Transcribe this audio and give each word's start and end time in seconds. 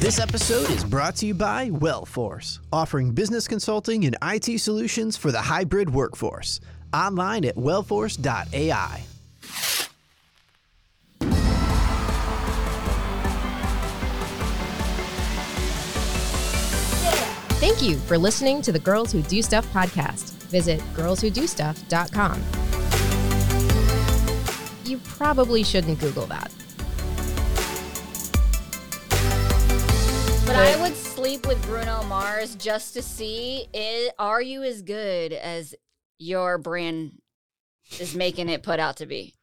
This 0.00 0.18
episode 0.18 0.70
is 0.70 0.82
brought 0.82 1.16
to 1.16 1.26
you 1.26 1.34
by 1.34 1.68
Wellforce, 1.68 2.58
offering 2.72 3.10
business 3.10 3.46
consulting 3.46 4.06
and 4.06 4.16
IT 4.22 4.58
solutions 4.58 5.18
for 5.18 5.30
the 5.30 5.42
hybrid 5.42 5.92
workforce. 5.92 6.58
Online 6.94 7.44
at 7.44 7.54
wellforce.ai. 7.56 9.02
Thank 17.60 17.82
you 17.82 17.98
for 17.98 18.16
listening 18.16 18.62
to 18.62 18.72
the 18.72 18.78
Girls 18.78 19.12
Who 19.12 19.20
Do 19.20 19.42
Stuff 19.42 19.70
podcast. 19.70 20.32
Visit 20.44 20.80
girlswhodostuff.com. 20.94 22.42
You 24.86 24.96
probably 25.04 25.62
shouldn't 25.62 26.00
Google 26.00 26.24
that. 26.24 26.50
But 30.50 30.56
I 30.58 30.82
would 30.82 30.96
sleep 30.96 31.46
with 31.46 31.62
Bruno 31.62 32.02
Mars 32.08 32.56
just 32.56 32.94
to 32.94 33.02
see 33.02 33.68
i 33.72 34.10
are 34.18 34.42
you 34.42 34.64
as 34.64 34.82
good 34.82 35.32
as 35.32 35.76
your 36.18 36.58
brand 36.58 37.12
is 38.00 38.16
making 38.16 38.48
it 38.48 38.64
put 38.64 38.80
out 38.80 38.96
to 38.96 39.06
be? 39.06 39.36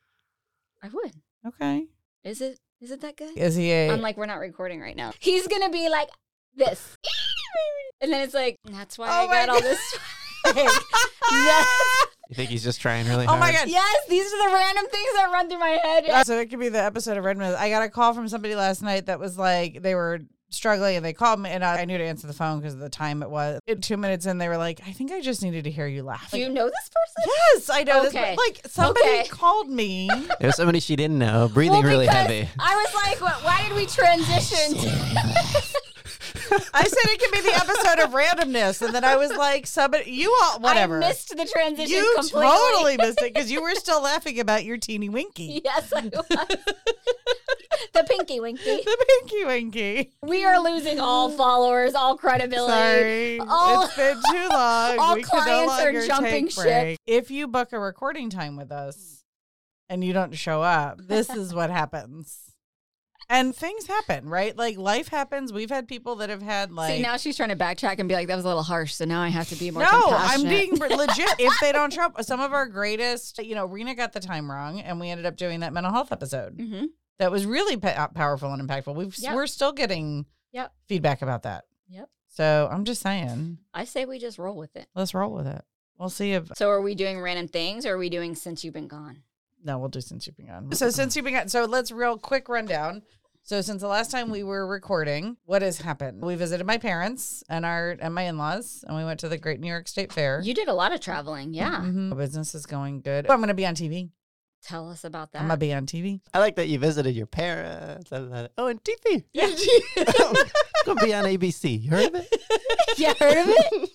I 0.84 0.90
would. 0.90 1.14
Okay. 1.48 1.86
Is 2.26 2.42
it 2.42 2.60
is 2.82 2.92
it 2.92 3.00
that 3.00 3.16
good? 3.16 3.38
Is 3.38 3.56
he 3.56 3.72
a? 3.72 3.90
I'm 3.90 4.02
like, 4.02 4.18
we're 4.18 4.26
not 4.26 4.40
recording 4.40 4.82
right 4.82 4.98
now. 4.98 5.14
He's 5.20 5.48
gonna 5.48 5.70
be 5.70 5.88
like 5.88 6.10
this. 6.58 6.98
And 8.02 8.12
then 8.12 8.22
it's 8.22 8.34
like, 8.34 8.58
that's 8.66 8.98
why 8.98 9.08
Oh 9.08 9.24
I 9.24 9.28
my 9.28 9.34
got 9.46 9.50
all 9.50 9.62
this. 9.62 9.98
yes, 11.32 11.68
You 12.30 12.36
think 12.36 12.50
he's 12.50 12.64
just 12.66 12.82
trying 12.82 13.08
really 13.08 13.24
oh 13.26 13.30
hard? 13.30 13.40
my 13.40 13.54
god. 13.54 13.70
yes, 13.70 13.96
these 14.10 14.26
are 14.26 14.50
the 14.50 14.54
random 14.54 14.86
things 14.92 15.10
that 15.16 15.30
run 15.32 15.50
through 15.50 15.60
my 15.60 15.80
head. 15.82 16.26
So 16.26 16.38
it 16.38 16.50
could 16.50 16.60
be 16.60 16.68
the 16.70 16.84
episode 16.84 17.18
of 17.18 17.24
randomness. 17.24 17.56
I 17.56 17.70
got 17.70 17.82
a 17.82 17.90
call 17.90 18.14
from 18.14 18.28
somebody 18.28 18.56
last 18.56 18.82
night 18.84 19.06
that 19.06 19.20
was 19.22 19.38
like 19.38 19.82
they 19.82 19.96
were 19.96 20.20
struggling 20.50 20.96
and 20.96 21.04
they 21.06 21.14
called 21.14 21.40
me 21.40 21.50
and 21.50 21.64
I, 21.64 21.82
I 21.82 21.86
knew 21.86 21.98
to 21.98 22.04
answer 22.04 22.26
the 22.28 22.34
phone 22.34 22.60
because 22.60 22.74
of 22.74 22.80
the 22.80 22.90
time 22.90 23.22
it 23.22 23.30
was. 23.30 23.60
In 23.68 23.82
two 23.82 23.98
minutes 23.98 24.26
in, 24.26 24.38
they 24.38 24.48
were 24.48 24.58
like, 24.58 24.80
"I 24.88 24.92
think 24.92 25.12
I 25.12 25.22
just 25.22 25.42
needed 25.44 25.66
to 25.66 25.72
hear 25.72 25.88
you 25.88 26.04
laugh." 26.04 26.32
Do 26.32 26.40
you 26.40 26.50
know 26.50 26.66
this 26.66 26.90
person? 26.90 27.32
yes, 27.54 27.70
I 27.70 27.84
know. 27.84 28.04
this, 28.04 28.16
Okay. 28.16 28.36
but, 28.36 28.44
like 28.48 28.62
somebody 28.68 29.06
Okay. 29.08 29.28
called 29.30 29.70
me. 29.70 30.10
It 30.40 30.46
was 30.46 30.56
somebody 30.56 30.80
she 30.80 30.96
didn't 30.96 31.18
know, 31.20 31.50
breathing 31.54 31.74
Well, 31.80 31.90
really 31.90 32.08
heavy. 32.08 32.48
I 32.60 32.76
was 32.76 32.94
like, 33.04 33.22
what, 33.22 33.44
why 33.44 33.64
did 33.68 33.76
we 33.76 33.86
transition? 33.88 34.78
I 36.74 36.84
said 36.84 37.12
it 37.12 37.20
could 37.20 37.32
be 37.32 37.42
the 37.42 37.56
episode 37.56 38.00
of 38.04 38.12
randomness, 38.12 38.82
and 38.86 38.94
then 38.94 39.04
I 39.04 39.16
was 39.16 39.32
like, 39.32 39.68
"Somebody, 39.68 40.12
you 40.12 40.36
all, 40.44 40.60
whatever." 40.60 40.98
I 40.98 41.08
missed 41.08 41.30
the 41.36 41.46
transition 41.46 41.90
you 41.96 42.14
completely. 42.16 42.48
totally 42.48 42.98
missed 42.98 43.22
it 43.22 43.34
because 43.34 43.52
you 43.52 43.62
were 43.62 43.76
still 43.76 44.02
laughing 44.02 44.40
about 44.40 44.64
your 44.66 44.78
teeny 44.78 45.10
winky, 45.10 45.62
Yes, 45.64 45.92
I 45.94 46.02
was. 46.04 46.26
the 47.94 48.04
pinky 48.08 48.40
winky. 48.40 48.64
the 48.86 49.06
pinky 49.08 49.46
winky. 49.46 50.12
We 50.22 50.46
are 50.46 50.60
losing 50.62 51.00
all 51.00 51.30
followers, 51.32 51.94
all 51.96 52.18
credibility. 52.18 52.72
Sorry, 52.72 53.40
All- 53.40 53.84
it's 53.86 53.96
been 53.96 54.18
too 54.32 54.48
long. 54.52 55.00
all 55.00 55.16
we 55.16 55.24
can 55.24 55.38
no 55.46 55.66
clients 55.68 55.82
are 56.04 56.08
jumping 56.08 56.48
ship. 56.50 56.98
If 57.06 57.32
you 57.32 57.48
book 57.48 57.74
a 57.74 57.80
recording 57.80 58.30
time 58.30 58.56
with 58.58 58.72
us 58.72 59.24
and 59.90 60.04
you 60.04 60.14
don't 60.14 60.36
show 60.36 60.62
up, 60.62 61.00
this 61.08 61.30
is 61.30 61.54
what 61.54 61.70
happens. 61.70 62.47
And 63.30 63.54
things 63.54 63.88
happen, 63.88 64.30
right? 64.30 64.56
Like 64.58 64.78
life 64.78 65.10
happens. 65.10 65.52
We've 65.52 65.70
had 65.70 65.88
people 65.88 66.16
that 66.18 66.30
have 66.30 66.42
had 66.42 66.72
like 66.72 66.96
See, 66.96 67.02
now 67.02 67.18
she's 67.18 67.36
trying 67.36 67.50
to 67.50 67.58
backtrack 67.58 68.00
and 68.00 68.08
be 68.08 68.16
like, 68.16 68.28
that 68.28 68.36
was 68.38 68.46
a 68.46 68.48
little 68.48 68.64
harsh. 68.64 68.94
So 68.96 69.04
now 69.04 69.22
I 69.22 69.28
have 69.28 69.50
to 69.50 69.56
be 69.56 69.70
more 69.70 69.84
no, 69.84 69.90
I'm 70.12 70.44
being 70.44 70.72
legit. 70.80 71.30
If 71.38 71.54
they 71.60 71.74
don't 71.74 71.92
show 71.92 72.04
up, 72.04 72.24
some 72.24 72.40
of 72.40 72.54
our 72.54 72.66
greatest, 72.68 73.40
you 73.40 73.54
know, 73.54 73.66
Rena 73.66 73.96
got 73.96 74.14
the 74.14 74.22
time 74.22 74.50
wrong, 74.50 74.80
and 74.80 74.98
we 75.00 75.10
ended 75.10 75.26
up 75.26 75.36
doing 75.36 75.60
that 75.60 75.74
mental 75.74 75.92
health 75.92 76.12
episode. 76.14 76.54
hmm 76.54 76.86
That 77.20 77.30
was 77.32 77.46
really 77.46 77.76
pa- 77.76 78.08
powerful 78.16 78.54
and 78.54 78.66
impactful. 78.66 78.96
We've 78.96 79.18
Yep. 79.18 79.34
we're 79.36 79.48
still 79.48 79.74
getting 79.74 80.26
Yep. 80.54 80.72
feedback 80.88 81.22
about 81.22 81.44
that. 81.44 81.66
Yep. 81.90 82.10
So 82.30 82.70
I'm 82.72 82.86
just 82.86 83.02
saying, 83.02 83.58
I 83.74 83.84
say 83.84 84.06
we 84.06 84.20
just 84.20 84.38
roll 84.40 84.56
with 84.56 84.76
it. 84.78 84.88
let's 84.96 85.14
roll 85.14 85.34
with 85.34 85.48
it. 85.48 85.64
We'll 86.00 86.10
see 86.10 86.32
if 86.34 86.48
So 86.56 86.70
are 86.70 86.80
we 86.82 86.96
doing 86.96 87.20
random 87.20 87.48
things 87.50 87.86
or 87.86 87.96
are 87.96 87.98
we 87.98 88.10
doing 88.10 88.36
since 88.36 88.64
you've 88.64 88.74
been 88.76 88.88
gone? 88.88 89.24
No, 89.68 89.78
we'll 89.78 89.90
do 89.90 90.00
since 90.02 90.26
you've 90.26 90.38
been 90.38 90.48
gone. 90.48 90.72
So 90.72 90.90
since 90.90 91.16
you've 91.16 91.26
been 91.26 91.34
gone, 91.34 91.50
so 91.50 91.66
let's 91.66 91.92
real 91.92 92.18
quick 92.18 92.48
rundown. 92.48 93.02
So 93.44 93.60
since 93.62 93.82
the 93.82 93.88
last 93.90 94.12
time 94.12 94.30
we 94.30 94.42
were 94.44 94.66
recording, 94.66 95.38
what 95.46 95.62
has 95.62 95.78
happened? 95.80 96.22
We 96.24 96.36
visited 96.36 96.66
my 96.66 96.78
parents 96.78 97.44
and 97.50 97.66
our 97.66 97.96
and 98.00 98.14
my 98.16 98.24
in-laws, 98.24 98.84
and 98.88 98.96
we 98.98 99.04
went 99.04 99.20
to 99.22 99.30
the 99.30 99.38
Great 99.38 99.60
New 99.60 99.68
York 99.68 99.88
State 99.90 100.12
Fair. 100.14 100.40
You 100.42 100.54
did 100.54 100.68
a 100.70 100.74
lot 100.74 100.94
of 100.94 101.02
traveling. 101.02 101.54
Yeah. 101.54 101.82
Mhm. 101.82 102.16
Business 102.18 102.56
is 102.56 102.66
going 102.66 103.02
good. 103.02 103.30
I'm 103.30 103.38
going 103.40 103.50
to 103.50 103.54
be 103.54 103.66
on 103.66 103.76
TV. 103.76 104.10
Tell 104.68 104.90
us 104.90 105.06
about 105.06 105.32
that. 105.32 105.42
I'm 105.42 105.48
going 105.48 105.58
to 105.58 105.66
be 105.66 105.74
on 105.74 105.86
TV. 105.86 106.20
I 106.34 106.40
like 106.40 106.58
that 106.58 106.68
you 106.68 106.78
visited 106.78 107.16
your 107.16 107.26
parents. 107.26 108.12
Oh, 108.12 108.68
and 108.68 108.84
TV. 108.84 109.24
Yeah. 109.32 109.48
it's 109.50 110.84
gonna 110.86 111.02
be 111.02 111.14
on 111.14 111.24
ABC. 111.24 111.82
You 111.88 111.90
heard 111.90 112.08
of 112.08 112.16
it? 112.16 112.42
you 112.98 113.08
heard 113.08 113.38
of 113.38 113.46
it? 113.48 113.90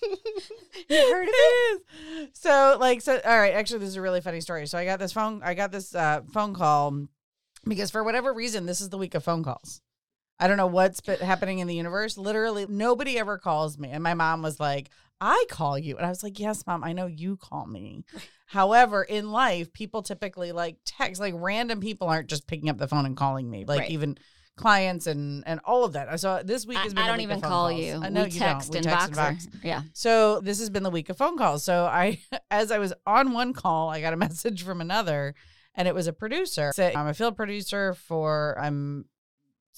You 0.89 1.13
heard 1.13 1.23
of 1.23 1.29
it? 1.29 1.81
it 1.89 2.23
is. 2.23 2.29
So 2.33 2.77
like 2.79 3.01
so 3.01 3.19
all 3.23 3.37
right, 3.37 3.53
actually 3.53 3.79
this 3.79 3.89
is 3.89 3.97
a 3.97 4.01
really 4.01 4.21
funny 4.21 4.41
story. 4.41 4.65
So 4.65 4.77
I 4.77 4.85
got 4.85 4.97
this 4.97 5.11
phone 5.13 5.41
I 5.43 5.53
got 5.53 5.71
this 5.71 5.93
uh, 5.93 6.21
phone 6.33 6.53
call 6.55 7.07
because 7.65 7.91
for 7.91 8.03
whatever 8.03 8.33
reason 8.33 8.65
this 8.65 8.81
is 8.81 8.89
the 8.89 8.97
week 8.97 9.13
of 9.13 9.23
phone 9.23 9.43
calls. 9.43 9.81
I 10.39 10.47
don't 10.47 10.57
know 10.57 10.67
what's 10.67 11.01
been 11.01 11.19
happening 11.19 11.59
in 11.59 11.67
the 11.67 11.75
universe. 11.75 12.17
Literally 12.17 12.65
nobody 12.67 13.19
ever 13.19 13.37
calls 13.37 13.77
me. 13.77 13.89
And 13.89 14.03
my 14.03 14.15
mom 14.15 14.41
was 14.41 14.59
like, 14.59 14.89
"I 15.21 15.45
call 15.49 15.77
you." 15.79 15.97
And 15.97 16.05
I 16.05 16.09
was 16.09 16.23
like, 16.23 16.39
"Yes, 16.39 16.65
mom, 16.67 16.83
I 16.83 16.93
know 16.93 17.05
you 17.05 17.37
call 17.37 17.65
me." 17.67 18.05
However, 18.47 19.03
in 19.03 19.31
life, 19.31 19.73
people 19.73 20.03
typically 20.03 20.51
like 20.51 20.77
text 20.85 21.19
like 21.19 21.33
random 21.37 21.79
people 21.79 22.07
aren't 22.07 22.29
just 22.29 22.47
picking 22.47 22.69
up 22.69 22.77
the 22.77 22.87
phone 22.87 23.05
and 23.05 23.17
calling 23.17 23.49
me. 23.49 23.65
Like 23.65 23.81
Right. 23.81 23.91
even 23.91 24.17
clients 24.55 25.07
and 25.07 25.43
and 25.47 25.59
all 25.65 25.83
of 25.83 25.93
that. 25.93 26.19
So 26.19 26.41
this 26.43 26.67
week 26.67 26.77
has 26.77 26.93
been 26.93 27.03
I 27.03 27.07
don't 27.07 27.21
even 27.21 27.41
call 27.41 27.69
calls. 27.69 27.79
you. 27.81 27.99
I 28.03 28.09
know 28.09 28.23
we 28.23 28.29
you 28.29 28.39
text 28.39 28.71
don't. 28.71 28.85
We 28.85 28.89
text 28.91 29.07
and 29.17 29.17
Voxer. 29.39 29.47
Yeah. 29.63 29.81
So 29.93 30.39
this 30.41 30.59
has 30.59 30.69
been 30.69 30.83
the 30.83 30.91
week 30.91 31.09
of 31.09 31.17
phone 31.17 31.37
calls. 31.37 31.63
So 31.63 31.85
I, 31.85 32.19
as 32.51 32.71
I 32.71 32.77
was 32.77 32.93
on 33.07 33.33
one 33.33 33.53
call, 33.53 33.89
I 33.89 33.99
got 34.01 34.13
a 34.13 34.17
message 34.27 34.61
from 34.63 34.79
another, 34.81 35.33
and 35.73 35.87
it 35.87 35.95
was 35.95 36.05
a 36.05 36.13
producer. 36.13 36.71
I'm 36.95 37.07
a 37.07 37.13
field 37.15 37.35
producer 37.35 37.95
for 37.95 38.55
I'm 38.59 39.05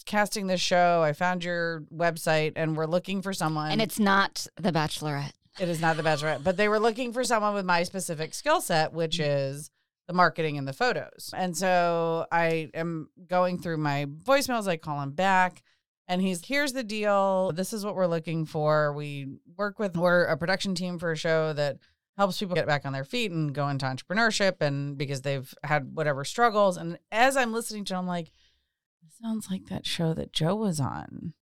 casting 0.03 0.47
this 0.47 0.61
show. 0.61 1.01
I 1.03 1.13
found 1.13 1.43
your 1.43 1.81
website, 1.93 2.53
and 2.55 2.75
we're 2.75 2.85
looking 2.85 3.21
for 3.21 3.33
someone. 3.33 3.71
And 3.71 3.81
it's 3.81 3.99
not 3.99 4.47
The 4.57 4.71
Bachelorette. 4.71 5.33
it 5.59 5.69
is 5.69 5.79
not 5.81 5.97
the 5.97 6.03
Bachelorette, 6.03 6.43
but 6.43 6.57
they 6.57 6.67
were 6.67 6.79
looking 6.79 7.13
for 7.13 7.23
someone 7.23 7.53
with 7.53 7.65
my 7.65 7.83
specific 7.83 8.33
skill 8.33 8.61
set, 8.61 8.93
which 8.93 9.19
mm. 9.19 9.25
is 9.25 9.71
the 10.07 10.13
marketing 10.13 10.57
and 10.57 10.67
the 10.67 10.73
photos. 10.73 11.31
And 11.35 11.55
so 11.55 12.27
I 12.31 12.69
am 12.73 13.09
going 13.27 13.59
through 13.59 13.77
my 13.77 14.05
voicemails. 14.05 14.67
I 14.67 14.77
call 14.77 15.01
him 15.01 15.11
back. 15.11 15.63
And 16.07 16.21
he's 16.21 16.45
here's 16.45 16.73
the 16.73 16.83
deal. 16.83 17.51
This 17.51 17.73
is 17.73 17.83
what 17.83 17.95
we're 17.95 18.05
looking 18.05 18.45
for. 18.45 18.93
We 18.93 19.27
work 19.57 19.79
with 19.79 19.97
we're 19.97 20.25
a 20.25 20.37
production 20.37 20.75
team 20.75 20.99
for 20.99 21.11
a 21.11 21.17
show 21.17 21.51
that 21.53 21.79
helps 22.15 22.37
people 22.37 22.55
get 22.55 22.67
back 22.67 22.85
on 22.85 22.93
their 22.93 23.03
feet 23.03 23.31
and 23.31 23.53
go 23.53 23.67
into 23.69 23.85
entrepreneurship 23.85 24.61
and 24.61 24.97
because 24.97 25.21
they've 25.21 25.51
had 25.63 25.95
whatever 25.95 26.23
struggles. 26.23 26.77
And 26.77 26.99
as 27.11 27.35
I'm 27.35 27.51
listening 27.51 27.85
to 27.85 27.93
him, 27.95 28.01
I'm 28.01 28.07
like, 28.07 28.31
sounds 29.21 29.47
like 29.49 29.67
that 29.67 29.85
show 29.85 30.13
that 30.13 30.33
Joe 30.33 30.55
was 30.55 30.79
on. 30.79 31.33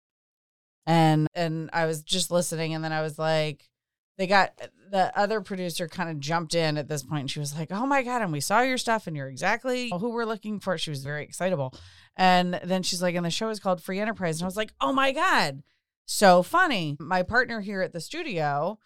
And 0.86 1.28
and 1.34 1.70
I 1.74 1.86
was 1.86 2.04
just 2.04 2.32
listening 2.32 2.74
and 2.74 2.84
then 2.84 2.92
I 2.92 3.02
was 3.02 3.18
like, 3.18 3.70
they 4.18 4.28
got 4.28 4.52
the 4.92 5.18
other 5.18 5.42
producer 5.42 5.88
kind 5.88 6.10
of 6.10 6.20
jumped 6.20 6.54
in 6.54 6.78
at 6.78 6.88
this 6.88 7.04
point 7.04 7.22
and 7.22 7.32
she 7.32 7.40
was 7.40 7.58
like, 7.58 7.72
Oh 7.72 7.86
my 7.86 8.04
God, 8.04 8.22
and 8.22 8.32
we 8.32 8.42
saw 8.42 8.62
your 8.62 8.78
stuff 8.78 9.08
and 9.08 9.16
you're 9.16 9.30
exactly 9.30 9.90
who 9.90 10.12
we're 10.12 10.26
looking 10.26 10.60
for. 10.60 10.78
She 10.78 10.90
was 10.90 11.04
very 11.04 11.24
excitable. 11.24 11.74
And 12.16 12.60
then 12.64 12.84
she's 12.84 13.02
like, 13.02 13.16
and 13.16 13.26
the 13.26 13.32
show 13.32 13.50
is 13.50 13.60
called 13.60 13.82
Free 13.82 14.00
Enterprise. 14.00 14.40
And 14.40 14.46
I 14.46 14.48
was 14.48 14.58
like, 14.58 14.74
Oh 14.82 14.94
my 14.94 15.12
God, 15.12 15.64
so 16.06 16.44
funny. 16.44 16.98
My 17.00 17.24
partner 17.24 17.62
here 17.62 17.82
at 17.82 17.94
the 17.94 18.02
studio, 18.02 18.78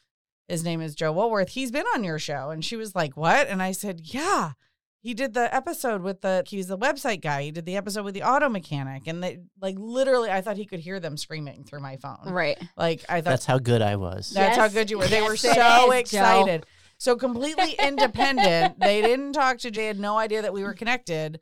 his 0.47 0.63
name 0.63 0.81
is 0.81 0.95
Joe 0.95 1.11
Woolworth. 1.11 1.49
He's 1.49 1.71
been 1.71 1.85
on 1.93 2.03
your 2.03 2.19
show. 2.19 2.51
And 2.51 2.63
she 2.63 2.75
was 2.75 2.95
like, 2.95 3.17
What? 3.17 3.47
And 3.47 3.61
I 3.61 3.71
said, 3.71 4.01
Yeah. 4.03 4.51
He 4.99 5.13
did 5.13 5.33
the 5.33 5.53
episode 5.55 6.01
with 6.01 6.21
the 6.21 6.43
he's 6.47 6.67
the 6.67 6.77
website 6.77 7.21
guy. 7.21 7.43
He 7.43 7.51
did 7.51 7.65
the 7.65 7.77
episode 7.77 8.03
with 8.03 8.13
the 8.13 8.23
auto 8.23 8.49
mechanic. 8.49 9.07
And 9.07 9.23
they 9.23 9.39
like 9.61 9.75
literally 9.77 10.29
I 10.29 10.41
thought 10.41 10.57
he 10.57 10.65
could 10.65 10.79
hear 10.79 10.99
them 10.99 11.17
screaming 11.17 11.63
through 11.63 11.79
my 11.81 11.97
phone. 11.97 12.17
Right. 12.25 12.57
Like 12.75 13.05
I 13.07 13.21
thought 13.21 13.29
That's 13.31 13.45
how 13.45 13.59
good 13.59 13.81
I 13.81 13.95
was. 13.95 14.31
that's 14.31 14.57
how 14.57 14.67
good 14.67 14.89
you 14.89 14.97
were. 14.97 15.07
They 15.07 15.21
were 15.21 15.35
yes, 15.35 15.41
so 15.41 15.49
is, 15.51 15.55
Joe. 15.55 15.91
excited. 15.91 16.65
So 16.97 17.15
completely 17.15 17.75
independent. 17.79 18.79
they 18.79 19.01
didn't 19.01 19.33
talk 19.33 19.59
to 19.59 19.71
Jay, 19.71 19.85
had 19.85 19.99
no 19.99 20.17
idea 20.17 20.41
that 20.41 20.51
we 20.53 20.63
were 20.63 20.73
connected. 20.73 21.39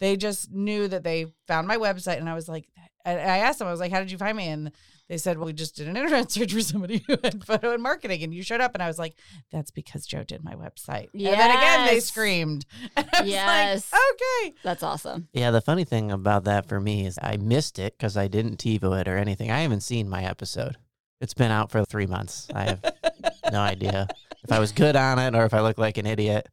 They 0.00 0.16
just 0.16 0.50
knew 0.50 0.88
that 0.88 1.04
they 1.04 1.26
found 1.46 1.68
my 1.68 1.76
website. 1.76 2.18
And 2.18 2.28
I 2.28 2.34
was 2.34 2.48
like, 2.48 2.68
I 3.04 3.38
asked 3.38 3.60
them, 3.60 3.68
I 3.68 3.70
was 3.70 3.80
like, 3.80 3.92
how 3.92 4.00
did 4.00 4.10
you 4.10 4.18
find 4.18 4.36
me? 4.36 4.48
And 4.48 4.72
they 5.08 5.18
said, 5.18 5.38
well, 5.38 5.46
we 5.46 5.52
just 5.52 5.76
did 5.76 5.86
an 5.88 5.96
internet 5.96 6.30
search 6.32 6.52
for 6.52 6.60
somebody 6.60 7.04
who 7.06 7.16
had 7.22 7.44
photo 7.44 7.72
and 7.72 7.82
marketing 7.82 8.22
and 8.22 8.34
you 8.34 8.42
showed 8.42 8.60
up. 8.60 8.72
And 8.74 8.82
I 8.82 8.88
was 8.88 8.98
like, 8.98 9.16
that's 9.52 9.70
because 9.70 10.04
Joe 10.06 10.24
did 10.24 10.42
my 10.42 10.54
website. 10.54 11.08
And 11.14 11.22
then 11.26 11.50
again, 11.50 11.86
they 11.86 12.00
screamed. 12.00 12.66
And 12.96 13.08
I 13.12 13.20
was 13.22 13.30
Yes. 13.30 13.92
like, 13.92 14.00
okay. 14.12 14.54
That's 14.64 14.82
awesome. 14.82 15.28
Yeah, 15.32 15.50
the 15.52 15.60
funny 15.60 15.84
thing 15.84 16.10
about 16.10 16.44
that 16.44 16.66
for 16.68 16.80
me 16.80 17.06
is 17.06 17.18
I 17.22 17.36
missed 17.36 17.78
it 17.78 17.96
because 17.96 18.16
I 18.16 18.26
didn't 18.28 18.56
TiVo 18.58 19.00
it 19.00 19.06
or 19.08 19.16
anything. 19.16 19.50
I 19.50 19.60
haven't 19.60 19.82
seen 19.82 20.08
my 20.08 20.24
episode. 20.24 20.76
It's 21.20 21.34
been 21.34 21.50
out 21.50 21.70
for 21.70 21.84
three 21.84 22.06
months. 22.06 22.48
I 22.54 22.64
have 22.64 22.94
no 23.52 23.60
idea 23.60 24.08
if 24.42 24.50
I 24.52 24.58
was 24.58 24.72
good 24.72 24.96
on 24.96 25.18
it 25.18 25.34
or 25.34 25.44
if 25.44 25.54
I 25.54 25.60
look 25.60 25.78
like 25.78 25.98
an 25.98 26.06
idiot. 26.06 26.48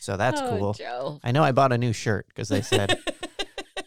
So 0.00 0.16
that's 0.16 0.40
Oh, 0.40 0.48
cool. 0.48 0.72
Joe. 0.74 1.20
I 1.22 1.30
know 1.30 1.44
I 1.44 1.52
bought 1.52 1.72
a 1.72 1.78
new 1.78 1.92
shirt 1.92 2.26
because 2.28 2.48
they 2.48 2.62
said 2.62 2.98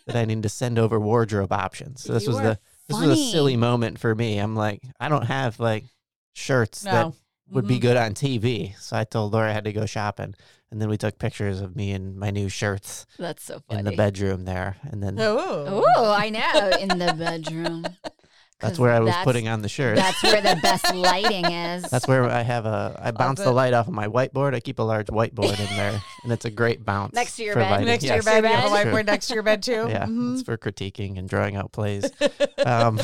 that 0.07 0.15
I 0.15 0.23
need 0.25 0.43
to 0.43 0.49
send 0.49 0.79
over 0.79 0.99
wardrobe 0.99 1.51
options. 1.51 2.03
So 2.03 2.13
this 2.13 2.23
You 2.23 2.29
was 2.29 2.37
are 2.39 2.43
the 2.43 2.59
This 2.87 2.97
funny. 2.97 3.09
was 3.09 3.19
a 3.19 3.31
silly 3.31 3.57
moment 3.57 3.99
for 3.99 4.13
me. 4.13 4.37
I'm 4.37 4.55
like, 4.55 4.81
I 4.99 5.09
don't 5.09 5.25
have 5.25 5.59
like 5.59 5.85
shirts 6.33 6.81
that 6.81 7.13
would 7.49 7.67
be 7.67 7.77
Mhm. 7.77 7.81
good 7.81 7.97
on 7.97 8.13
TV. 8.13 8.75
So 8.79 8.95
I 8.97 9.03
told 9.03 9.33
Laura 9.33 9.49
I 9.49 9.53
had 9.53 9.65
to 9.65 9.73
go 9.73 9.85
shopping. 9.85 10.35
And 10.71 10.81
then 10.81 10.89
we 10.89 10.97
took 10.97 11.17
pictures 11.19 11.61
of 11.61 11.75
me 11.75 11.91
and 11.93 12.17
my 12.17 12.31
new 12.31 12.49
shirts 12.49 13.05
That's 13.17 13.43
so 13.43 13.59
funny. 13.67 13.79
in 13.79 13.85
the 13.85 13.95
bedroom 13.95 14.45
there. 14.45 14.77
And 14.83 15.01
then 15.01 15.17
Oh. 15.19 15.85
Oh, 15.95 16.11
I 16.11 16.29
know. 16.29 16.71
In 16.79 16.89
the 16.99 17.13
bedroom. 17.17 17.85
that's 18.61 18.71
'Cause 18.73 18.79
where 18.79 18.91
I 18.93 18.99
was 18.99 19.09
that's- 19.09 19.25
putting 19.25 19.47
on 19.47 19.61
the 19.61 19.69
shirt. 19.69 19.97
That's 19.97 20.23
where 20.23 20.41
the 20.41 20.57
best 20.61 20.93
lighting 20.95 21.45
is. 21.45 21.83
That's 21.83 22.07
where 22.07 22.23
I 22.29 22.41
have 22.41 22.65
a. 22.65 22.99
I 23.03 23.11
bounce 23.11 23.39
the 23.41 23.49
it. 23.49 23.53
light 23.53 23.73
off 23.73 23.87
of 23.87 23.93
my 23.93 24.07
whiteboard. 24.07 24.55
I 24.55 24.59
keep 24.59 24.79
a 24.79 24.83
large 24.83 25.07
whiteboard 25.07 25.59
in 25.59 25.75
there, 25.77 26.01
and 26.23 26.31
it's 26.31 26.45
a 26.45 26.49
great 26.51 26.85
bounce 26.85 27.13
Next 27.13 27.35
to 27.35 27.43
your 27.43 27.53
for 27.53 27.59
bed? 27.59 27.71
lighting. 27.71 27.87
Next 27.87 28.01
to 28.03 28.07
your 28.07 28.15
Yes. 28.17 28.25
bed, 28.25 28.43
you 28.43 28.49
have 28.49 28.65
a 28.65 28.69
Next 28.69 28.83
to- 28.83 28.89
whiteboard 28.91 29.05
next 29.05 29.27
to 29.27 29.33
your 29.33 29.43
bed 29.43 29.61
too. 29.63 29.71
Yeah, 29.89 30.05
Mhm. 30.05 30.33
it's 30.35 30.43
for 30.43 30.57
critiquing 30.57 31.17
and 31.19 31.27
drawing 31.29 31.55
out 31.55 31.71
plays. 31.71 32.09
Um, 32.65 32.99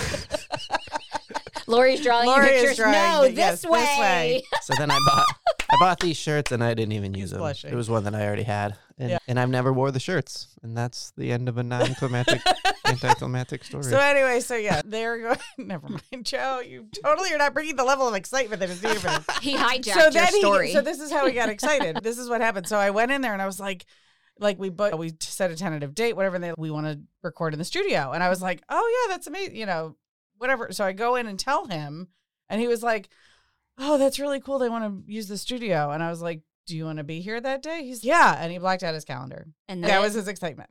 Lori's 1.68 2.02
drawing 2.02 2.28
Lori 2.28 2.46
you 2.48 2.52
pictures. 2.60 2.78
drawing 2.78 2.94
no, 2.94 3.22
the- 3.24 3.28
this, 3.30 3.38
yes, 3.38 3.62
this 3.62 3.72
way. 3.72 3.80
way. 4.00 4.44
so 4.62 4.74
then 4.78 4.92
I 4.92 5.00
bought 5.06 5.26
I 5.72 5.76
bought 5.80 6.00
these 6.00 6.18
shirts 6.18 6.52
and 6.52 6.64
I 6.64 6.74
didn't 6.74 6.92
even 6.94 7.14
use 7.14 7.22
He's 7.24 7.32
them. 7.32 7.40
blushing. 7.40 7.72
It 7.72 7.76
was 7.76 7.90
one 7.90 8.04
that 8.04 8.14
I 8.16 8.26
already 8.26 8.44
had, 8.44 8.76
and, 8.98 9.12
Yeah. 9.12 9.18
and 9.28 9.40
I've 9.40 9.50
never 9.50 9.72
wore 9.72 9.92
the 9.92 10.00
shirts, 10.00 10.48
and 10.64 10.76
that's 10.78 11.14
the 11.16 11.32
end 11.32 11.48
of 11.48 11.58
a 11.58 11.64
non-climatic, 11.64 12.42
anticlimactic 12.86 13.64
story. 13.64 13.84
So 13.84 13.98
anyway, 13.98 14.40
so 14.42 14.56
yeah, 14.56 14.82
they're 14.86 15.18
going. 15.22 15.38
Never 15.58 15.88
mind, 15.90 16.26
Joe. 16.26 16.60
You 16.60 16.88
totally 17.04 17.34
are 17.34 17.38
not 17.38 17.54
bringing 17.54 17.76
the 17.76 17.84
level 17.84 18.08
of 18.08 18.16
excitement 18.16 18.60
that 18.60 18.70
is 18.70 18.82
needed 18.84 19.00
for 19.00 19.08
this. 19.10 19.38
He 19.40 19.56
hijacked 19.56 19.86
so 19.94 20.02
your 20.02 20.12
then 20.12 20.28
story. 20.40 20.68
he. 20.68 20.74
So 20.74 20.82
this 20.82 21.00
is 21.00 21.12
how 21.12 21.26
he 21.28 21.34
got 21.34 21.50
excited. 21.50 22.00
this 22.04 22.18
is 22.18 22.30
what 22.30 22.42
happened. 22.42 22.68
So 22.68 22.78
I 22.78 22.90
went 22.90 23.12
in 23.12 23.22
there 23.22 23.34
and 23.34 23.42
I 23.42 23.46
was 23.46 23.60
like, 23.60 23.86
like 24.40 24.60
we 24.60 24.70
booked, 24.70 24.98
we 24.98 25.14
set 25.20 25.52
a 25.52 25.56
tentative 25.56 25.94
date, 25.96 26.16
whatever. 26.16 26.36
And 26.36 26.44
they 26.44 26.54
we 26.58 26.72
want 26.72 26.88
to 26.88 27.00
record 27.24 27.54
in 27.54 27.60
the 27.60 27.66
studio, 27.66 28.12
and 28.12 28.22
I 28.24 28.30
was 28.30 28.42
like, 28.42 28.62
oh 28.70 29.06
yeah, 29.08 29.14
that's 29.14 29.28
amazing. 29.28 29.56
You 29.56 29.66
know, 29.68 29.96
whatever. 30.42 30.68
So 30.72 30.84
I 30.84 30.92
go 30.92 31.16
in 31.16 31.28
and 31.28 31.40
tell 31.40 31.66
him, 31.68 32.10
and 32.50 32.60
he 32.60 32.68
was 32.68 32.84
like, 32.84 33.08
oh, 33.78 33.98
that's 33.98 34.20
really 34.20 34.42
cool. 34.42 34.60
They 34.60 34.68
want 34.70 35.06
to 35.06 35.12
use 35.12 35.28
the 35.28 35.38
studio, 35.38 35.92
and 35.92 36.04
I 36.04 36.10
was 36.10 36.22
like. 36.22 36.42
Do 36.68 36.78
you 36.78 36.86
want 36.86 37.00
to 37.00 37.04
be 37.04 37.22
here 37.22 37.42
that 37.42 37.64
day? 37.64 37.84
He's 37.84 38.04
yeah, 38.04 38.38
and 38.40 38.52
he 38.52 38.60
blacked 38.60 38.84
out 38.84 38.94
his 38.94 39.04
calendar. 39.04 39.48
and 39.68 39.84
That 39.84 39.88
then- 39.88 40.02
was 40.04 40.14
his 40.14 40.28
excitement. 40.28 40.70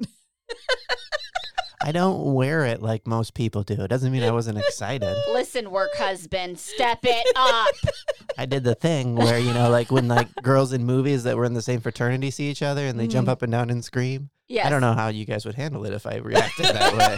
I 1.83 1.93
don't 1.93 2.35
wear 2.35 2.65
it 2.67 2.81
like 2.83 3.07
most 3.07 3.33
people 3.35 3.63
do. 3.65 3.75
It 3.83 3.89
doesn't 3.89 4.13
mean 4.13 4.23
I 4.23 4.31
wasn't 4.31 4.59
excited. 4.59 5.17
Listen, 5.33 5.71
work 5.71 5.91
husband, 5.97 6.59
step 6.59 6.99
it 7.05 7.27
up. 7.37 7.75
I 8.39 8.47
did 8.47 8.65
the 8.65 8.75
thing 8.75 9.17
where 9.17 9.39
you 9.39 9.53
know, 9.53 9.69
like 9.69 9.91
when 9.91 10.07
like 10.07 10.29
girls 10.43 10.73
in 10.73 10.85
movies 10.85 11.25
that 11.25 11.37
were 11.37 11.45
in 11.47 11.55
the 11.55 11.63
same 11.63 11.81
fraternity 11.81 12.31
see 12.31 12.49
each 12.51 12.63
other 12.63 12.87
and 12.87 12.99
they 13.01 13.09
jump 13.09 13.29
Mhm. 13.29 13.33
up 13.33 13.43
and 13.43 13.51
down 13.51 13.71
and 13.71 13.85
scream. 13.85 14.31
Yeah. 14.47 14.67
I 14.67 14.71
don't 14.71 14.83
know 14.83 14.93
how 14.95 15.09
you 15.09 15.25
guys 15.25 15.45
would 15.47 15.55
handle 15.55 15.85
it 15.87 15.93
if 15.93 16.07
I 16.07 16.17
reacted 16.17 16.67
that 16.67 16.95
way. 16.97 17.17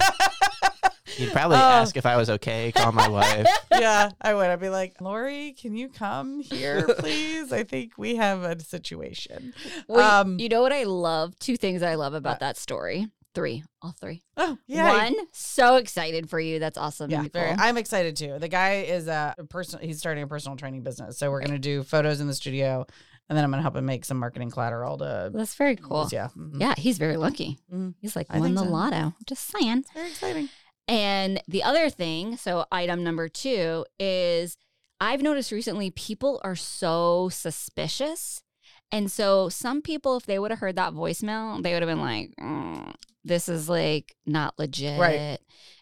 You'd 1.19 1.33
probably 1.33 1.57
Oh. 1.57 1.61
ask 1.61 1.97
if 1.97 2.07
I 2.07 2.17
was 2.17 2.31
okay, 2.31 2.73
call 2.73 2.93
my 2.93 3.09
wife. 3.09 3.47
yeah, 3.73 4.11
I 4.21 4.35
would. 4.35 4.47
I'd 4.47 4.61
be 4.61 4.69
like, 4.69 5.01
Lori, 5.01 5.53
can 5.53 5.75
you 5.77 5.89
come 5.89 6.41
here, 6.41 6.87
please? 6.99 7.53
I 7.53 7.65
think 7.65 7.93
we 7.99 8.17
have 8.17 8.43
a 8.43 8.59
situation. 8.61 9.55
Well, 9.89 10.21
Um, 10.23 10.39
you 10.39 10.49
know 10.49 10.63
what 10.63 10.73
I 10.73 10.85
love? 10.85 11.39
Two 11.39 11.57
things 11.57 11.83
I 11.83 11.95
love 11.95 12.15
about 12.15 12.33
What? 12.35 12.41
that 12.41 12.57
story. 12.57 13.07
Three, 13.35 13.65
all 13.81 13.95
three. 13.99 14.23
Oh, 14.37 14.59
yeah. 14.67 14.93
One, 15.05 15.15
so 15.33 15.77
excited 15.77 16.29
for 16.29 16.39
you. 16.39 16.59
That's 16.59 16.77
awesome. 16.77 17.11
Yeah, 17.11 17.25
very, 17.33 17.49
I'm 17.53 17.79
excited 17.79 18.15
too. 18.15 18.39
The 18.39 18.49
guy 18.49 18.83
is 18.83 19.09
a 19.09 19.35
personal. 19.49 19.85
He's 19.87 19.99
starting 19.99 20.23
a 20.23 20.27
personal 20.27 20.57
training 20.59 20.83
business, 20.83 21.17
so 21.17 21.31
we're 21.31 21.41
gonna 21.41 21.59
do 21.59 21.83
photos 21.83 22.21
in 22.21 22.27
the 22.27 22.35
studio, 22.35 22.85
and 23.31 23.37
then 23.39 23.43
I'm 23.43 23.51
gonna 23.51 23.63
help 23.63 23.75
him 23.75 23.87
make 23.87 24.05
some 24.05 24.19
marketing 24.19 24.51
collateral 24.51 24.99
to. 24.99 25.31
That's 25.33 25.55
very 25.55 25.77
cool. 25.77 26.11
Yeah, 26.13 26.29
mhm. 26.37 26.61
Yeah, 26.61 26.75
he's 26.77 26.99
very 26.99 27.17
lucky. 27.17 27.59
Mhm. 27.73 27.95
He's 28.03 28.15
like 28.15 28.27
I 28.29 28.39
won 28.39 28.55
the 28.55 28.65
so. 28.65 28.69
lotto. 28.69 29.15
Just 29.27 29.51
saying. 29.51 29.85
very 29.95 30.09
exciting. 30.11 30.51
And 30.89 31.41
the 31.49 31.63
other 31.63 31.89
thing, 31.91 32.37
so 32.37 32.67
item 32.73 33.03
number 33.05 33.29
two 33.29 33.85
is 33.99 34.57
I've 35.01 35.23
noticed 35.23 35.53
recently 35.53 35.91
people 35.91 36.41
are 36.45 36.57
so 36.57 37.29
suspicious. 37.33 38.43
And 38.91 39.11
so 39.11 39.49
some 39.49 39.81
people, 39.81 40.17
if 40.17 40.27
they 40.27 40.39
would 40.39 40.51
have 40.51 40.61
heard 40.61 40.77
that 40.77 40.93
voicemail, 40.93 41.63
they 41.63 41.73
would 41.73 41.83
have 41.83 41.89
been 41.89 42.01
like, 42.01 42.31
"Mm, 42.41 42.95
this 43.25 43.49
is 43.49 43.69
like 43.69 44.15
not 44.27 44.59
legit. 44.59 45.01
Right. 45.01 45.39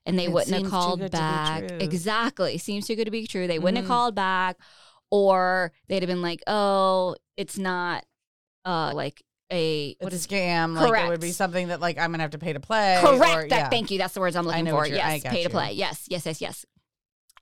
And 0.07 0.19
they 0.19 0.25
It 0.27 0.33
wouldn't 0.33 0.63
have 0.63 0.71
called 0.71 1.01
good 1.01 1.11
to 1.11 1.17
be 1.17 1.21
back. 1.21 1.71
Exactly. 1.83 2.57
Seems 2.59 2.87
too 2.87 2.95
good 2.95 3.07
to 3.07 3.11
be 3.11 3.27
true. 3.27 3.47
They 3.47 3.59
wouldn't 3.59 3.79
Mhm. 3.79 3.83
have 3.83 3.89
called 3.89 4.15
back. 4.15 4.59
Or 5.11 5.73
they'd 5.89 6.03
have 6.03 6.09
been 6.09 6.23
like, 6.23 6.41
oh, 6.47 7.17
it's 7.37 7.59
not 7.59 8.05
uh 8.65 8.93
like 8.95 9.23
a 9.51 9.97
what 10.01 10.13
It's 10.13 10.25
is 10.25 10.27
a 10.27 10.29
scam. 10.29 10.75
Like 10.75 11.05
it 11.05 11.09
would 11.09 11.21
be 11.21 11.33
something 11.33 11.69
that 11.69 11.81
like 11.81 11.99
I'm 11.99 12.11
gonna 12.13 12.23
have 12.23 12.31
to 12.33 12.39
pay 12.39 12.53
to 12.53 12.61
play. 12.61 12.99
Correct. 13.01 13.45
or- 13.45 13.49
that, 13.49 13.57
yeah. 13.57 13.69
Thank 13.69 13.91
you. 13.91 13.99
That's 13.99 14.15
the 14.15 14.21
words 14.21 14.37
I'm 14.37 14.47
looking 14.47 14.67
for. 14.67 14.87
Yes. 14.87 15.23
Pay 15.25 15.43
to 15.45 15.51
play. 15.51 15.73
Yes. 15.73 16.07
Yes. 16.09 16.27
Yes. 16.27 16.41
Yes. 16.41 16.65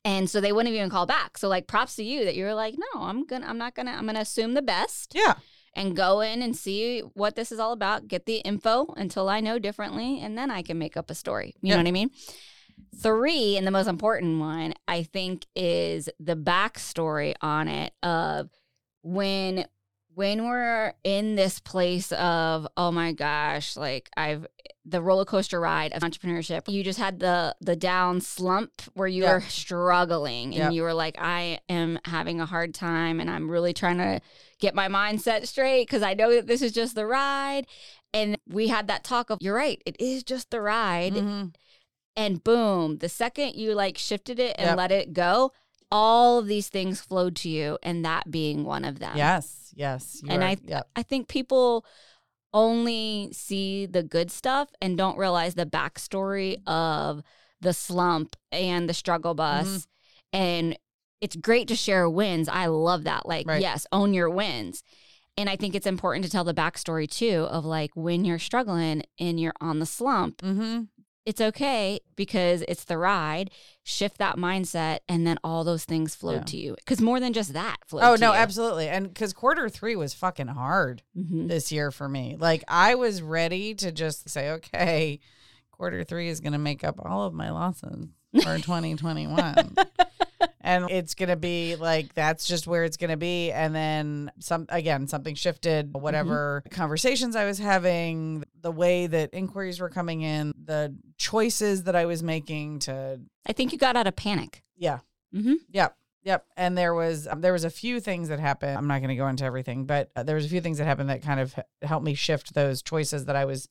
And 0.05 0.31
so 0.31 0.41
they 0.41 0.53
wouldn't 0.53 0.75
even 0.75 0.91
call 0.91 1.07
back. 1.07 1.37
So 1.39 1.49
like 1.49 1.67
props 1.67 1.97
to 1.97 2.05
you 2.05 2.25
that 2.25 2.35
you're 2.37 2.55
like, 2.55 2.75
no, 2.79 3.01
I'm 3.03 3.27
gonna 3.27 3.47
I'm 3.47 3.59
not 3.59 3.75
gonna 3.75 3.91
I'm 3.93 4.07
gonna 4.07 4.21
assume 4.21 4.55
the 4.55 4.63
best 4.63 5.13
Yeah. 5.15 5.35
and 5.75 5.95
go 5.97 6.21
in 6.21 6.41
and 6.41 6.57
see 6.57 7.01
what 7.15 7.35
this 7.37 7.51
is 7.53 7.59
all 7.59 7.73
about, 7.73 8.09
get 8.09 8.25
the 8.25 8.37
info 8.37 8.95
until 8.97 9.29
I 9.29 9.41
know 9.41 9.59
differently, 9.59 10.21
and 10.21 10.39
then 10.39 10.51
I 10.51 10.63
can 10.63 10.79
make 10.79 10.97
up 10.97 11.11
a 11.11 11.15
story. 11.15 11.57
You 11.61 11.69
Yep. 11.71 11.77
know 11.77 11.83
what 11.83 11.89
I 11.89 11.93
mean? 11.93 12.11
Three, 13.03 13.57
and 13.57 13.67
the 13.67 13.71
most 13.73 13.89
important 13.89 14.39
one, 14.41 14.73
I 14.87 15.03
think, 15.03 15.47
is 15.57 16.09
the 16.21 16.37
backstory 16.37 17.35
on 17.43 17.67
it 17.69 17.93
of 18.03 18.51
when 19.03 19.67
when 20.19 20.45
we're 20.45 20.93
in 21.05 21.37
this 21.37 21.61
place 21.61 22.11
of 22.11 22.67
oh 22.77 22.91
my 22.91 23.13
gosh 23.13 23.77
like 23.77 24.11
i've 24.17 24.49
the 24.85 25.01
roller 25.01 25.25
coaster 25.25 25.61
ride 25.61 25.93
of 25.93 26.03
entrepreneurship 26.03 26.63
you 26.67 26.83
just 26.83 26.99
had 26.99 27.21
the 27.21 27.55
the 27.61 27.77
down 27.77 28.21
slump 28.21 28.83
where 28.95 29.07
you 29.07 29.23
Yeah. 29.23 29.35
were 29.35 29.41
struggling 29.43 30.47
and 30.55 30.55
Yep. 30.65 30.73
you 30.73 30.83
were 30.83 30.93
like 30.93 31.15
i 31.21 31.61
am 31.69 32.01
having 32.05 32.41
a 32.41 32.47
hard 32.47 32.75
time 32.75 33.21
and 33.21 33.31
i'm 33.31 33.49
really 33.49 33.73
trying 33.73 33.99
to 33.99 34.21
get 34.59 34.75
my 34.75 34.89
mindset 34.89 35.47
straight 35.47 35.87
because 35.87 36.03
i 36.03 36.15
know 36.15 36.35
that 36.35 36.49
this 36.49 36.63
is 36.63 36.73
just 36.73 36.97
the 36.97 37.07
ride 37.07 37.65
and 38.13 38.37
we 38.49 38.67
had 38.67 38.89
that 38.89 39.05
talk 39.05 39.31
of 39.31 39.39
you're 39.41 39.55
right 39.55 39.81
it 39.87 39.95
is 40.01 40.25
just 40.25 40.51
the 40.51 40.61
ride 40.61 41.13
Mhm. 41.15 41.55
and 42.17 42.43
boom 42.43 42.97
the 42.99 43.09
second 43.09 43.55
you 43.55 43.73
like 43.73 43.97
shifted 43.97 44.41
it 44.41 44.57
and 44.59 44.67
Yep. 44.71 44.77
let 44.79 44.91
it 44.91 45.13
go 45.13 45.53
all 45.91 46.39
of 46.39 46.47
these 46.47 46.69
things 46.69 47.01
flowed 47.01 47.35
to 47.37 47.49
you 47.49 47.79
and 47.83 48.05
that 48.05 48.31
being 48.31 48.65
one 48.65 48.85
of 48.85 48.99
them 48.99 49.17
Yes. 49.17 49.73
Yes. 49.75 50.23
And 50.29 50.43
are- 50.43 50.47
I- 50.49 50.57
Yep. 50.65 50.89
I 50.97 51.03
think 51.03 51.29
people 51.29 51.85
only 52.55 53.29
see 53.33 53.87
the 53.87 54.03
good 54.03 54.31
stuff 54.31 54.71
and 54.81 54.97
don't 54.97 55.19
realize 55.19 55.55
the 55.55 55.67
backstory 55.67 56.57
of 56.67 57.23
the 57.61 57.73
slump 57.73 58.37
and 58.51 58.89
the 58.89 58.95
struggle 58.95 59.35
bus. 59.35 59.67
Mm-hmm. 59.67 60.37
And 60.41 60.79
it's 61.21 61.37
great 61.37 61.69
to 61.69 61.77
share 61.77 62.09
wins. 62.09 62.49
I 62.49 62.67
love 62.67 63.05
that. 63.05 63.27
Like, 63.27 63.47
Right. 63.47 63.61
yes, 63.61 63.87
own 63.93 64.15
your 64.15 64.31
wins. 64.31 64.83
And 65.37 65.49
I 65.49 65.57
think 65.57 65.75
it's 65.75 65.87
important 65.87 66.25
to 66.25 66.31
tell 66.31 66.45
the 66.45 66.55
backstory 66.55 67.09
too 67.09 67.47
of 67.51 67.65
like 67.65 67.91
when 67.95 68.25
you're 68.25 68.39
struggling 68.39 69.03
and 69.19 69.39
you're 69.39 69.55
on 69.61 69.79
the 69.79 69.87
slump, 69.87 70.39
Mm-hmm. 70.39 70.83
It's 71.29 71.41
okay 71.43 72.01
because 72.17 72.63
it's 72.69 72.85
the 72.85 72.97
ride. 72.97 73.51
Shift 73.85 74.17
that 74.19 74.37
mindset, 74.37 75.01
and 75.09 75.27
then 75.27 75.39
all 75.45 75.63
those 75.63 75.85
things 75.85 76.15
flowed 76.15 76.37
Yeah. 76.37 76.45
to 76.45 76.57
you. 76.57 76.75
Because 76.77 77.01
more 77.01 77.21
than 77.21 77.33
just 77.35 77.53
that 77.53 77.77
flowed 77.87 78.03
Oh 78.05 78.15
no, 78.17 78.33
you. 78.33 78.39
absolutely. 78.39 78.89
And 78.89 79.09
because 79.13 79.33
quarter 79.35 79.69
three 79.69 79.95
was 79.95 80.15
fucking 80.15 80.47
hard 80.49 81.03
Mhm. 81.17 81.49
this 81.49 81.71
year 81.71 81.91
for 81.91 82.09
me. 82.09 82.37
Like 82.39 82.65
I 82.67 82.95
was 82.95 83.21
ready 83.21 83.75
to 83.77 83.93
just 83.93 84.29
say, 84.31 84.51
okay, 84.53 85.21
quarter 85.71 86.03
three 86.03 86.29
is 86.29 86.41
going 86.41 86.55
to 86.55 86.59
make 86.59 86.83
up 86.83 86.99
all 87.05 87.25
of 87.25 87.35
my 87.35 87.51
losses 87.51 88.09
for 88.43 88.57
2021. 88.59 89.75
And 90.69 90.91
it's 90.91 91.15
going 91.15 91.29
to 91.31 91.37
be 91.37 91.75
like 91.77 92.15
that's 92.15 92.47
just 92.47 92.67
where 92.67 92.85
it's 92.85 92.97
going 92.97 93.11
to 93.11 93.17
be 93.17 93.51
and 93.51 93.75
then 93.75 94.31
some 94.39 94.67
again 94.69 95.07
something 95.09 95.35
shifted 95.35 95.93
whatever 95.95 96.63
conversations 96.71 97.35
i 97.37 97.45
was 97.45 97.59
having 97.59 98.45
the 98.61 98.71
way 98.71 99.07
that 99.07 99.31
inquiries 99.33 99.81
were 99.81 99.89
coming 99.91 100.21
in 100.23 100.53
the 100.65 100.95
choices 101.17 101.85
that 101.85 101.97
i 101.97 102.05
was 102.07 102.23
making 102.23 102.79
to 102.79 103.19
I 103.47 103.53
think 103.55 103.73
you 103.73 103.79
got 103.79 103.97
out 103.97 104.07
of 104.07 104.15
panic. 104.15 104.63
yeah 104.77 104.99
Mm-hmm. 105.35 105.55
Yep. 105.73 105.95
Yep. 106.25 106.45
And 106.57 106.77
there 106.77 106.95
was 106.95 107.27
um, 107.29 107.41
there 107.43 107.53
was 107.53 107.65
a 107.65 107.71
few 107.71 108.01
things 108.01 108.29
that 108.29 108.41
happened. 108.41 108.77
I'm 108.77 108.87
not 108.87 108.99
going 109.01 109.09
to 109.11 109.15
go 109.17 109.29
into 109.29 109.45
everything, 109.45 109.85
but 109.87 110.11
uh, 110.17 110.23
there 110.23 110.37
was 110.37 110.47
a 110.47 110.49
few 110.49 110.61
things 110.63 110.79
that 110.79 110.85
happened 110.85 111.11
that 111.11 111.23
kind 111.23 111.39
of 111.41 111.55
h- 111.59 111.65
helped 111.83 112.05
me 112.05 112.15
shift 112.15 112.55
those 112.55 112.83
choices 112.83 113.27
that 113.27 113.37
I 113.37 113.45
was 113.45 113.69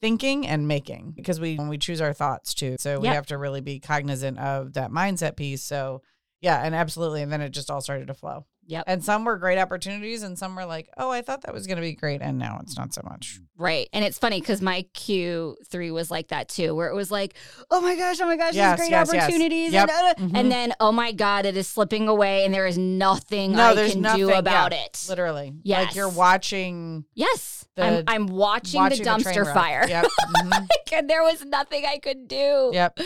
thinking 0.00 0.46
and 0.46 0.68
making 0.68 1.12
because 1.16 1.40
we 1.40 1.56
when 1.56 1.68
we 1.68 1.78
choose 1.78 2.00
our 2.00 2.12
thoughts 2.12 2.54
too. 2.54 2.76
So 2.78 3.00
we 3.00 3.06
Yep. 3.06 3.14
have 3.14 3.26
to 3.26 3.38
really 3.38 3.60
be 3.60 3.80
cognizant 3.80 4.38
of 4.38 4.74
that 4.74 4.90
mindset 4.90 5.36
piece. 5.36 5.62
So 5.62 6.02
yeah, 6.40 6.62
and 6.64 6.74
absolutely 6.74 7.22
and 7.22 7.32
then 7.32 7.40
it 7.40 7.50
just 7.50 7.70
all 7.70 7.80
started 7.80 8.06
to 8.08 8.14
flow. 8.14 8.46
Yep. 8.68 8.84
And 8.88 9.04
some 9.04 9.24
were 9.24 9.38
great 9.38 9.58
opportunities 9.58 10.24
and 10.24 10.36
some 10.36 10.56
were 10.56 10.64
like, 10.66 10.88
"Oh, 10.98 11.08
I 11.08 11.22
thought 11.22 11.42
that 11.42 11.54
was 11.54 11.68
going 11.68 11.76
to 11.76 11.82
be 11.82 11.94
great 11.94 12.20
and 12.20 12.36
now 12.36 12.58
it's 12.64 12.76
not 12.76 12.92
so 12.92 13.00
much." 13.04 13.38
Right. 13.56 13.88
And 13.92 14.04
it's 14.04 14.18
funny 14.18 14.40
because 14.40 14.60
my 14.60 14.84
Q3 14.92 15.92
was 15.92 16.10
like 16.10 16.28
that 16.28 16.48
too, 16.48 16.74
where 16.74 16.88
it 16.88 16.94
was 16.94 17.10
like, 17.10 17.34
oh 17.70 17.80
my 17.80 17.94
gosh, 17.96 18.20
oh 18.20 18.26
my 18.26 18.36
gosh, 18.36 18.54
Yes, 18.54 18.76
there's 18.76 18.88
great 18.88 18.90
yes, 18.90 19.10
yes. 19.12 19.22
opportunities. 19.22 19.72
Yep. 19.72 19.88
And, 19.88 20.06
uh, 20.06 20.14
Mhm. 20.20 20.40
and 20.40 20.52
then, 20.52 20.72
oh 20.80 20.90
my 20.92 21.12
God, 21.12 21.46
it 21.46 21.56
is 21.56 21.68
slipping 21.68 22.08
away 22.08 22.44
and 22.44 22.52
there 22.52 22.66
is 22.66 22.76
nothing 22.76 23.52
No, 23.52 23.66
I 23.68 23.74
there's 23.74 23.92
can 23.92 24.02
nothing, 24.02 24.20
do 24.26 24.28
yeah. 24.32 24.38
about 24.38 24.72
it. 24.72 25.06
Literally. 25.08 25.54
Like 25.64 25.94
you're 25.94 26.08
watching 26.10 27.04
Yes. 27.14 27.64
The- 27.76 27.84
I'm, 27.84 28.04
I'm 28.08 28.26
watching, 28.26 28.80
watching 28.80 29.04
the 29.04 29.10
dumpster 29.10 29.44
wreck. 29.44 29.54
fire. 29.54 29.86
Yep. 29.88 30.06
mhm, 30.42 30.66
and 30.92 31.08
there 31.10 31.22
was 31.22 31.44
nothing 31.44 31.84
I 31.86 31.98
could 31.98 32.26
do. 32.28 32.70
Yep. 32.74 32.98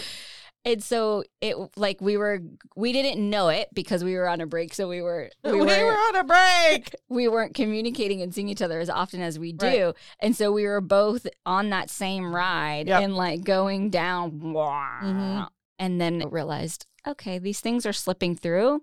And 0.65 0.83
so 0.83 1.25
it 1.41 1.57
like 1.77 2.01
we 2.03 2.17
were 2.19 2.41
we 2.77 2.93
didn't 2.93 3.29
know 3.31 3.49
it 3.49 3.69
because 3.73 4.05
we 4.05 4.15
were 4.15 4.29
on 4.29 4.41
a 4.43 4.47
break, 4.47 4.75
so 4.75 4.89
we 4.89 5.01
were 5.01 5.31
We, 5.45 5.53
we, 5.53 5.59
were, 5.61 5.65
were 5.67 5.93
on 5.93 6.17
a 6.17 6.25
break. 6.25 6.95
we 7.09 7.29
weren't 7.29 7.55
communicating 7.55 8.21
and 8.21 8.35
seeing 8.35 8.49
each 8.49 8.61
other 8.61 8.79
as 8.79 8.91
often 8.91 9.23
as 9.23 9.39
we 9.39 9.53
do. 9.53 9.67
Right. 9.87 9.95
And 10.21 10.37
so 10.37 10.53
we 10.53 10.65
were 10.67 10.81
both 10.83 11.27
on 11.47 11.71
that 11.71 11.89
same 11.89 12.35
ride 12.35 12.89
Yep. 12.89 13.03
and 13.03 13.17
like 13.17 13.43
going 13.45 13.89
down 13.91 14.33
Mhm. 14.43 15.49
and 15.79 16.01
then 16.01 16.29
realized, 16.29 16.85
okay, 17.07 17.39
these 17.39 17.61
things 17.61 17.87
are 17.87 17.93
slipping 17.95 18.37
through 18.37 18.83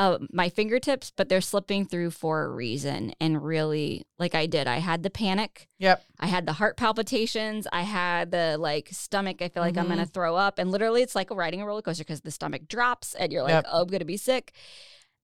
uh, 0.00 0.18
my 0.32 0.48
fingertips, 0.48 1.12
but 1.14 1.28
they're 1.28 1.42
slipping 1.42 1.84
through 1.84 2.10
for 2.10 2.42
a 2.44 2.48
reason. 2.48 3.12
And 3.20 3.44
really, 3.44 4.06
like 4.18 4.34
I 4.34 4.46
did, 4.46 4.66
I 4.66 4.78
had 4.78 5.02
the 5.02 5.10
panic. 5.10 5.68
Yep. 5.78 6.02
I 6.18 6.26
had 6.26 6.46
the 6.46 6.54
heart 6.54 6.76
palpitations. 6.78 7.66
I 7.70 7.82
had 7.82 8.30
the 8.30 8.56
like 8.58 8.88
stomach. 8.92 9.42
I 9.42 9.48
feel 9.50 9.62
like 9.62 9.76
I'm 9.76 9.84
Mm-hmm. 9.84 9.92
gonna 9.96 10.06
throw 10.06 10.36
up, 10.36 10.58
and 10.58 10.70
literally, 10.70 11.02
it's 11.02 11.14
like 11.14 11.30
riding 11.30 11.60
a 11.60 11.66
roller 11.66 11.82
coaster 11.82 12.02
because 12.02 12.22
the 12.22 12.30
stomach 12.30 12.66
drops, 12.66 13.14
and 13.14 13.30
you're 13.30 13.42
like, 13.42 13.52
Yep. 13.52 13.66
"Oh, 13.70 13.82
I'm 13.82 13.88
gonna 13.88 14.04
be 14.06 14.16
sick." 14.16 14.52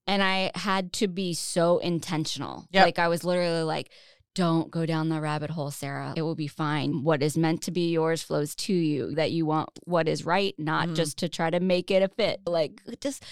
And 0.05 0.21
I 0.23 0.51
had 0.55 0.93
to 0.93 1.07
be 1.07 1.33
so 1.33 1.79
intentional. 1.79 2.67
Yep. 2.71 2.85
Like 2.85 2.99
I 2.99 3.07
was 3.07 3.23
literally 3.23 3.63
like, 3.63 3.89
"Don't 4.35 4.69
go 4.69 4.85
down 4.85 5.09
the 5.09 5.19
rabbit 5.19 5.49
hole, 5.49 5.71
Sarah. 5.71 6.13
It 6.15 6.21
will 6.21 6.35
be 6.35 6.47
fine. 6.47 7.03
What 7.03 7.23
is 7.23 7.35
meant 7.35 7.63
to 7.63 7.71
be 7.71 7.89
yours 7.91 8.21
flows 8.21 8.53
to 8.55 8.73
you. 8.73 9.15
That 9.15 9.31
you 9.31 9.45
want 9.47 9.69
what 9.85 10.07
is 10.07 10.23
right, 10.23 10.53
not 10.59 10.89
Mhm. 10.89 10.95
just 10.95 11.17
to 11.17 11.29
try 11.29 11.49
to 11.49 11.59
make 11.59 11.89
it 11.89 12.03
a 12.03 12.09
fit. 12.09 12.41
Like 12.45 12.79
just." 13.01 13.23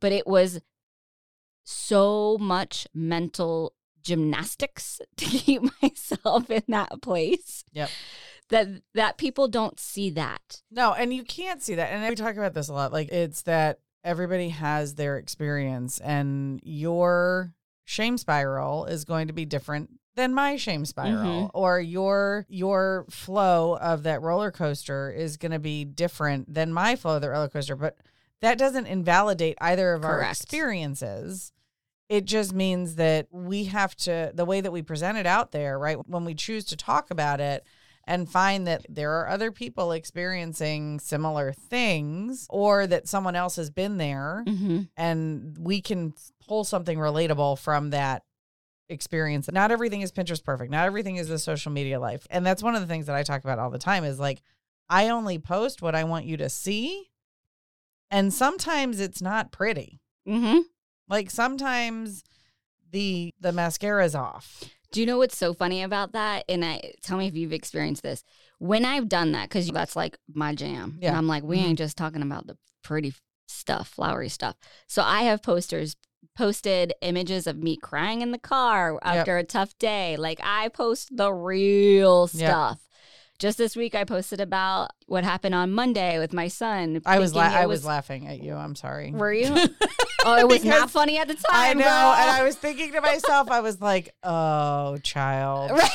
But 0.00 0.12
it 0.12 0.26
was 0.26 0.60
so 1.70 2.36
much 2.38 2.86
mental 2.94 3.74
gymnastics 4.02 5.00
to 5.16 5.24
keep 5.24 5.62
myself 5.82 6.50
in 6.50 6.62
that 6.68 7.00
place. 7.02 7.64
Yep. 7.72 7.90
That 8.48 8.68
that 8.94 9.16
people 9.18 9.46
don't 9.46 9.78
see 9.78 10.10
that. 10.10 10.62
No, 10.70 10.92
and 10.92 11.14
you 11.14 11.22
can't 11.22 11.62
see 11.62 11.76
that. 11.76 11.90
And 11.92 12.08
we 12.08 12.16
talk 12.16 12.36
about 12.36 12.52
this 12.54 12.68
a 12.68 12.72
lot. 12.72 12.92
Like 12.92 13.08
it's 13.10 13.42
that 13.42 13.78
everybody 14.02 14.48
has 14.48 14.94
their 14.96 15.18
experience 15.18 15.98
and 16.00 16.60
your 16.64 17.54
shame 17.84 18.16
spiral 18.18 18.86
is 18.86 19.04
going 19.04 19.28
to 19.28 19.32
be 19.32 19.44
different 19.44 19.90
than 20.16 20.34
my 20.34 20.56
shame 20.56 20.84
spiral 20.84 21.48
Mhm. 21.48 21.50
or 21.54 21.78
your 21.80 22.44
your 22.48 23.06
flow 23.10 23.76
of 23.76 24.02
that 24.04 24.22
roller 24.22 24.50
coaster 24.50 25.10
is 25.10 25.36
going 25.36 25.52
to 25.52 25.58
be 25.60 25.84
different 25.84 26.52
than 26.52 26.72
my 26.72 26.96
flow 26.96 27.16
of 27.16 27.22
the 27.22 27.30
roller 27.30 27.48
coaster 27.48 27.76
but 27.76 27.96
that 28.40 28.58
doesn't 28.58 28.86
invalidate 28.86 29.56
either 29.60 29.92
of 29.92 30.04
our 30.04 30.20
experiences 30.22 31.52
it 32.10 32.26
just 32.26 32.52
means 32.52 32.96
that 32.96 33.28
we 33.30 33.64
have 33.64 33.94
to 33.94 34.32
the 34.34 34.44
way 34.44 34.60
that 34.60 34.72
we 34.72 34.82
present 34.82 35.16
it 35.16 35.26
out 35.26 35.52
there 35.52 35.78
right 35.78 35.96
when 36.08 36.26
we 36.26 36.34
choose 36.34 36.64
to 36.66 36.76
talk 36.76 37.10
about 37.10 37.40
it 37.40 37.64
and 38.04 38.28
find 38.28 38.66
that 38.66 38.84
there 38.88 39.12
are 39.12 39.28
other 39.28 39.52
people 39.52 39.92
experiencing 39.92 40.98
similar 40.98 41.52
things 41.52 42.46
or 42.50 42.86
that 42.86 43.06
someone 43.06 43.36
else 43.36 43.56
has 43.56 43.70
been 43.70 43.96
there 43.96 44.42
Mm-hmm. 44.46 44.82
and 44.96 45.56
we 45.58 45.80
can 45.80 46.12
pull 46.46 46.64
something 46.64 46.98
relatable 46.98 47.58
from 47.58 47.90
that 47.90 48.24
experience. 48.88 49.48
Not 49.52 49.70
everything 49.70 50.00
is 50.00 50.10
Pinterest 50.10 50.42
perfect. 50.42 50.72
Not 50.72 50.86
everything 50.86 51.16
is 51.16 51.28
the 51.28 51.38
social 51.38 51.70
media 51.70 52.00
life. 52.00 52.26
And 52.28 52.44
that's 52.44 52.62
one 52.62 52.74
of 52.74 52.80
the 52.80 52.88
things 52.88 53.06
that 53.06 53.14
I 53.14 53.22
talk 53.22 53.44
about 53.44 53.60
all 53.60 53.70
the 53.70 53.78
time 53.78 54.02
is 54.02 54.18
like 54.18 54.42
I 54.88 55.10
only 55.10 55.38
post 55.38 55.80
what 55.80 55.94
I 55.94 56.02
want 56.02 56.24
you 56.24 56.36
to 56.38 56.48
see. 56.48 57.10
And 58.10 58.34
sometimes 58.34 58.98
it's 58.98 59.22
not 59.22 59.52
pretty. 59.52 60.00
Mm-hmm. 60.26 60.60
Like 61.10 61.30
sometimes 61.30 62.22
the 62.90 63.34
the 63.40 63.52
mascara's 63.52 64.14
off. 64.14 64.64
Do 64.92 65.00
you 65.00 65.06
know 65.06 65.18
what's 65.18 65.36
so 65.36 65.54
funny 65.54 65.82
about 65.82 66.12
that? 66.12 66.44
And 66.48 66.64
I 66.64 66.92
tell 67.02 67.18
me 67.18 67.28
if 67.28 67.34
you've 67.34 67.52
experienced 67.52 68.02
this. 68.02 68.24
When 68.58 68.84
I've 68.84 69.08
done 69.08 69.32
that, 69.32 69.48
because 69.48 69.68
that's 69.68 69.94
like 69.94 70.18
my 70.32 70.54
jam. 70.54 70.98
Yeah. 71.00 71.08
And 71.08 71.16
I'm 71.16 71.28
like, 71.28 71.44
we 71.44 71.56
ain't 71.56 71.66
mm-hmm. 71.66 71.74
just 71.76 71.96
talking 71.96 72.22
about 72.22 72.46
the 72.46 72.56
pretty 72.82 73.12
stuff, 73.46 73.88
flowery 73.88 74.28
stuff. 74.28 74.56
So 74.86 75.02
I 75.02 75.22
have 75.22 75.42
posters 75.42 75.96
posted 76.36 76.92
images 77.02 77.46
of 77.46 77.58
me 77.58 77.76
crying 77.76 78.22
in 78.22 78.30
the 78.30 78.38
car 78.38 78.98
after 79.02 79.38
a 79.38 79.44
tough 79.44 79.76
day. 79.78 80.16
Like 80.16 80.40
I 80.42 80.68
post 80.68 81.16
the 81.16 81.32
real 81.32 82.28
Yep. 82.32 82.78
Just 83.40 83.56
this 83.56 83.74
week, 83.74 83.94
I 83.94 84.04
posted 84.04 84.38
about 84.38 84.90
what 85.06 85.24
happened 85.24 85.54
on 85.54 85.72
Monday 85.72 86.18
with 86.18 86.34
my 86.34 86.48
son. 86.48 87.00
I 87.06 87.18
was 87.18 87.34
la- 87.34 87.42
I 87.44 87.64
was 87.64 87.86
laughing 87.86 88.28
at 88.28 88.42
you. 88.42 88.54
I'm 88.54 88.76
sorry. 88.76 89.10
Were 89.12 89.32
you? 89.32 89.56
Oh, 90.22 90.36
it 90.36 90.46
was 90.46 90.62
not 90.62 90.90
funny 90.90 91.16
at 91.16 91.28
the 91.28 91.32
time. 91.34 91.44
I 91.50 91.72
know. 91.72 91.80
bro. 91.80 91.88
And 91.88 92.30
I 92.30 92.42
was 92.42 92.54
thinking 92.54 92.92
to 92.92 93.00
myself, 93.00 93.50
I 93.50 93.60
was 93.60 93.80
like, 93.80 94.14
oh, 94.22 94.98
child. 94.98 95.70
Right. 95.78 95.90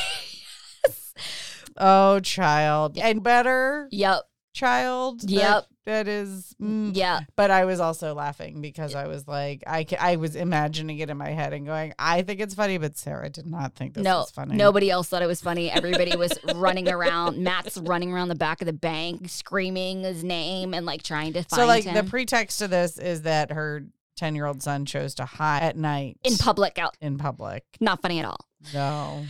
Oh, 1.78 2.20
child. 2.22 2.98
And 2.98 3.22
better 3.22 3.88
Yep. 3.92 4.22
Child. 4.56 5.22
that- 5.22 5.30
Yep. 5.30 5.66
that 5.86 6.08
is. 6.08 6.56
mm. 6.62 6.92
Yeah. 6.96 7.20
But 7.36 7.52
I 7.52 7.66
was 7.66 7.80
also 7.80 8.16
laughing 8.16 8.62
because 8.62 8.96
I 8.96 9.06
was 9.08 9.28
like, 9.28 9.64
I, 9.68 9.86
I 10.00 10.16
was 10.16 10.36
imagining 10.36 10.98
it 11.00 11.10
in 11.12 11.18
my 11.18 11.30
head 11.30 11.54
and 11.54 11.66
going, 11.66 11.94
I 12.00 12.24
think 12.24 12.40
it's 12.40 12.56
funny, 12.56 12.78
but 12.80 12.98
Sarah 12.98 13.30
did 13.30 13.46
not 13.46 13.76
think 13.76 13.94
this 13.94 14.04
no, 14.04 14.20
was 14.20 14.32
funny. 14.32 14.56
nobody 14.56 14.90
else 14.90 15.10
thought 15.10 15.22
it 15.22 15.28
was 15.28 15.42
funny. 15.42 15.70
Everybody 15.70 16.16
was 16.16 16.34
running 16.56 16.90
around. 16.90 17.38
Matt's 17.44 17.78
running 17.78 18.12
around 18.12 18.30
the 18.30 18.36
back 18.36 18.62
of 18.62 18.66
the 18.66 18.74
bank, 18.74 19.30
screaming 19.30 20.02
his 20.02 20.24
name 20.24 20.74
and 20.74 20.86
like 20.86 21.04
trying 21.04 21.34
to 21.34 21.44
find 21.44 21.60
So, 21.60 21.66
like, 21.68 21.84
him 21.84 21.94
the 21.94 22.10
pretext 22.10 22.58
to 22.60 22.68
this 22.68 22.98
is 22.98 23.22
that 23.24 23.52
her 23.52 23.84
10 24.18 24.34
year 24.34 24.46
old 24.46 24.64
son 24.64 24.86
chose 24.86 25.14
to 25.16 25.26
hide 25.26 25.62
at 25.62 25.78
night 25.78 26.18
in 26.24 26.38
public. 26.38 26.80
Out, 26.80 26.96
in 27.02 27.18
public. 27.18 27.64
not 27.82 28.02
funny 28.02 28.20
at 28.20 28.26
all. 28.26 28.40
No. 28.74 29.26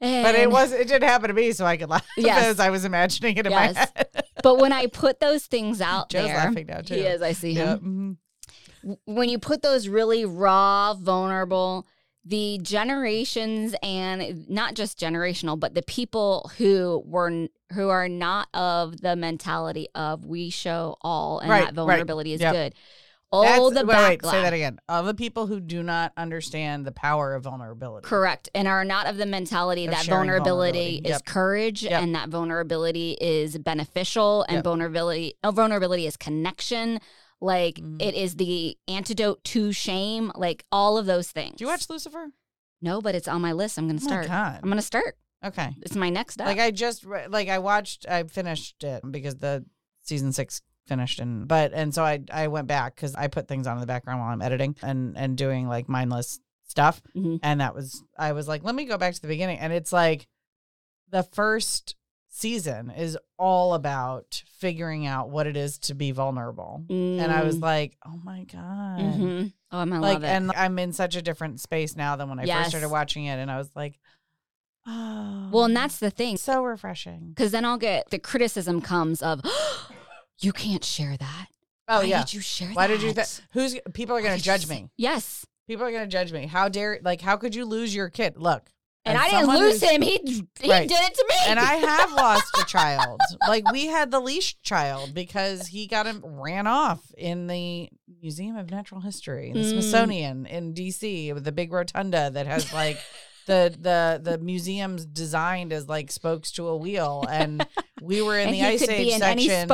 But 0.00 0.34
it 0.34 0.50
was, 0.50 0.72
it 0.72 0.88
did 0.88 1.04
happen 1.04 1.28
to 1.28 1.34
me, 1.34 1.52
so 1.52 1.64
I 1.64 1.76
could 1.76 1.88
laugh 1.88 2.04
Yes. 2.16 2.44
as 2.46 2.58
I 2.58 2.70
was 2.70 2.84
imagining 2.84 3.36
it 3.36 3.46
in 3.46 3.52
Yes. 3.52 3.74
my 3.76 3.80
head. 3.94 4.24
But 4.42 4.58
when 4.58 4.72
I 4.72 4.86
put 4.86 5.20
those 5.20 5.46
things 5.46 5.80
out 5.80 6.08
Joe's 6.10 6.26
there, 6.26 6.36
laughing 6.36 6.66
now, 6.66 6.80
too. 6.80 6.94
he 6.94 7.00
is. 7.02 7.22
I 7.22 7.32
see 7.32 7.52
Yep. 7.52 7.80
him. 7.80 8.18
mhm. 8.84 8.98
when 9.04 9.28
you 9.28 9.38
put 9.38 9.62
those 9.62 9.86
really 9.88 10.24
raw, 10.24 10.94
vulnerable, 10.94 11.86
the 12.24 12.58
generations 12.62 13.74
and 13.82 14.48
not 14.48 14.74
just 14.74 14.98
generational, 14.98 15.58
but 15.58 15.74
the 15.74 15.82
people 15.82 16.50
who 16.58 17.02
were 17.06 17.48
who 17.72 17.88
are 17.88 18.08
not 18.08 18.48
of 18.54 19.00
the 19.00 19.16
mentality 19.16 19.86
of 19.94 20.24
we 20.24 20.50
show 20.50 20.96
all 21.00 21.38
and 21.40 21.50
Right, 21.50 21.60
that 21.60 21.66
right. 21.66 21.74
vulnerability 21.74 22.32
is 22.32 22.40
Yep. 22.40 22.52
good. 22.54 22.74
All 23.32 23.42
That's- 23.70 23.80
the 23.82 23.86
wait, 23.86 23.96
wait, 23.96 24.20
backlash. 24.22 24.30
say 24.30 24.42
that 24.42 24.52
again. 24.52 24.78
Of 24.88 25.06
the 25.06 25.14
people 25.14 25.46
who 25.46 25.58
do 25.58 25.82
not 25.82 26.12
understand 26.18 26.84
the 26.84 26.92
power 26.92 27.34
of 27.34 27.44
vulnerability. 27.44 28.06
Correct. 28.06 28.50
And 28.54 28.68
are 28.68 28.84
not 28.84 29.06
of 29.06 29.16
the 29.16 29.24
mentality 29.26 29.86
Of 29.86 29.92
that 29.92 30.04
vulnerability, 30.04 30.78
vulnerability. 30.78 30.96
is 31.08 31.10
Yep. 31.12 31.24
courage 31.24 31.82
Yep. 31.82 32.02
and 32.02 32.14
that 32.14 32.28
vulnerability 32.28 33.16
is 33.20 33.56
beneficial 33.58 34.42
and 34.48 34.56
Yep. 34.56 34.64
vulnerability 34.64 35.34
oh, 35.42 35.50
vulnerability 35.50 36.06
is 36.06 36.16
connection. 36.18 37.00
Like 37.40 37.76
Mhm. 37.76 38.00
it 38.02 38.14
is 38.14 38.36
the 38.36 38.76
antidote 38.86 39.42
to 39.44 39.72
shame. 39.72 40.30
Like 40.34 40.64
all 40.70 40.98
of 40.98 41.06
those 41.06 41.30
things. 41.30 41.56
Do 41.56 41.64
you 41.64 41.68
watch 41.68 41.88
Lucifer? 41.88 42.28
No, 42.82 43.00
but 43.00 43.14
it's 43.14 43.28
on 43.28 43.40
my 43.40 43.52
list. 43.52 43.78
I'm 43.78 43.86
gonna 43.86 43.98
Oh 44.02 44.04
my 44.04 44.10
start. 44.10 44.26
God. 44.26 44.60
I'm 44.62 44.68
gonna 44.68 44.82
start. 44.82 45.16
Okay. 45.44 45.74
It's 45.82 45.96
my 45.96 46.10
next 46.10 46.34
step. 46.34 46.46
Like 46.46 46.58
I 46.60 46.70
just 46.70 47.04
like 47.06 47.48
I 47.48 47.58
watched 47.58 48.06
I 48.08 48.24
finished 48.24 48.84
it 48.84 49.02
because 49.10 49.36
the 49.36 49.64
season 50.02 50.32
6 50.32 50.60
finished 50.86 51.20
and 51.20 51.46
but 51.48 51.72
and 51.72 51.94
so 51.94 52.02
I 52.04 52.20
I 52.32 52.48
went 52.48 52.66
back 52.66 52.96
cuz 52.96 53.14
I 53.14 53.28
put 53.28 53.46
things 53.48 53.66
on 53.66 53.76
in 53.76 53.80
the 53.80 53.86
background 53.86 54.20
while 54.20 54.30
I'm 54.30 54.42
editing 54.42 54.74
and 54.82 55.16
and 55.16 55.36
doing 55.36 55.68
like 55.68 55.88
mindless 55.88 56.40
stuff 56.66 57.00
Mhm. 57.16 57.38
and 57.42 57.60
that 57.60 57.74
was 57.74 58.02
I 58.18 58.32
was 58.32 58.48
like 58.48 58.64
let 58.64 58.74
me 58.74 58.84
go 58.84 58.98
back 58.98 59.14
to 59.14 59.20
the 59.22 59.28
beginning 59.28 59.58
and 59.58 59.72
it's 59.72 59.92
like 59.92 60.26
the 61.08 61.22
first 61.22 61.94
season 62.28 62.90
is 62.90 63.18
all 63.38 63.74
about 63.74 64.42
figuring 64.58 65.06
out 65.06 65.28
what 65.28 65.46
it 65.46 65.54
is 65.56 65.78
to 65.78 65.94
be 65.94 66.10
vulnerable. 66.12 66.82
And 66.88 67.30
I 67.30 67.42
was 67.42 67.60
like, 67.60 67.98
"Oh 68.06 68.18
my 68.24 68.44
god." 68.44 68.98
hmm 68.98 69.42
oh, 69.70 69.78
I'm 69.78 69.90
like 69.90 70.14
love 70.14 70.24
it. 70.24 70.28
and 70.28 70.50
I'm 70.56 70.78
in 70.78 70.94
such 70.94 71.14
a 71.14 71.20
different 71.20 71.60
space 71.60 71.94
now 71.94 72.16
than 72.16 72.30
when 72.30 72.38
I 72.38 72.44
Yes. 72.44 72.56
first 72.56 72.70
started 72.70 72.88
watching 72.88 73.26
it 73.26 73.38
and 73.38 73.50
I 73.50 73.58
was 73.58 73.68
like, 73.76 73.98
"Oh." 74.86 75.48
well, 75.52 75.64
and 75.64 75.76
that's 75.76 75.98
the 75.98 76.10
thing, 76.10 76.36
so 76.38 76.64
refreshing. 76.64 77.28
because 77.28 77.52
then 77.52 77.64
I'll 77.66 77.76
get 77.78 78.08
the 78.10 78.18
criticism 78.18 78.80
comes 78.80 79.20
of, 79.22 79.42
you 80.42 80.52
can't 80.52 80.84
share 80.84 81.16
that. 81.16 81.46
Oh 81.88 81.98
Why 81.98 82.04
yeah. 82.04 82.20
did 82.20 82.34
you 82.34 82.40
share 82.40 82.68
that? 82.68 82.76
Why 82.76 82.86
that? 82.86 82.94
did 82.94 83.02
you? 83.02 83.12
Th- 83.12 83.40
who's 83.52 83.76
people 83.92 84.16
are 84.16 84.22
going 84.22 84.36
to 84.36 84.42
judge 84.42 84.68
me? 84.68 84.88
Yes. 84.96 85.46
People 85.66 85.84
are 85.86 85.90
going 85.90 86.02
to 86.04 86.08
judge 86.08 86.32
me. 86.32 86.46
How 86.46 86.68
dare? 86.68 86.98
Like, 87.02 87.20
how 87.20 87.36
could 87.36 87.54
you 87.54 87.64
lose 87.64 87.94
your 87.94 88.08
kid? 88.08 88.34
Look, 88.36 88.68
And 89.04 89.16
I 89.18 89.30
didn't 89.30 89.48
lose 89.48 89.80
him. 89.82 90.02
He 90.02 90.18
he 90.60 90.70
Right. 90.70 90.88
did 90.88 90.98
it 91.00 91.14
to 91.14 91.26
me. 91.28 91.34
And 91.48 91.58
I 91.58 91.74
have 91.74 92.12
lost 92.26 92.44
a 92.60 92.64
child. 92.64 93.20
Like 93.48 93.70
we 93.72 93.86
had 93.86 94.10
the 94.10 94.20
leash 94.20 94.56
child 94.62 95.14
because 95.14 95.68
he 95.68 95.86
got 95.86 96.06
him 96.06 96.20
ran 96.24 96.66
off 96.66 97.00
in 97.16 97.46
the 97.46 97.88
Museum 98.20 98.56
of 98.56 98.70
Natural 98.70 99.00
History, 99.00 99.52
the 99.52 99.60
Mm. 99.60 99.70
Smithsonian 99.70 100.46
in 100.46 100.72
D.C. 100.74 101.32
with 101.32 101.44
the 101.44 101.52
big 101.52 101.72
rotunda 101.72 102.30
that 102.30 102.46
has 102.46 102.72
like. 102.72 102.98
The 103.46 103.74
the 103.78 104.20
the 104.22 104.38
museum's 104.38 105.04
designed 105.04 105.72
as 105.72 105.88
like 105.88 106.10
spokes 106.10 106.52
to 106.52 106.68
a 106.68 106.76
wheel, 106.76 107.24
and 107.28 107.66
we 108.00 108.22
were 108.22 108.38
in 108.38 108.48
and 108.48 108.54
the 108.54 108.60
he 108.60 108.64
ice 108.64 108.88
age 108.88 109.18
section. 109.18 109.68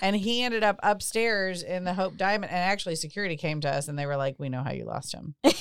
And 0.00 0.16
he 0.16 0.42
ended 0.42 0.64
up 0.64 0.78
upstairs 0.82 1.62
in 1.62 1.84
the 1.84 1.94
Hope 1.94 2.16
Diamond. 2.16 2.50
And 2.50 2.60
actually, 2.60 2.96
security 2.96 3.36
came 3.36 3.60
to 3.60 3.70
us 3.70 3.88
and 3.88 3.98
they 3.98 4.06
were 4.06 4.16
like, 4.16 4.36
"We 4.38 4.48
know 4.48 4.62
how 4.62 4.72
you 4.72 4.84
lost 4.84 5.14
him." 5.14 5.34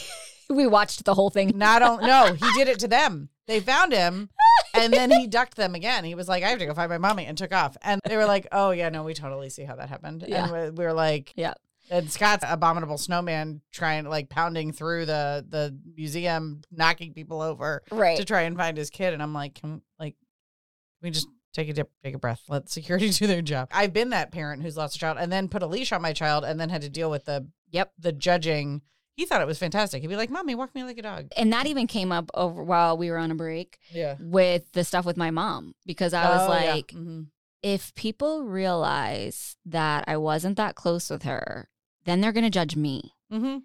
We 0.51 0.66
watched 0.66 1.06
the 1.06 1.13
whole 1.13 1.30
thing. 1.30 1.51
Not 1.56 1.84
only 1.84 2.08
no, 2.08 2.34
he 2.34 2.51
did 2.54 2.68
it 2.68 2.80
to 2.80 2.88
them. 2.88 3.30
They 3.46 3.60
found 3.60 3.94
him 3.94 4.30
and 4.74 4.94
then 4.94 5.12
he 5.12 5.28
ducked 5.28 5.56
them 5.56 5.75
again. 5.75 6.04
He 6.04 6.16
was 6.16 6.28
like, 6.28 6.44
I 6.44 6.50
have 6.50 6.60
to 6.60 6.66
go 6.66 6.74
find 6.74 6.89
my 6.89 6.98
mommy 6.98 7.25
and 7.25 7.38
took 7.38 7.54
off. 7.54 7.78
And 7.84 8.01
they 8.06 8.18
were 8.18 8.25
like, 8.25 8.48
Oh 8.51 8.72
yeah, 8.72 8.89
no, 8.89 9.04
we 9.04 9.13
totally 9.13 9.50
see 9.50 9.63
how 9.63 9.75
that 9.75 9.89
happened. 9.89 10.25
Yeah. 10.28 10.51
And 10.51 10.78
we 10.78 10.84
were 10.84 10.94
like, 10.94 11.34
Yeah. 11.36 11.54
And 11.89 12.10
Scott's 12.12 12.43
abominable 12.48 12.98
snowman 12.98 13.62
trying 13.72 14.05
like 14.05 14.29
pounding 14.29 14.72
through 14.72 15.05
the 15.05 15.46
the 15.48 15.77
museum, 15.96 16.62
knocking 16.72 17.13
people 17.13 17.41
over 17.41 17.84
Right. 17.91 18.17
to 18.17 18.25
try 18.25 18.41
and 18.41 18.55
find 18.58 18.77
his 18.77 18.89
kid. 18.89 19.13
And 19.13 19.22
I'm 19.24 19.34
like, 19.34 19.55
can 19.55 19.81
like 20.00 20.15
can 20.15 21.08
we 21.08 21.12
just 21.12 21.27
take 21.53 21.67
a 21.69 21.74
dip, 21.74 21.89
take 22.03 22.13
a 22.13 22.19
breath, 22.19 22.41
let 22.48 22.69
security 22.69 23.10
do 23.19 23.25
their 23.27 23.41
job. 23.41 23.69
I've 23.72 23.91
been 23.93 24.12
that 24.12 24.31
parent 24.31 24.62
who's 24.62 24.77
lost 24.77 24.96
a 24.96 25.00
child 25.00 25.17
and 25.19 25.31
then 25.31 25.48
put 25.48 25.63
a 25.63 25.67
leash 25.67 25.91
on 25.91 26.01
my 26.01 26.13
child 26.13 26.43
and 26.46 26.60
then 26.60 26.69
had 26.69 26.81
to 26.84 26.89
deal 26.89 27.10
with 27.10 27.25
the 27.25 27.48
Yep. 27.72 27.93
the 28.00 28.12
judging. 28.12 28.81
He 29.15 29.25
thought 29.25 29.41
it 29.41 29.48
was 29.48 29.60
fantastic. 29.60 30.01
He'd 30.01 30.08
be 30.08 30.15
like, 30.15 30.29
"Mommy, 30.29 30.55
walk 30.55 30.74
me 30.74 30.84
like 30.84 30.98
a 30.98 31.01
dog." 31.01 31.27
And 31.36 31.51
that 31.53 31.65
even 31.67 31.88
came 31.88 32.12
up 32.12 32.29
over 32.34 32.63
while 32.63 32.98
we 32.98 33.12
were 33.12 33.17
on 33.17 33.31
a 33.31 33.36
break 33.36 33.77
Yeah. 33.91 34.15
with 34.19 34.72
the 34.72 34.84
stuff 34.84 35.05
with 35.05 35.17
my 35.17 35.29
mom 35.31 35.75
because 35.86 36.13
I 36.13 36.29
was 36.38 36.48
like, 36.48 36.88
mm-hmm. 36.88 37.24
if 37.62 37.93
people 37.96 38.46
realize 38.46 39.58
that 39.65 40.05
I 40.08 40.17
wasn't 40.17 40.55
that 40.58 40.75
close 40.75 41.10
with 41.10 41.24
her, 41.24 41.67
then 42.06 42.22
they're 42.22 42.32
going 42.32 42.44
to 42.46 42.50
judge 42.50 42.75
me 42.75 43.13
Mm-hmm. 43.32 43.58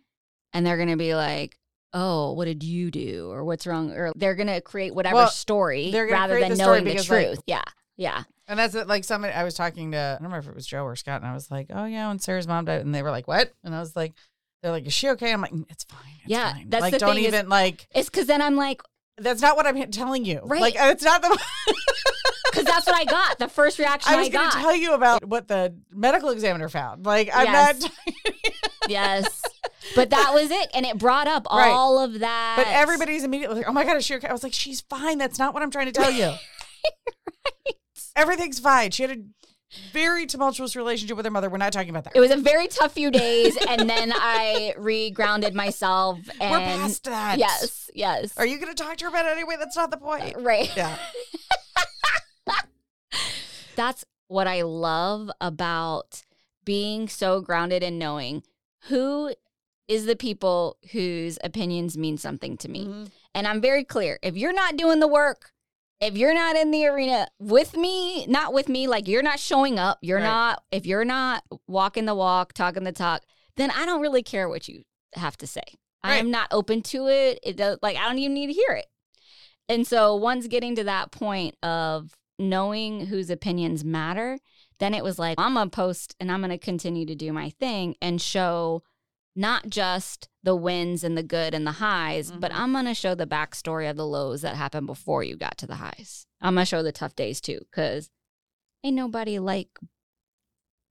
and 0.52 0.66
they're 0.66 0.76
going 0.76 0.90
to 0.90 0.96
be 0.96 1.14
like, 1.14 1.58
oh, 1.92 2.32
what 2.32 2.44
did 2.46 2.62
you 2.62 2.90
do? 2.90 3.30
Or 3.30 3.44
what's 3.44 3.66
wrong? 3.66 3.92
Or 3.92 4.12
they're 4.16 4.34
going 4.34 4.48
to 4.48 4.60
create 4.60 4.94
whatever 4.94 5.14
Well, 5.16 5.28
story 5.28 5.90
rather 5.94 6.38
than 6.40 6.50
the 6.50 6.56
knowing 6.56 6.84
the 6.84 6.90
because, 6.90 7.08
like- 7.10 7.26
truth. 7.26 7.40
yeah. 7.46 7.62
Yeah. 7.96 8.24
And 8.48 8.58
that's 8.58 8.74
it. 8.74 8.86
Like 8.88 9.04
somebody, 9.04 9.32
I 9.32 9.44
was 9.44 9.54
talking 9.54 9.92
to, 9.92 9.96
I 9.98 10.12
don't 10.14 10.24
remember 10.24 10.38
if 10.38 10.48
it 10.48 10.54
was 10.54 10.66
Joe 10.66 10.84
or 10.84 10.96
Scott, 10.96 11.22
and 11.22 11.30
I 11.30 11.32
was 11.32 11.50
like, 11.50 11.68
"Oh 11.70 11.86
yeah, 11.86 12.08
when 12.08 12.18
Sarah's 12.18 12.46
mom 12.46 12.66
died," 12.66 12.80
and 12.82 12.94
they 12.94 13.02
were 13.02 13.10
like, 13.10 13.26
"What?" 13.26 13.54
And 13.64 13.74
I 13.74 13.80
was 13.80 13.96
like, 13.96 14.12
"They're 14.62 14.70
like, 14.72 14.84
is 14.86 14.92
she 14.92 15.08
okay?" 15.10 15.32
I'm 15.32 15.40
like, 15.40 15.52
"Mm, 15.52 15.64
"It's 15.70 15.84
fine. 15.84 16.00
It's 16.22 16.28
Yeah, 16.28 16.52
fine. 16.52 16.68
that's 16.68 16.82
like, 16.82 16.92
the 16.92 16.98
don't 16.98 17.14
thing 17.14 17.24
is- 17.24 17.28
even 17.32 17.48
like. 17.48 17.86
It's 17.94 18.10
because 18.10 18.26
then 18.26 18.42
I'm 18.42 18.56
like, 18.56 18.82
That's 19.16 19.40
not 19.40 19.56
what 19.56 19.66
I'm 19.66 19.90
telling 19.92 20.26
you. 20.26 20.40
Right. 20.44 20.60
Like, 20.60 20.74
it's 20.76 21.02
not 21.04 21.22
the. 21.22 21.28
because 22.54 22.64
that's 22.64 22.86
what 22.86 22.94
I 22.96 23.04
got. 23.04 23.38
The 23.38 23.48
first 23.48 23.78
reaction 23.78 24.12
I 24.12 24.14
got. 24.14 24.18
I, 24.18 24.20
was 24.20 24.28
going 24.30 24.50
to 24.50 24.56
tell 24.58 24.76
you 24.76 24.94
about 24.94 25.24
what 25.26 25.48
the 25.48 25.74
medical 25.90 26.30
examiner 26.30 26.68
found. 26.68 27.04
Like, 27.06 27.30
I'm 27.34 27.46
Yes. 27.46 27.82
not. 27.82 27.92
yes. 28.88 29.42
But 29.94 30.10
that 30.10 30.32
was 30.32 30.50
it. 30.50 30.70
And 30.74 30.86
it 30.86 30.98
brought 30.98 31.26
up 31.26 31.46
Right. 31.50 31.68
all 31.70 31.98
of 32.02 32.20
that. 32.20 32.54
But 32.56 32.66
everybody's 32.68 33.22
immediately 33.24 33.56
like, 33.58 33.68
"Oh 33.68 33.72
my 33.72 33.84
god, 33.84 33.96
is 33.98 34.04
she 34.04 34.14
okay?" 34.14 34.28
I 34.28 34.32
was 34.32 34.42
like, 34.42 34.54
"She's 34.54 34.80
fine. 34.80 35.18
That's 35.18 35.38
not 35.38 35.52
what 35.52 35.62
I'm 35.62 35.70
trying 35.70 35.86
to 35.86 35.92
tell 35.92 36.10
you. 36.10 36.32
Everything's 38.16 38.60
fine. 38.60 38.90
She 38.92 39.02
had 39.02 39.10
a 39.12 39.16
very 39.92 40.24
tumultuous 40.24 40.76
relationship 40.76 41.16
with 41.16 41.26
her 41.26 41.30
mother. 41.32 41.50
We're 41.50 41.58
not 41.58 41.72
talking 41.72 41.90
about 41.90 42.04
that. 42.04 42.12
It 42.14 42.20
was 42.20 42.30
a 42.30 42.36
very 42.36 42.68
tough 42.68 42.92
few 42.92 43.10
days. 43.10 43.56
and 43.68 43.90
then 43.90 44.12
I 44.14 44.72
re-grounded 44.78 45.52
myself. 45.54 46.18
And 46.40 46.50
We're 46.52 46.58
past 46.60 47.04
that. 47.04 47.38
Yes. 47.38 47.90
Yes. 47.92 48.36
Are 48.38 48.46
you 48.46 48.58
going 48.60 48.72
to 48.74 48.80
talk 48.82 48.96
to 48.98 49.04
her 49.06 49.08
about 49.10 49.26
it 49.26 49.30
anyway? 49.32 49.56
That's 49.58 49.76
not 49.76 49.90
the 49.90 49.96
point. 49.96 50.36
right. 50.40 50.70
Yeah. 50.76 50.96
That's 53.76 54.04
what 54.28 54.46
I 54.46 54.62
love 54.62 55.30
about 55.40 56.22
being 56.64 57.08
so 57.08 57.40
grounded 57.40 57.82
and 57.82 57.98
knowing 57.98 58.42
who 58.88 59.34
is 59.86 60.06
the 60.06 60.16
people 60.16 60.78
whose 60.92 61.38
opinions 61.44 61.98
mean 61.98 62.16
something 62.16 62.56
to 62.56 62.68
me. 62.68 62.86
Mhm. 62.86 63.10
And 63.34 63.46
I'm 63.46 63.60
very 63.60 63.84
clear. 63.84 64.18
If 64.22 64.36
you're 64.36 64.52
not 64.52 64.76
doing 64.76 65.00
the 65.00 65.08
work, 65.08 65.52
if 66.00 66.16
you're 66.16 66.34
not 66.34 66.56
in 66.56 66.70
the 66.70 66.86
arena 66.86 67.28
with 67.38 67.76
me, 67.76 68.26
not 68.26 68.52
with 68.52 68.68
me, 68.68 68.86
like 68.86 69.06
you're 69.08 69.22
not 69.22 69.38
showing 69.40 69.78
up, 69.78 69.98
you're 70.00 70.18
Right. 70.18 70.24
not, 70.24 70.62
if 70.70 70.86
you're 70.86 71.04
not 71.04 71.44
walking 71.66 72.06
the 72.06 72.14
walk, 72.14 72.52
talking 72.54 72.84
the 72.84 72.92
talk, 72.92 73.22
then 73.56 73.70
I 73.70 73.84
don't 73.86 74.00
really 74.00 74.22
care 74.22 74.48
what 74.48 74.68
you 74.68 74.82
have 75.14 75.36
to 75.38 75.46
say. 75.46 75.62
Right. 76.02 76.18
I'm 76.18 76.30
not 76.30 76.48
open 76.50 76.82
to 76.82 77.06
it. 77.08 77.38
It 77.42 77.56
does 77.56 77.78
like 77.82 77.96
I 77.96 78.06
don't 78.08 78.18
even 78.18 78.34
need 78.34 78.48
to 78.48 78.52
hear 78.52 78.70
it. 78.76 78.86
And 79.68 79.86
so 79.86 80.14
once 80.14 80.46
getting 80.46 80.74
to 80.76 80.84
that 80.84 81.10
point 81.10 81.56
of 81.62 82.14
knowing 82.38 83.06
whose 83.06 83.30
opinions 83.30 83.84
matter, 83.84 84.38
then 84.78 84.94
it 84.94 85.04
was 85.04 85.18
like, 85.18 85.38
I'm 85.38 85.54
gonna 85.54 85.70
post 85.70 86.16
and 86.18 86.30
I'm 86.32 86.40
gonna 86.40 86.58
continue 86.58 87.06
to 87.06 87.14
do 87.14 87.32
my 87.32 87.50
thing 87.50 87.94
and 88.02 88.20
show 88.20 88.82
not 89.36 89.68
just 89.68 90.28
the 90.42 90.54
wins 90.54 91.02
and 91.02 91.18
the 91.18 91.22
good 91.22 91.54
and 91.54 91.66
the 91.66 91.72
highs, 91.72 92.30
but 92.30 92.52
Mhm. 92.52 92.56
I'm 92.56 92.72
gonna 92.72 92.94
show 92.94 93.14
the 93.14 93.26
backstory 93.26 93.90
of 93.90 93.96
the 93.96 94.06
lows 94.06 94.42
that 94.42 94.56
happened 94.56 94.86
before 94.86 95.22
you 95.24 95.36
got 95.36 95.58
to 95.58 95.66
the 95.66 95.76
highs. 95.76 96.26
I'm 96.40 96.54
gonna 96.54 96.66
show 96.66 96.82
the 96.82 96.92
tough 96.92 97.16
days 97.16 97.40
too, 97.40 97.60
because 97.70 98.10
ain't 98.82 98.96
nobody 98.96 99.38
like 99.38 99.78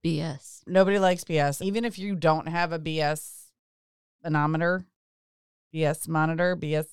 BS. 0.04 0.64
Nobody 0.68 1.00
likes 1.00 1.24
BS. 1.24 1.62
Even 1.62 1.86
if 1.86 1.98
you 1.98 2.16
don't 2.16 2.48
have 2.48 2.74
a 2.74 2.80
BS 2.80 3.52
manometer, 4.22 4.86
BS 5.74 6.08
monitor, 6.08 6.56
BS, 6.56 6.88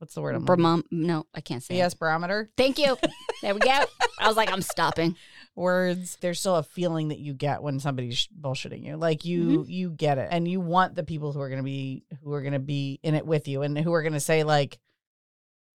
what's 0.00 0.14
the 0.14 0.22
word? 0.22 0.34
I'm 0.34 0.44
Brahma- 0.44 0.82
no, 0.90 1.26
I 1.34 1.40
can't 1.40 1.62
say. 1.62 1.78
it. 1.78 1.84
BS 1.84 1.98
barometer 1.98 2.50
Thank 2.56 2.78
you. 2.78 2.96
There 3.42 3.54
we 3.54 3.60
go. 3.60 3.84
I 4.18 4.28
was 4.28 4.36
like, 4.36 4.50
I'm 4.50 4.62
stopping. 4.62 5.16
words. 5.54 6.16
There's 6.20 6.40
still 6.40 6.56
a 6.56 6.62
feeling 6.62 7.08
that 7.08 7.18
you 7.18 7.34
get 7.34 7.62
when 7.62 7.78
somebody's 7.80 8.28
bullshitting 8.28 8.84
you. 8.84 8.96
Like 8.96 9.24
you, 9.24 9.60
mm-hmm. 9.60 9.70
you 9.70 9.90
get 9.90 10.18
it, 10.18 10.28
and 10.30 10.48
you 10.48 10.60
want 10.60 10.94
the 10.94 11.04
people 11.04 11.32
who 11.32 11.40
are 11.40 11.48
going 11.48 11.60
to 11.60 11.64
be 11.64 12.04
who 12.22 12.32
are 12.32 12.42
going 12.42 12.54
to 12.54 12.58
be 12.58 12.98
in 13.02 13.14
it 13.14 13.26
with 13.26 13.46
you, 13.46 13.62
and 13.62 13.78
who 13.78 13.92
are 13.92 14.02
going 14.02 14.14
to 14.14 14.20
say 14.20 14.42
like, 14.42 14.78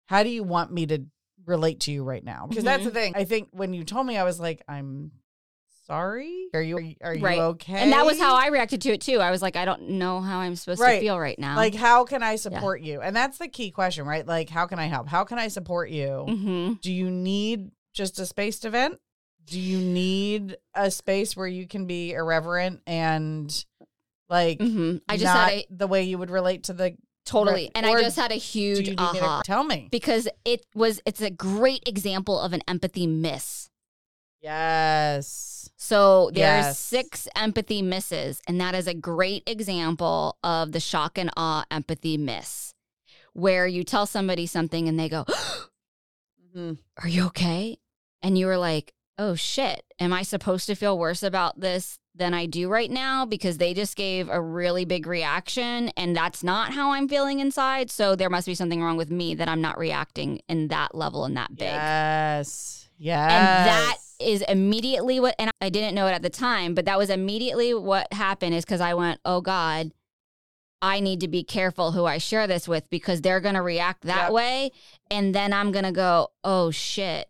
"How 0.07 0.23
do 0.23 0.29
you 0.29 0.43
want 0.43 0.71
me 0.71 0.85
to 0.87 1.05
relate 1.45 1.81
to 1.81 1.91
you 1.91 2.03
right 2.03 2.23
now?" 2.23 2.47
Because 2.47 2.63
that's 2.63 2.81
mm-hmm. 2.81 2.89
the 2.89 2.99
thing. 2.99 3.13
I 3.15 3.23
think 3.23 3.49
when 3.51 3.73
you 3.73 3.83
told 3.83 4.05
me, 4.05 4.17
I 4.17 4.23
was 4.23 4.39
like, 4.39 4.63
"I'm 4.67 5.11
sorry. 5.87 6.47
Are 6.53 6.61
you 6.61 6.95
are 7.01 7.13
you 7.15 7.23
Right. 7.23 7.39
okay?" 7.39 7.73
And 7.77 7.91
that 7.93 8.05
was 8.05 8.19
how 8.19 8.35
I 8.35 8.47
reacted 8.47 8.81
to 8.81 8.91
it 8.93 9.01
too. 9.01 9.19
I 9.19 9.31
was 9.31 9.41
like, 9.41 9.55
I 9.55 9.65
don't 9.65 9.89
know 9.91 10.21
how 10.21 10.39
I'm 10.39 10.55
supposed 10.55 10.81
Right. 10.81 10.95
to 10.95 10.99
feel 11.01 11.19
right 11.19 11.37
now. 11.39 11.55
Like, 11.55 11.75
how 11.75 12.03
can 12.05 12.23
I 12.23 12.35
support 12.35 12.81
you? 12.81 13.01
And 13.01 13.15
that's 13.15 13.37
the 13.37 13.47
key 13.47 13.71
question, 13.71 14.05
right? 14.05 14.25
Like, 14.25 14.49
how 14.49 14.65
can 14.67 14.79
I 14.79 14.85
help? 14.87 15.07
How 15.07 15.23
can 15.23 15.37
I 15.39 15.47
support 15.47 15.89
you? 15.89 16.25
hmm 16.27 16.73
Do 16.81 16.91
you 16.91 17.09
need 17.11 17.71
just 17.93 18.19
a 18.19 18.25
spaced 18.25 18.65
event? 18.65 18.99
Do 19.45 19.59
you 19.59 19.79
need 19.79 20.57
a 20.73 20.89
space 20.89 21.37
where 21.37 21.47
you 21.47 21.67
can 21.67 21.85
be 21.85 22.13
irreverent 22.13 22.81
and 22.87 23.65
like 24.29 24.59
hmm 24.59 24.97
I 25.07 25.17
just 25.17 25.33
had 25.33 25.49
a 25.51 25.65
the 25.69 25.87
way 25.87 26.03
you 26.03 26.17
would 26.17 26.31
relate 26.31 26.63
to 26.63 26.73
the 26.73 26.95
totally, 27.25 27.71
and 27.75 27.85
Or 27.85 27.97
I 27.97 28.01
just 28.01 28.15
had 28.17 28.31
a 28.31 28.35
huge 28.35 28.79
you 28.87 28.95
need 28.95 28.99
me 28.99 29.19
to- 29.19 29.23
aha 29.23 29.41
tell 29.45 29.63
me. 29.63 29.87
because 29.91 30.27
it 30.45 30.65
was 30.75 30.99
it's 31.05 31.21
a 31.21 31.29
great 31.29 31.83
example 31.87 32.39
of 32.39 32.53
an 32.53 32.61
empathy 32.67 33.05
miss. 33.07 33.69
Yes. 34.45 35.69
So 35.75 36.29
there's 36.33 36.65
Yes. 36.65 36.79
six 36.79 37.27
empathy 37.35 37.81
misses, 37.81 38.41
and 38.47 38.61
that 38.61 38.75
is 38.75 38.87
a 38.87 38.93
great 38.93 39.43
example 39.47 40.37
of 40.43 40.71
the 40.71 40.79
shock 40.79 41.17
and 41.17 41.29
awe 41.35 41.65
empathy 41.71 42.17
miss, 42.17 42.73
where 43.33 43.65
you 43.67 43.83
tell 43.83 44.05
somebody 44.05 44.45
something 44.45 44.87
and 44.87 44.99
they 44.99 45.09
go, 45.09 45.25
Mhm. 46.55 46.77
Are 47.01 47.07
you 47.09 47.25
okay? 47.25 47.77
And 48.21 48.37
you 48.37 48.45
were 48.45 48.57
like, 48.57 48.93
Oh 49.17 49.33
shit, 49.35 49.85
am 49.97 50.11
I 50.11 50.23
supposed 50.23 50.67
to 50.67 50.75
feel 50.75 50.99
worse 50.99 51.23
about 51.23 51.59
this 51.61 51.97
than 52.13 52.33
I 52.33 52.45
do 52.47 52.67
right 52.67 52.91
now? 52.91 53.25
Because 53.25 53.57
they 53.57 53.73
just 53.73 53.95
gave 53.95 54.27
a 54.29 54.41
really 54.41 54.83
big 54.85 55.07
reaction, 55.07 55.89
and 55.95 56.13
that's 56.15 56.43
not 56.43 56.73
how 56.73 56.91
I'm 56.91 57.07
feeling 57.07 57.39
inside. 57.39 57.89
So 57.89 58.15
there 58.17 58.29
must 58.29 58.45
be 58.45 58.55
something 58.55 58.83
wrong 58.83 58.97
with 58.97 59.09
me 59.09 59.33
that 59.35 59.47
I'm 59.47 59.61
not 59.61 59.77
reacting 59.77 60.41
in 60.49 60.67
that 60.67 60.93
level 60.95 61.23
and 61.25 61.35
that 61.37 61.55
big. 61.55 61.67
Yes. 61.69 62.84
Yes. 62.97 63.31
And 63.31 63.65
that 63.67 63.97
is 64.19 64.41
immediately 64.43 65.19
what, 65.19 65.35
and 65.37 65.51
I 65.61 65.69
didn't 65.69 65.95
know 65.95 66.07
it 66.07 66.11
at 66.11 66.21
the 66.21 66.29
time, 66.29 66.73
but 66.73 66.85
that 66.85 66.97
was 66.97 67.09
immediately 67.09 67.73
what 67.73 68.11
happened 68.13 68.55
is 68.55 68.63
because 68.65 68.81
I 68.81 68.93
went, 68.93 69.19
oh 69.25 69.41
God, 69.41 69.91
I 70.81 70.99
need 70.99 71.21
to 71.21 71.27
be 71.27 71.43
careful 71.43 71.91
who 71.91 72.05
I 72.05 72.17
share 72.19 72.47
this 72.47 72.67
with 72.67 72.89
because 72.89 73.21
they're 73.21 73.39
going 73.39 73.55
to 73.55 73.61
react 73.61 74.03
that 74.03 74.25
Yep. 74.25 74.31
way. 74.31 74.71
And 75.09 75.33
then 75.33 75.51
I'm 75.53 75.71
going 75.71 75.85
to 75.85 75.91
go, 75.91 76.29
oh 76.43 76.71
shit. 76.71 77.27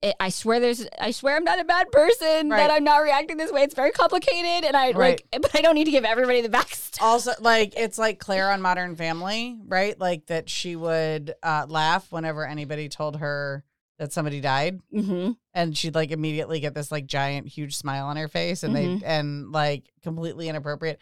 It, 0.00 0.14
I 0.20 0.28
swear 0.28 0.60
there's, 0.60 0.86
I 1.00 1.10
swear 1.10 1.36
I'm 1.36 1.42
not 1.42 1.60
a 1.60 1.64
bad 1.64 1.90
person, 1.90 2.48
Right. 2.50 2.58
that 2.58 2.70
I'm 2.70 2.84
not 2.84 2.98
reacting 2.98 3.36
this 3.36 3.50
way. 3.50 3.62
It's 3.62 3.74
very 3.74 3.90
complicated. 3.90 4.64
And 4.64 4.76
I 4.76 4.92
Right. 4.92 5.20
like, 5.32 5.42
but 5.42 5.54
I 5.56 5.60
don't 5.60 5.74
need 5.74 5.84
to 5.86 5.90
give 5.90 6.04
everybody 6.04 6.40
the 6.40 6.48
backstory. 6.48 7.02
also 7.02 7.32
like 7.40 7.74
it's 7.76 7.98
like 7.98 8.18
Claire 8.20 8.50
on 8.52 8.62
Modern 8.62 8.94
Family, 8.96 9.58
right? 9.66 9.98
Like 9.98 10.26
that 10.26 10.48
she 10.48 10.76
would 10.76 11.34
uh, 11.42 11.66
laugh 11.68 12.10
whenever 12.12 12.46
anybody 12.46 12.88
told 12.88 13.16
her 13.16 13.64
that 13.98 14.12
somebody 14.12 14.40
died. 14.40 14.80
hmm 14.92 15.32
and 15.54 15.76
she'd 15.76 15.94
like 15.94 16.10
immediately 16.12 16.60
get 16.60 16.74
this 16.74 16.92
like 16.92 17.06
giant 17.06 17.48
huge 17.48 17.76
smile 17.76 18.06
on 18.06 18.16
her 18.16 18.28
face 18.28 18.62
and 18.62 18.74
Mhm. 18.74 19.00
they 19.00 19.06
and 19.06 19.50
like 19.52 19.90
completely 20.02 20.48
inappropriate 20.48 21.00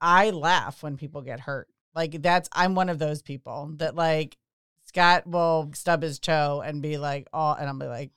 i 0.00 0.30
laugh 0.30 0.82
when 0.82 0.96
people 0.96 1.22
get 1.22 1.40
hurt 1.40 1.68
like 1.94 2.22
that's 2.22 2.48
i'm 2.52 2.74
one 2.74 2.88
of 2.88 2.98
those 2.98 3.22
people 3.22 3.72
that 3.76 3.94
like 3.96 4.36
scott 4.84 5.26
will 5.26 5.70
stub 5.74 6.02
his 6.02 6.18
toe 6.18 6.62
and 6.64 6.80
be 6.82 6.96
like 6.98 7.28
oh 7.32 7.56
and 7.58 7.68
i'm 7.68 7.78
be 7.78 7.86
like 7.86 8.10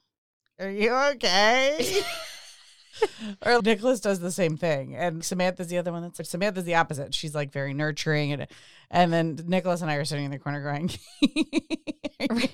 are 0.59 0.69
you 0.69 0.93
okay 0.93 2.01
or 3.45 3.61
Nicholas 3.61 3.99
does 3.99 4.19
the 4.19 4.31
same 4.31 4.57
thing, 4.57 4.95
and 4.95 5.23
Samantha's 5.23 5.67
the 5.67 5.77
other 5.77 5.91
one. 5.91 6.01
That's 6.03 6.29
Samantha's 6.29 6.65
the 6.65 6.75
opposite. 6.75 7.13
She's 7.13 7.35
like 7.35 7.51
very 7.51 7.73
nurturing, 7.73 8.31
and 8.33 8.47
and 8.91 9.13
then 9.13 9.39
Nicholas 9.47 9.81
and 9.81 9.91
I 9.91 9.95
are 9.95 10.05
sitting 10.05 10.25
in 10.25 10.31
the 10.31 10.39
corner 10.39 10.63
going, 10.63 10.89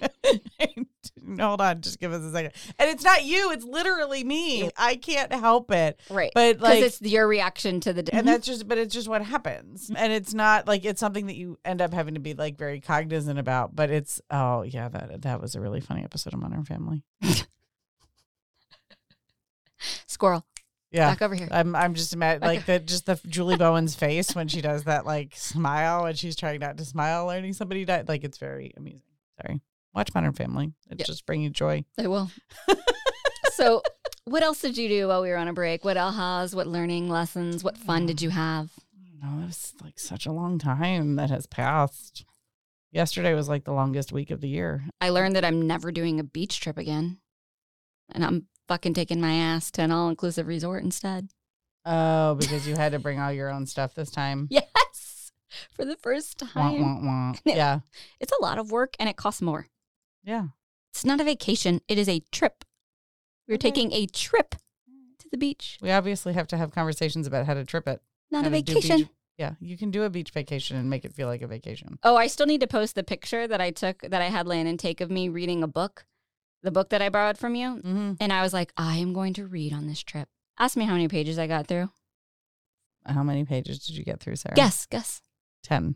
"Hold 1.39 1.61
on, 1.61 1.81
just 1.81 1.99
give 1.99 2.13
us 2.13 2.21
a 2.23 2.31
second. 2.31 2.51
And 2.77 2.89
it's 2.89 3.03
not 3.03 3.25
you; 3.25 3.51
it's 3.51 3.65
literally 3.65 4.23
me. 4.23 4.69
I 4.77 4.95
can't 4.95 5.33
help 5.33 5.71
it. 5.71 5.99
Right. 6.09 6.31
But 6.35 6.59
like, 6.61 6.83
it's 6.83 7.01
your 7.01 7.27
reaction 7.27 7.79
to 7.81 7.93
the. 7.93 8.03
day. 8.03 8.11
and 8.17 8.27
Mhm. 8.27 8.31
that's 8.31 8.45
just 8.47 8.67
but 8.67 8.77
it's 8.77 8.93
just 8.93 9.07
what 9.07 9.21
happens 9.23 9.91
and 9.95 10.11
it's 10.13 10.33
not 10.33 10.67
like 10.67 10.85
it's 10.85 10.99
something 10.99 11.27
that 11.27 11.35
you 11.35 11.57
end 11.65 11.81
up 11.81 11.93
having 11.93 12.13
to 12.15 12.19
be 12.19 12.33
like 12.33 12.57
very 12.57 12.79
cognizant 12.79 13.39
about 13.39 13.75
but 13.75 13.89
it's 13.89 14.21
oh 14.31 14.61
yeah 14.63 14.87
that 14.89 15.21
that 15.23 15.41
was 15.41 15.55
a 15.55 15.61
really 15.61 15.81
funny 15.81 16.03
episode 16.03 16.33
of 16.33 16.39
modern 16.39 16.63
family 16.63 17.03
squirrel. 20.15 20.43
yeah 20.91 21.09
Back 21.11 21.21
over 21.21 21.35
here. 21.35 21.47
i'm 21.51 21.75
i'm 21.75 21.93
just 21.93 22.13
imagine 22.13 22.41
like 22.41 22.65
the 22.65 22.79
just 22.79 23.05
the 23.05 23.19
julie 23.27 23.57
bowen's 23.57 23.95
face 23.95 24.33
when 24.35 24.47
she 24.47 24.61
does 24.61 24.83
that 24.85 25.05
like 25.05 25.35
smile 25.35 26.03
when 26.03 26.15
she's 26.15 26.35
trying 26.35 26.59
not 26.61 26.77
to 26.77 26.85
smile 26.85 27.25
learning 27.27 27.53
somebody 27.53 27.85
died 27.85 28.07
like 28.07 28.23
it's 28.23 28.37
very 28.37 28.73
amusing 28.77 29.01
sorry 29.41 29.61
watch 29.93 30.13
modern 30.15 30.33
family 30.33 30.71
it 30.89 30.99
Yeah. 30.99 31.05
just 31.05 31.25
bring 31.25 31.41
you 31.41 31.49
joy 31.49 31.83
I 31.99 32.07
will. 32.07 32.29
so, 33.53 33.81
what 34.25 34.43
else 34.43 34.59
did 34.61 34.77
you 34.77 34.87
do 34.89 35.07
while 35.07 35.21
we 35.21 35.29
were 35.29 35.37
on 35.37 35.47
a 35.47 35.53
break? 35.53 35.85
What 35.85 35.97
ahas? 35.97 36.53
What 36.55 36.67
learning 36.67 37.07
lessons? 37.09 37.63
What 37.63 37.77
fun 37.77 38.05
did 38.05 38.21
you 38.21 38.29
have? 38.31 38.69
Don't 39.21 39.41
it 39.43 39.45
was 39.45 39.73
like 39.81 39.97
such 39.99 40.25
a 40.25 40.31
long 40.31 40.59
time 40.59 41.15
that 41.15 41.29
has 41.29 41.45
passed 41.47 42.25
yesterday 42.91 43.33
was 43.33 43.47
like 43.49 43.63
the 43.63 43.71
longest 43.73 44.11
week 44.11 44.29
of 44.31 44.41
the 44.41 44.47
year 44.49 44.83
I 45.01 45.09
learned 45.09 45.35
that 45.35 45.45
I'm 45.45 45.65
never 45.67 45.91
doing 45.91 46.19
a 46.19 46.23
beach 46.23 46.59
trip 46.59 46.77
again, 46.77 47.17
and 48.13 48.23
I'm 48.25 48.47
fucking 48.67 48.93
taking 48.93 49.21
my 49.21 49.33
ass 49.35 49.71
to 49.71 49.81
an 49.81 49.91
all-inclusive 49.91 50.47
resort 50.47 50.83
instead. 50.83 51.29
oh 51.85 52.35
because 52.39 52.67
you 52.67 52.75
had 52.75 52.91
to 52.91 52.99
bring 52.99 53.19
all 53.19 53.31
your 53.31 53.49
own 53.49 53.65
stuff 53.65 53.93
this 53.95 54.09
time 54.11 54.47
Yes, 54.49 55.31
for 55.71 55.85
the 55.85 55.95
first 55.97 56.37
time. 56.39 56.81
wah, 56.81 56.99
wah. 57.01 57.33
Yeah. 57.45 57.55
Yeah. 57.55 57.79
It's 58.19 58.33
a 58.37 58.41
lot 58.41 58.57
of 58.57 58.71
work 58.71 58.95
and 58.99 59.07
it 59.09 59.15
costs 59.17 59.41
more. 59.41 59.67
Yeah. 60.23 60.47
It's 60.93 61.05
not 61.05 61.19
a 61.19 61.23
vacation; 61.25 61.81
it 61.87 61.97
is 61.97 62.07
a 62.09 62.21
trip. 62.31 62.63
We're 63.47 63.55
Okay. 63.55 63.69
taking 63.69 63.91
a 63.91 64.05
trip 64.07 64.55
to 65.19 65.29
the 65.29 65.37
beach, 65.37 65.77
We 65.81 65.91
obviously 65.91 66.33
have 66.33 66.47
to 66.47 66.57
have 66.57 66.71
conversations 66.71 67.27
about 67.27 67.45
how 67.45 67.53
to 67.53 67.63
trip 67.65 67.87
it. 67.87 68.01
not 68.31 68.45
a 68.45 68.49
vacation. 68.49 69.09
Yeah. 69.37 69.55
You 69.59 69.77
can 69.77 69.91
do 69.91 70.03
a 70.03 70.09
beach 70.09 70.31
vacation 70.31 70.77
and 70.77 70.89
make 70.89 71.03
it 71.03 71.13
feel 71.13 71.27
like 71.27 71.41
a 71.41 71.47
vacation. 71.47 71.99
Oh, 72.03 72.15
I 72.15 72.27
still 72.27 72.45
need 72.45 72.61
to 72.61 72.67
post 72.67 72.95
the 72.95 73.03
picture 73.03 73.45
that 73.47 73.59
I 73.59 73.71
took 73.71 73.99
that 74.01 74.21
I 74.21 74.29
had 74.29 74.47
Landon 74.47 74.77
take 74.77 75.01
of 75.01 75.11
me 75.11 75.27
reading 75.29 75.61
a 75.61 75.67
book, 75.67 76.05
the 76.65 76.71
book 76.71 76.89
that 76.89 77.01
I 77.01 77.09
borrowed 77.09 77.37
from 77.37 77.55
you. 77.55 77.75
Mm-hmm. 77.77 78.13
And 78.19 78.33
I 78.33 78.41
was 78.41 78.51
like, 78.53 78.73
I 78.75 78.97
am 78.97 79.13
going 79.13 79.33
to 79.35 79.45
read 79.47 79.71
on 79.71 79.87
this 79.87 80.03
trip. 80.03 80.27
Ask 80.59 80.75
me 80.75 80.83
how 80.85 80.93
many 80.93 81.07
pages 81.07 81.39
I 81.39 81.47
got 81.47 81.67
through. 81.67 81.89
How 83.05 83.23
many 83.23 83.45
pages 83.45 83.79
did 83.85 83.95
you 83.95 84.03
get 84.03 84.19
through, 84.19 84.35
Sarah? 84.37 84.55
Guess, 84.55 84.87
guess. 84.87 85.21
10. 85.63 85.95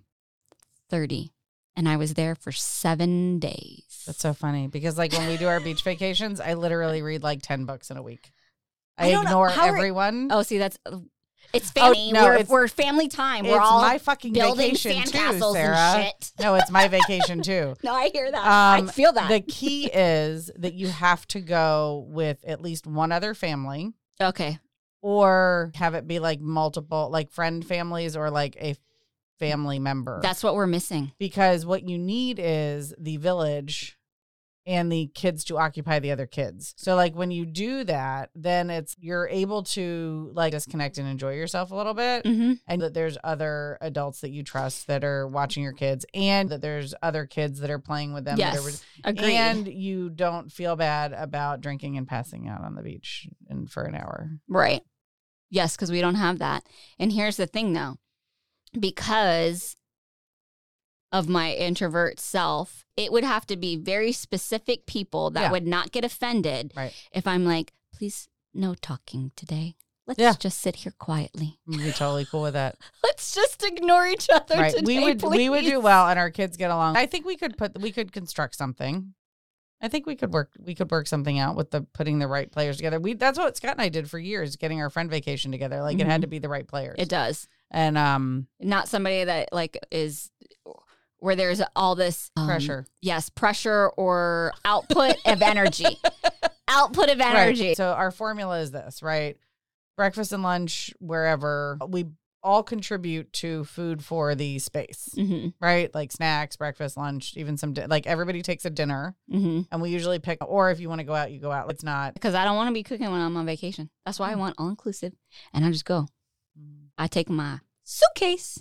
30. 0.90 1.34
And 1.76 1.88
I 1.90 1.98
was 1.98 2.14
there 2.14 2.36
for 2.36 2.52
seven 2.52 3.40
days. 3.40 4.04
That's 4.06 4.20
so 4.20 4.34
funny 4.34 4.68
because, 4.68 4.98
like, 4.98 5.14
when 5.14 5.28
we 5.28 5.38
do 5.38 5.48
our 5.48 5.60
beach 5.60 5.82
vacations, 5.84 6.40
I 6.40 6.54
literally 6.54 7.02
read 7.02 7.24
like 7.24 7.42
10 7.42 7.66
books 7.66 7.90
in 7.90 7.98
a 7.98 8.04
week. 8.04 8.32
I, 8.98 9.12
I 9.14 9.22
ignore 9.22 9.50
How 9.50 9.64
are- 9.68 9.76
everyone. 9.78 10.28
oh, 10.32 10.42
see, 10.44 10.58
that's 10.58 10.78
it's 11.54 11.72
family. 11.72 12.10
Oh, 12.10 12.12
no, 12.14 12.24
we're, 12.26 12.34
it's- 12.34 12.50
we're 12.50 12.68
family 12.68 13.08
time. 13.08 13.46
We're 13.46 13.60
all 13.60 13.82
my 13.82 13.98
fucking 13.98 14.34
building 14.34 14.72
vacation 14.76 15.04
too, 15.04 15.18
sandcastles 15.18 15.54
Sarah. 15.54 15.78
and 15.78 16.06
shit. 16.06 16.32
No, 16.40 16.56
it's 16.56 16.70
my 16.72 16.88
vacation 16.88 17.42
too. 17.42 17.76
No, 17.84 17.94
I 17.94 18.10
hear 18.14 18.32
that. 18.32 18.38
Um, 18.80 18.88
I 18.88 18.92
feel 18.92 19.14
that. 19.14 19.30
The 19.30 19.42
key 19.42 19.88
is 19.88 20.52
that 20.58 20.74
you 20.74 20.88
have 20.88 21.26
to 21.30 21.40
go 21.42 22.06
with 22.10 22.44
at 22.46 22.62
least 22.62 22.86
one 22.88 23.12
other 23.12 23.34
family. 23.34 23.94
okay. 24.22 24.60
or 25.02 25.72
have 25.76 25.96
it 25.96 26.08
be 26.08 26.20
like 26.20 26.40
multiple 26.42 27.10
like 27.12 27.32
friend 27.32 27.66
families 27.66 28.16
or 28.18 28.30
like 28.30 28.56
a 28.62 28.76
family 29.40 29.80
member 29.80 30.20
That's 30.22 30.44
what 30.44 30.56
we're 30.56 30.68
missing. 30.68 31.14
because 31.18 31.66
what 31.66 31.88
you 31.88 31.98
need 31.98 32.40
is 32.44 32.94
the 32.98 33.16
village 33.18 33.98
and 34.66 34.92
the 34.92 35.08
kids 35.16 35.44
to 35.44 35.58
occupy 35.58 36.00
the 36.00 36.12
other 36.12 36.26
kids 36.28 36.74
so 36.78 36.96
like 36.96 37.16
when 37.16 37.32
you 37.32 37.46
do 37.46 37.84
that 37.84 38.30
then 38.36 38.70
it's 38.70 38.96
you're 39.00 39.28
able 39.30 39.64
to 39.64 40.30
like 40.34 40.52
disconnect 40.52 40.98
and 40.98 41.08
enjoy 41.08 41.34
yourself 41.34 41.72
a 41.72 41.76
little 41.76 41.94
bit 41.94 42.26
hmm 42.26 42.54
and 42.68 42.82
that 42.82 42.94
there's 42.94 43.18
other 43.24 43.78
adults 43.82 44.22
that 44.22 44.30
you 44.30 44.44
trust 44.44 44.86
that 44.88 45.04
are 45.04 45.28
watching 45.28 45.64
your 45.64 45.74
kids 45.74 46.06
and 46.14 46.50
that 46.50 46.62
there's 46.62 46.94
other 47.02 47.26
kids 47.26 47.60
that 47.62 47.70
are 47.72 47.80
playing 47.80 48.14
with 48.14 48.26
them 48.26 48.38
are 48.38 48.40
Yes. 48.40 48.84
Agreed. 49.04 49.36
and 49.36 49.68
you 49.68 50.10
don't 50.10 50.52
feel 50.52 50.76
bad 50.76 51.14
about 51.14 51.62
drinking 51.62 51.98
and 51.98 52.08
passing 52.08 52.48
out 52.48 52.62
on 52.62 52.76
the 52.76 52.84
beach 52.84 53.28
and 53.50 53.72
for 53.72 53.84
an 53.84 53.96
hour 53.96 54.30
Right. 54.48 54.82
Yes, 55.50 55.76
because 55.76 55.90
we 55.90 56.00
don't 56.02 56.14
have 56.16 56.38
that. 56.40 56.64
And 57.00 57.12
here's 57.12 57.38
the 57.38 57.48
thing 57.48 57.74
though, 57.74 57.96
because 58.80 59.76
of 61.12 61.28
my 61.28 61.54
introvert 61.54 62.20
self, 62.20 62.86
it 62.96 63.12
would 63.12 63.24
have 63.24 63.46
to 63.48 63.58
be 63.58 63.76
very 63.76 64.12
specific 64.12 64.86
people 64.86 65.30
that 65.32 65.42
Yeah. 65.44 65.52
would 65.52 65.66
not 65.68 65.92
get 65.92 66.04
offended 66.06 66.72
Right. 66.76 66.94
if 67.12 67.26
I'm 67.26 67.46
like, 67.46 67.74
please, 67.94 68.28
no 68.54 68.76
talking 68.76 69.32
today. 69.36 69.76
Let's 70.06 70.20
Yeah. 70.20 70.34
just 70.40 70.60
sit 70.60 70.78
here 70.78 70.94
quietly. 70.98 71.60
You'd 71.68 71.84
be 71.84 71.92
totally 71.92 72.26
cool 72.26 72.42
with 72.44 72.54
that. 72.54 72.78
Let's 73.04 73.34
just 73.34 73.64
ignore 73.64 74.08
each 74.08 74.28
other 74.32 74.56
right. 74.56 74.74
today. 74.76 74.86
we 74.86 75.04
would 75.06 75.22
we 75.22 75.50
would 75.50 75.66
do 75.66 75.80
well 75.80 76.08
and 76.10 76.18
our 76.18 76.32
kids 76.32 76.58
get 76.58 76.72
along. 76.72 76.98
I 76.98 77.06
think 77.06 77.26
we 77.26 77.38
could 77.38 77.58
put 77.58 77.80
we 77.80 77.92
could 77.92 78.12
construct 78.12 78.56
something. 78.56 79.14
I 79.82 79.88
think 79.88 80.06
we 80.08 80.16
could 80.16 80.34
work 80.34 80.52
we 80.60 80.74
could 80.76 80.90
work 80.92 81.08
something 81.08 81.38
out 81.40 81.56
with 81.56 81.70
the 81.72 81.82
putting 81.94 82.18
the 82.20 82.28
right 82.28 82.52
players 82.52 82.78
together. 82.78 83.00
We 83.00 83.14
that's 83.14 83.38
what 83.38 83.56
Scott 83.56 83.74
and 83.74 83.82
I 83.82 83.90
did 83.90 84.10
for 84.10 84.18
years, 84.20 84.56
getting 84.56 84.82
our 84.82 84.90
friend 84.90 85.10
vacation 85.12 85.52
together. 85.52 85.82
Like 85.82 86.00
it 86.00 86.08
had 86.08 86.22
to 86.22 86.28
be 86.28 86.40
the 86.40 86.50
right 86.50 86.68
players. 86.68 86.96
It 86.98 87.08
does. 87.10 87.48
And 87.70 87.96
um 87.98 88.48
Not 88.60 88.88
somebody 88.88 89.24
that 89.26 89.54
like 89.54 89.78
is 89.92 90.32
where 91.20 91.36
there's 91.36 91.62
all 91.76 91.96
this 91.96 92.32
um, 92.36 92.46
pressure. 92.48 92.86
Yes, 93.02 93.30
pressure 93.30 93.90
or 93.98 94.54
output 94.66 95.18
of 95.26 95.42
energy. 95.42 95.98
output 96.68 97.10
of 97.10 97.20
energy. 97.20 97.70
Right. 97.70 97.78
So 97.78 97.90
our 97.92 98.12
formula 98.12 98.60
is 98.60 98.72
this, 98.72 99.02
right? 99.04 99.38
Breakfast 99.98 100.32
and 100.32 100.44
lunch 100.44 100.94
wherever 101.00 101.78
we 101.88 102.06
all 102.42 102.64
contribute 102.64 103.34
to 103.34 103.66
food 103.66 104.04
for 104.04 104.34
the 104.34 104.60
space, 104.60 105.10
hmm 105.14 105.50
right? 105.60 105.94
Like 105.94 106.12
snacks, 106.14 106.56
breakfast, 106.56 106.96
lunch, 106.96 107.34
even 107.36 107.58
some 107.58 107.74
di- 107.74 107.86
like 107.86 108.08
everybody 108.08 108.42
takes 108.42 108.64
a 108.64 108.70
dinner, 108.70 109.16
hmm 109.30 109.62
and 109.72 109.82
we 109.82 109.90
usually 109.90 110.20
pick. 110.20 110.38
Or 110.46 110.72
if 110.72 110.80
you 110.80 110.88
want 110.88 111.00
to 111.00 111.06
go 111.06 111.14
out, 111.14 111.32
you 111.32 111.40
go 111.42 111.52
out. 111.52 111.70
It's 111.70 111.84
not. 111.84 112.14
Because 112.14 112.36
I 112.36 112.46
don't 112.46 112.56
want 112.56 112.70
to 112.70 112.74
be 112.74 112.84
cooking 112.84 113.12
when 113.12 113.20
I'm 113.20 113.36
on 113.36 113.46
vacation. 113.46 113.90
That's 114.06 114.20
why 114.20 114.32
I 114.32 114.36
want 114.36 114.56
all 114.58 114.70
inclusive, 114.70 115.12
and 115.54 115.66
I 115.66 115.72
just 115.72 115.84
go. 115.86 116.08
I 116.98 117.08
take 117.08 117.30
my 117.30 117.60
suitcase, 117.84 118.60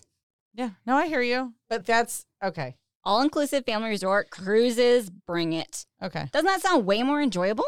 Yeah, 0.58 0.70
no, 0.84 0.96
I 0.96 1.06
hear 1.06 1.22
you, 1.22 1.54
but 1.70 1.86
that's 1.86 2.26
okay. 2.42 2.74
all 3.04 3.22
inclusive 3.22 3.64
family 3.64 3.90
resort 3.90 4.28
cruises. 4.30 5.08
Bring 5.08 5.52
it. 5.52 5.86
Okay. 6.02 6.26
Doesn't 6.32 6.46
that 6.46 6.60
sound 6.60 6.84
way 6.84 7.02
more 7.04 7.22
enjoyable? 7.22 7.64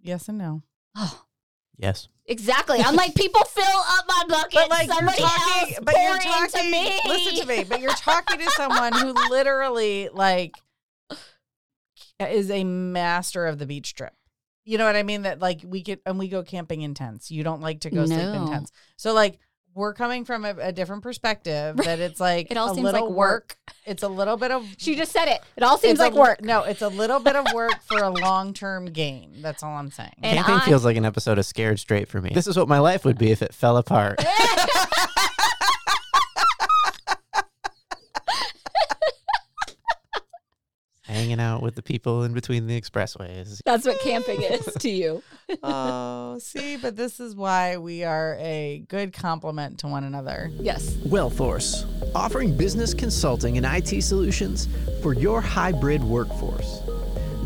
Yes 0.00 0.26
and 0.28 0.38
no. 0.38 0.62
Oh, 0.96 1.24
Yes. 1.76 2.08
exactly. 2.24 2.78
I'm 2.80 2.96
like 2.96 3.14
people 3.14 3.42
fill 3.44 3.64
up 3.90 4.04
my 4.08 4.24
bucket. 4.26 4.54
But 4.54 4.70
like 4.70 4.88
somebody 4.88 5.20
you're 5.20 5.28
talking, 5.28 5.74
else 5.74 5.78
but 5.84 5.94
you're 5.96 6.14
into 6.14 6.28
talking. 6.56 6.70
me. 6.70 7.00
Listen 7.06 7.34
to 7.36 7.46
me. 7.46 7.64
But 7.64 7.80
you're 7.82 7.90
talking 7.92 8.38
to 8.38 8.50
someone 8.52 8.94
who 8.94 9.12
literally 9.30 10.08
like 10.10 10.52
is 12.18 12.50
a 12.50 12.64
master 12.64 13.46
of 13.46 13.58
the 13.58 13.66
beach 13.66 13.94
trip. 13.94 14.14
You 14.64 14.76
know 14.78 14.84
what 14.86 14.96
I 14.96 15.02
mean? 15.02 15.22
That 15.22 15.40
like 15.40 15.60
we 15.64 15.82
get 15.82 16.00
and 16.04 16.18
we 16.18 16.28
go 16.28 16.42
camping 16.42 16.82
in 16.82 16.94
tents. 16.94 17.30
You 17.30 17.44
don't 17.44 17.60
like 17.60 17.80
to 17.80 17.90
go 17.90 18.04
sleep 18.06 18.18
in 18.18 18.48
tents. 18.48 18.70
So 18.96 19.12
like 19.12 19.38
we're 19.78 19.94
coming 19.94 20.24
from 20.24 20.44
a, 20.44 20.54
a 20.60 20.72
different 20.72 21.02
perspective. 21.02 21.76
That 21.88 22.00
it's 22.00 22.20
like 22.20 22.50
It 22.50 22.56
all 22.56 22.72
a 22.72 22.74
seems 22.74 22.84
like 22.84 22.94
little 22.94 23.12
work. 23.12 23.56
It's 23.86 24.02
a 24.02 24.08
little 24.08 24.36
bit 24.36 24.50
of 24.50 24.66
She 24.78 24.96
just 24.96 25.12
said 25.12 25.28
it. 25.28 25.40
It 25.56 25.62
all 25.62 25.78
seems 25.78 25.92
it's 25.92 26.00
a 26.00 26.04
like 26.04 26.14
work. 26.14 26.42
No, 26.42 26.64
it's 26.64 26.82
a 26.82 26.88
little 26.88 27.20
bit 27.20 27.36
of 27.36 27.46
work 27.54 27.80
for 27.86 27.98
a 28.02 28.10
long 28.10 28.52
term 28.52 28.86
gain. 28.86 29.36
That's 29.40 29.62
all 29.62 29.72
I'm 29.76 29.90
saying. 29.90 30.12
And 30.22 30.36
Camping 30.36 30.56
I- 30.56 30.64
feels 30.66 30.84
like 30.84 30.96
an 30.96 31.04
episode 31.06 31.38
of 31.38 31.46
Scared 31.46 31.78
Straight 31.78 32.08
for 32.08 32.20
me. 32.20 32.30
This 32.34 32.46
is 32.48 32.56
what 32.58 32.68
my 32.68 32.80
life 32.80 33.04
would 33.04 33.16
be 33.18 33.30
if 33.30 33.40
it 33.40 33.54
fell 33.54 33.76
apart. 33.76 34.22
Hanging 41.18 41.40
out 41.40 41.62
with 41.62 41.74
the 41.74 41.82
people 41.82 42.22
in 42.22 42.32
between 42.32 42.68
the 42.68 42.80
expressways. 42.80 43.60
That's 43.64 43.84
what 43.84 43.98
camping 43.98 44.40
is 44.40 44.64
to 44.72 44.88
you. 44.88 45.20
oh, 45.64 46.38
see, 46.38 46.76
but 46.76 46.94
this 46.94 47.18
is 47.18 47.34
why 47.34 47.76
we 47.76 48.04
are 48.04 48.36
a 48.38 48.84
good 48.86 49.12
complement 49.12 49.80
to 49.80 49.88
one 49.88 50.04
another. 50.04 50.48
Yes. 50.60 50.90
Wellforce, 50.98 51.84
offering 52.14 52.56
business 52.56 52.94
consulting 52.94 53.56
and 53.56 53.66
IT 53.66 54.00
solutions 54.02 54.68
for 55.02 55.12
your 55.12 55.40
hybrid 55.40 56.04
workforce. 56.04 56.82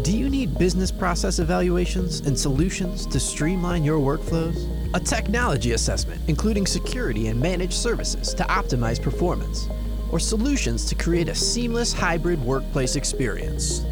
Do 0.02 0.14
you 0.14 0.28
need 0.28 0.58
business 0.58 0.92
process 0.92 1.38
evaluations 1.38 2.20
and 2.20 2.38
solutions 2.38 3.06
to 3.06 3.18
streamline 3.18 3.84
your 3.84 4.00
workflows? 4.00 4.68
A 4.92 5.00
technology 5.00 5.72
assessment, 5.72 6.20
including 6.28 6.66
security 6.66 7.28
and 7.28 7.40
managed 7.40 7.72
services 7.72 8.34
to 8.34 8.42
optimize 8.44 9.00
performance, 9.00 9.66
or 10.12 10.20
solutions 10.20 10.84
to 10.84 10.94
create 10.94 11.28
a 11.28 11.34
seamless 11.34 11.92
hybrid 11.92 12.40
workplace 12.44 12.94
experience? 12.94 13.84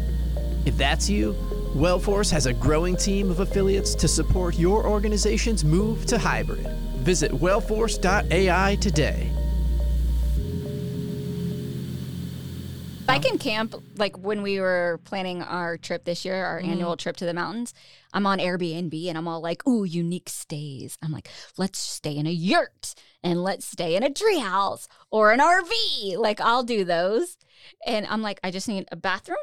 If 0.65 0.77
that's 0.77 1.09
you, 1.09 1.33
Wellforce 1.75 2.31
has 2.31 2.45
a 2.45 2.53
growing 2.53 2.95
team 2.95 3.31
of 3.31 3.39
affiliates 3.39 3.95
to 3.95 4.07
support 4.07 4.57
your 4.57 4.87
organization's 4.87 5.65
move 5.65 6.05
to 6.05 6.17
hybrid. 6.17 6.67
Visit 6.97 7.31
wellforce.ai 7.31 8.75
today. 8.75 9.31
I 13.11 13.19
can 13.19 13.37
camp 13.37 13.75
like 13.97 14.17
when 14.17 14.41
we 14.41 14.61
were 14.61 15.01
planning 15.03 15.43
our 15.43 15.77
trip 15.77 16.05
this 16.05 16.23
year, 16.23 16.45
our 16.45 16.61
mm-hmm. 16.61 16.71
annual 16.71 16.95
trip 16.95 17.17
to 17.17 17.25
the 17.25 17.33
mountains. 17.33 17.73
I'm 18.13 18.25
on 18.25 18.39
Airbnb 18.39 19.09
and 19.09 19.17
I'm 19.17 19.27
all 19.27 19.41
like, 19.41 19.67
"Ooh, 19.67 19.83
unique 19.83 20.29
stays." 20.29 20.97
I'm 21.03 21.11
like, 21.11 21.29
"Let's 21.57 21.77
stay 21.77 22.15
in 22.15 22.25
a 22.25 22.31
yurt 22.31 22.95
and 23.21 23.43
let's 23.43 23.65
stay 23.65 23.97
in 23.97 24.03
a 24.03 24.09
treehouse 24.09 24.87
or 25.11 25.33
an 25.33 25.41
RV." 25.41 26.17
Like 26.17 26.39
I'll 26.39 26.63
do 26.63 26.85
those, 26.85 27.37
and 27.85 28.07
I'm 28.07 28.21
like, 28.21 28.39
I 28.45 28.49
just 28.51 28.69
need 28.69 28.87
a 28.93 28.95
bathroom 28.95 29.37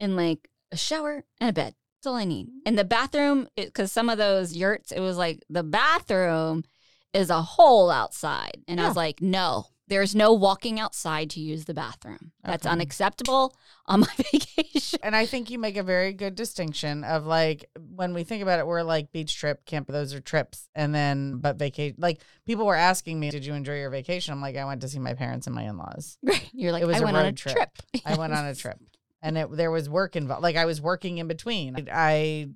and 0.00 0.16
like 0.16 0.48
a 0.72 0.76
shower 0.76 1.24
and 1.40 1.50
a 1.50 1.52
bed. 1.52 1.74
That's 1.98 2.08
all 2.08 2.16
I 2.16 2.24
need. 2.24 2.48
And 2.66 2.76
the 2.76 2.84
bathroom, 2.84 3.46
because 3.54 3.92
some 3.92 4.08
of 4.08 4.18
those 4.18 4.56
yurts, 4.56 4.90
it 4.90 5.00
was 5.00 5.16
like 5.16 5.44
the 5.48 5.62
bathroom 5.62 6.64
is 7.12 7.30
a 7.30 7.42
hole 7.42 7.92
outside, 7.92 8.62
and 8.66 8.80
I 8.80 8.88
was 8.88 8.96
like, 8.96 9.22
no. 9.22 9.66
There's 9.88 10.14
no 10.14 10.32
walking 10.34 10.78
outside 10.78 11.30
to 11.30 11.40
use 11.40 11.64
the 11.64 11.74
bathroom. 11.74 12.32
That's 12.44 12.66
Okay. 12.66 12.72
unacceptable 12.72 13.56
on 13.86 14.00
my 14.00 14.06
vacation. 14.32 14.98
And 15.02 15.16
I 15.16 15.24
think 15.26 15.50
you 15.50 15.58
make 15.58 15.76
a 15.76 15.82
very 15.82 16.12
good 16.12 16.34
distinction 16.34 17.04
of 17.04 17.24
like 17.26 17.70
when 17.94 18.12
we 18.14 18.22
think 18.22 18.42
about 18.42 18.58
it, 18.58 18.66
we're 18.66 18.82
like 18.82 19.12
beach 19.12 19.36
trip, 19.38 19.64
camp, 19.64 19.88
those 19.88 20.12
are 20.14 20.20
trips. 20.20 20.68
And 20.74 20.94
then, 20.94 21.38
but 21.38 21.56
vacation, 21.56 21.96
like 21.98 22.20
people 22.46 22.66
were 22.66 22.74
asking 22.76 23.18
me, 23.18 23.30
Did 23.30 23.46
you 23.46 23.54
enjoy 23.54 23.78
your 23.78 23.90
vacation? 23.90 24.32
I'm 24.32 24.40
like, 24.42 24.56
I 24.56 24.64
went 24.66 24.82
to 24.82 24.88
see 24.88 24.98
my 24.98 25.14
parents 25.14 25.46
and 25.46 25.56
my 25.56 25.62
in 25.62 25.78
laws. 25.78 26.18
Right. 26.22 26.48
You're 26.52 26.72
like, 26.72 26.82
It 26.82 26.86
was 26.86 26.96
I 26.96 27.00
a 27.00 27.04
went 27.04 27.16
on 27.16 27.22
a 27.24 27.26
road 27.28 27.36
trip. 27.38 27.54
trip. 27.56 27.70
I 28.04 28.16
went 28.16 28.32
on 28.34 28.44
a 28.44 28.54
trip 28.64 28.78
and 29.22 29.38
it, 29.38 29.50
there 29.56 29.70
was 29.70 29.88
work 29.88 30.16
involved. 30.16 30.42
Like 30.42 30.56
I 30.56 30.66
was 30.66 30.80
working 30.80 31.18
in 31.18 31.28
between. 31.28 31.88
I 31.92 32.48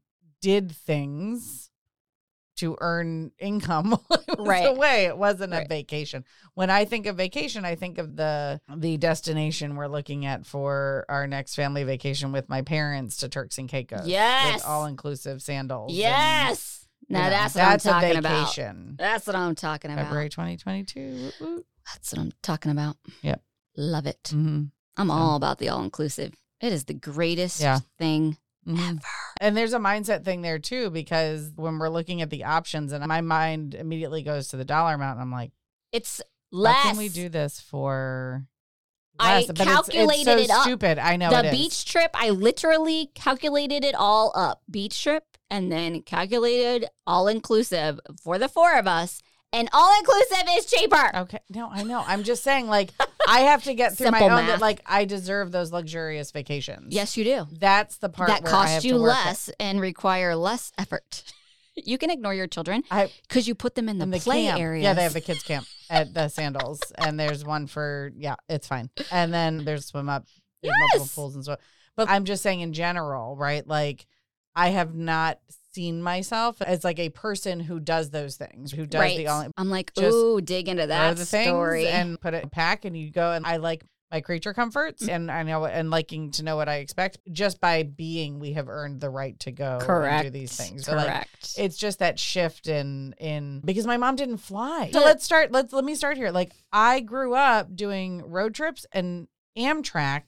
did 0.42 0.72
things 0.72 1.70
to 2.56 2.76
earn 2.80 3.32
income 3.38 3.98
Right. 4.38 4.66
a 4.66 4.72
way. 4.72 5.06
It 5.06 5.16
wasn't 5.16 5.54
a 5.54 5.64
vacation. 5.68 6.24
When 6.54 6.68
I 6.70 6.84
think 6.84 7.06
of 7.06 7.16
vacation, 7.16 7.64
I 7.64 7.74
think 7.74 7.98
of 7.98 8.16
the 8.16 8.60
the 8.74 8.96
destination 8.98 9.76
we're 9.76 9.86
looking 9.88 10.26
at 10.26 10.44
for 10.46 11.04
our 11.08 11.26
next 11.26 11.54
family 11.54 11.84
vacation 11.84 12.32
with 12.32 12.48
my 12.48 12.62
parents 12.62 13.18
to 13.18 13.28
Turks 13.28 13.58
and 13.58 13.68
Caicos. 13.68 14.06
Yes. 14.06 14.64
all 14.64 14.86
inclusive 14.86 15.40
sandals. 15.42 15.90
and, 15.90 15.98
Yes. 15.98 16.86
you 17.08 17.14
Now 17.14 17.24
know, 17.24 17.30
that's 17.30 17.54
what 17.54 17.60
that's 17.62 17.86
I'm 17.86 17.90
a 17.90 18.00
talking 18.00 18.16
about. 18.18 18.56
That's 18.98 19.26
what 19.26 19.36
I'm 19.36 19.54
talking 19.54 19.90
about. 19.92 20.04
February 20.04 20.28
2022. 20.28 21.00
Woo, 21.40 21.46
woo. 21.46 21.64
That's 21.92 22.12
what 22.12 22.20
I'm 22.20 22.32
talking 22.42 22.70
about. 22.70 22.96
Yep. 23.22 23.42
Love 23.76 24.06
it. 24.06 24.22
Mhm. 24.24 24.70
I'm 24.96 25.08
So- 25.08 25.14
all 25.14 25.36
about 25.36 25.58
the 25.58 25.68
all 25.70 25.82
inclusive. 25.82 26.34
It 26.60 26.72
is 26.72 26.84
the 26.84 26.94
greatest 26.94 27.60
Yeah. 27.60 27.80
thing 27.98 28.36
Mhm. 28.66 28.78
ever. 28.90 29.00
And 29.40 29.56
there's 29.56 29.72
a 29.72 29.78
mindset 29.78 30.24
thing 30.24 30.42
there 30.42 30.58
too, 30.58 30.90
because 30.90 31.50
when 31.56 31.78
we're 31.78 31.88
looking 31.88 32.22
at 32.22 32.30
the 32.30 32.44
options, 32.44 32.92
and 32.92 33.04
my 33.06 33.20
mind 33.20 33.74
immediately 33.74 34.22
goes 34.22 34.48
to 34.48 34.56
the 34.56 34.64
dollar 34.64 34.94
amount, 34.94 35.16
and 35.16 35.22
I'm 35.22 35.32
like, 35.32 35.52
It's 35.90 36.20
less. 36.50 36.76
how 36.76 36.88
can 36.90 36.98
we 36.98 37.08
do 37.08 37.28
this 37.28 37.60
for 37.60 38.46
I? 39.18 39.44
But 39.46 39.56
calculated 39.58 40.28
it's, 40.38 40.44
it 40.44 40.48
so 40.50 40.56
up. 40.56 40.62
Stupid. 40.62 40.98
I 40.98 41.16
know 41.16 41.30
the 41.30 41.40
it 41.40 41.44
is. 41.46 41.50
beach 41.50 41.84
trip, 41.84 42.10
I 42.14 42.30
literally 42.30 43.10
calculated 43.14 43.84
it 43.84 43.94
all 43.94 44.32
up. 44.34 44.62
Beach 44.70 45.02
trip 45.02 45.24
and 45.50 45.70
then 45.70 46.02
calculated 46.02 46.88
all 47.06 47.28
inclusive 47.28 48.00
for 48.22 48.38
the 48.38 48.48
four 48.48 48.78
of 48.78 48.86
us. 48.86 49.20
And 49.52 49.68
all 49.72 49.98
inclusive 49.98 50.44
is 50.52 50.66
cheaper. 50.66 51.16
Okay, 51.16 51.38
no, 51.50 51.68
I 51.68 51.82
know. 51.82 52.02
I'm 52.06 52.22
just 52.22 52.42
saying, 52.42 52.68
like, 52.68 52.90
I 53.28 53.40
have 53.40 53.64
to 53.64 53.74
get 53.74 53.96
through 53.96 54.10
my 54.10 54.18
Simple 54.20 54.38
own. 54.38 54.46
That, 54.46 54.60
like, 54.60 54.80
I 54.86 55.04
deserve 55.04 55.52
those 55.52 55.72
luxurious 55.72 56.30
vacations. 56.30 56.94
Yes, 56.94 57.16
you 57.16 57.24
do. 57.24 57.46
that's 57.58 57.98
the 57.98 58.08
part 58.08 58.28
that 58.28 58.42
where 58.42 58.50
I 58.52 58.54
cost 58.54 58.72
have 58.72 58.84
you 58.84 58.92
to 58.94 59.00
work 59.00 59.08
less 59.10 59.50
and 59.60 59.80
require 59.80 60.34
less 60.36 60.72
effort. 60.78 61.22
you 61.76 61.98
can 61.98 62.10
ignore 62.10 62.34
your 62.34 62.46
children 62.46 62.82
I 62.90 63.10
because 63.28 63.46
you 63.48 63.54
put 63.54 63.74
them 63.74 63.88
in 63.88 63.98
the, 63.98 64.18
play 64.18 64.44
camp. 64.44 64.60
area. 64.60 64.82
Yeah, 64.82 64.94
they 64.94 65.02
have 65.02 65.12
the 65.14 65.20
kids 65.20 65.42
camp 65.42 65.66
at 65.90 66.14
the 66.14 66.28
Sandals, 66.28 66.80
and 66.98 67.18
there's 67.20 67.44
one 67.44 67.66
for 67.66 68.10
yeah, 68.16 68.36
it's 68.48 68.66
fine. 68.66 68.90
And 69.10 69.32
then 69.32 69.64
there's 69.64 69.86
swim 69.86 70.08
up, 70.08 70.26
there's 70.62 70.74
multiple 70.80 71.04
Yes. 71.06 71.14
pools 71.14 71.34
and 71.34 71.44
so. 71.44 71.56
But 71.96 72.08
I'm 72.08 72.24
just 72.24 72.42
saying 72.42 72.60
in 72.60 72.72
general, 72.72 73.36
right? 73.36 73.66
Like 73.66 74.06
I 74.56 74.68
have 74.70 74.94
not 74.94 75.38
seen 75.74 76.02
myself 76.02 76.60
as 76.62 76.84
like 76.84 76.98
a 76.98 77.08
person 77.10 77.60
who 77.60 77.80
does 77.80 78.10
those 78.10 78.36
things, 78.36 78.72
who 78.72 78.86
does 78.86 79.00
right. 79.00 79.16
the 79.16 79.26
all 79.28 79.46
I'm 79.56 79.70
like, 79.70 79.92
ooh, 79.98 80.40
dig 80.40 80.68
into 80.68 80.86
that 80.86 81.16
the 81.16 81.24
story. 81.24 81.88
and 81.88 82.20
put 82.20 82.34
it 82.34 82.38
in 82.38 82.44
a 82.44 82.50
pack, 82.50 82.84
and 82.84 82.96
you 82.96 83.10
go. 83.10 83.32
And 83.32 83.46
I 83.46 83.56
like 83.56 83.84
my 84.12 84.20
creature 84.20 84.52
comforts, 84.52 85.08
and 85.08 85.30
I 85.30 85.42
know 85.42 85.64
and 85.64 85.90
liking 85.90 86.30
to 86.32 86.42
know 86.42 86.56
what 86.56 86.68
I 86.68 86.76
expect. 86.76 87.18
Just 87.32 87.60
by 87.60 87.82
being, 87.82 88.38
we 88.38 88.52
have 88.52 88.68
earned 88.68 89.00
the 89.00 89.08
right 89.08 89.38
to 89.40 89.50
go 89.50 89.78
Correct. 89.80 90.24
and 90.26 90.32
do 90.32 90.38
these 90.38 90.54
things. 90.54 90.84
So, 90.84 90.94
like, 90.94 91.06
Correct. 91.06 91.54
it's 91.56 91.78
just 91.78 92.00
that 92.00 92.18
shift 92.18 92.68
in 92.68 93.14
in 93.18 93.62
because 93.64 93.86
my 93.86 93.96
mom 93.96 94.16
didn't 94.16 94.38
fly. 94.38 94.90
So 94.92 95.00
let's 95.00 95.24
start. 95.24 95.50
Let's 95.50 95.72
let 95.72 95.84
me 95.84 95.94
start 95.94 96.18
here. 96.18 96.30
Like 96.30 96.52
I 96.72 97.00
grew 97.00 97.34
up 97.34 97.74
doing 97.74 98.22
road 98.26 98.54
trips 98.54 98.84
and 98.92 99.28
Amtrak, 99.56 100.24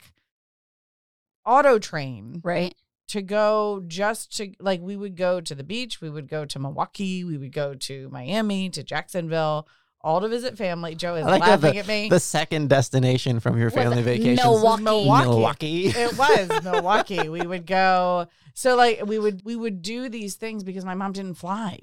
auto 1.45 1.79
train 1.79 2.41
right. 2.43 2.75
To 3.09 3.23
go 3.23 3.83
just 3.87 4.37
to 4.37 4.53
like 4.61 4.81
we 4.81 4.97
would 4.97 5.17
go 5.17 5.41
to 5.41 5.55
the 5.55 5.65
beach, 5.65 6.01
we 6.01 6.11
would 6.11 6.29
go 6.29 6.45
to 6.45 6.59
Milwaukee, 6.59 7.25
we 7.25 7.39
would 7.39 7.53
go 7.53 7.75
to 7.75 8.09
Miami, 8.11 8.71
to 8.71 8.83
Jacksonville, 8.83 9.69
all 10.01 10.21
to 10.21 10.29
visit 10.29 10.57
family. 10.57 10.95
Joe 10.95 11.17
is 11.17 11.25
like 11.25 11.41
laughing 11.41 11.73
the, 11.73 11.79
at 11.79 11.89
me. 11.89 12.09
the 12.09 12.21
second 12.21 12.69
destination 12.69 13.41
from 13.41 13.57
your 13.57 13.67
Was 13.67 13.75
family 13.75 14.03
vacation. 14.03 14.37
Milwaukee. 14.37 14.83
Milwaukee. 14.83 15.29
Milwaukee. 15.29 15.87
it 15.89 16.19
was 16.19 16.65
Milwaukee. 16.65 17.29
We 17.29 17.47
would 17.47 17.67
go. 17.67 18.27
So 18.55 18.77
like 18.77 19.05
we 19.07 19.19
would 19.19 19.43
we 19.45 19.57
would 19.57 19.83
do 19.83 20.09
these 20.09 20.37
things 20.37 20.63
because 20.65 20.85
my 20.85 20.95
mom 20.95 21.13
didn't 21.13 21.35
fly. 21.35 21.81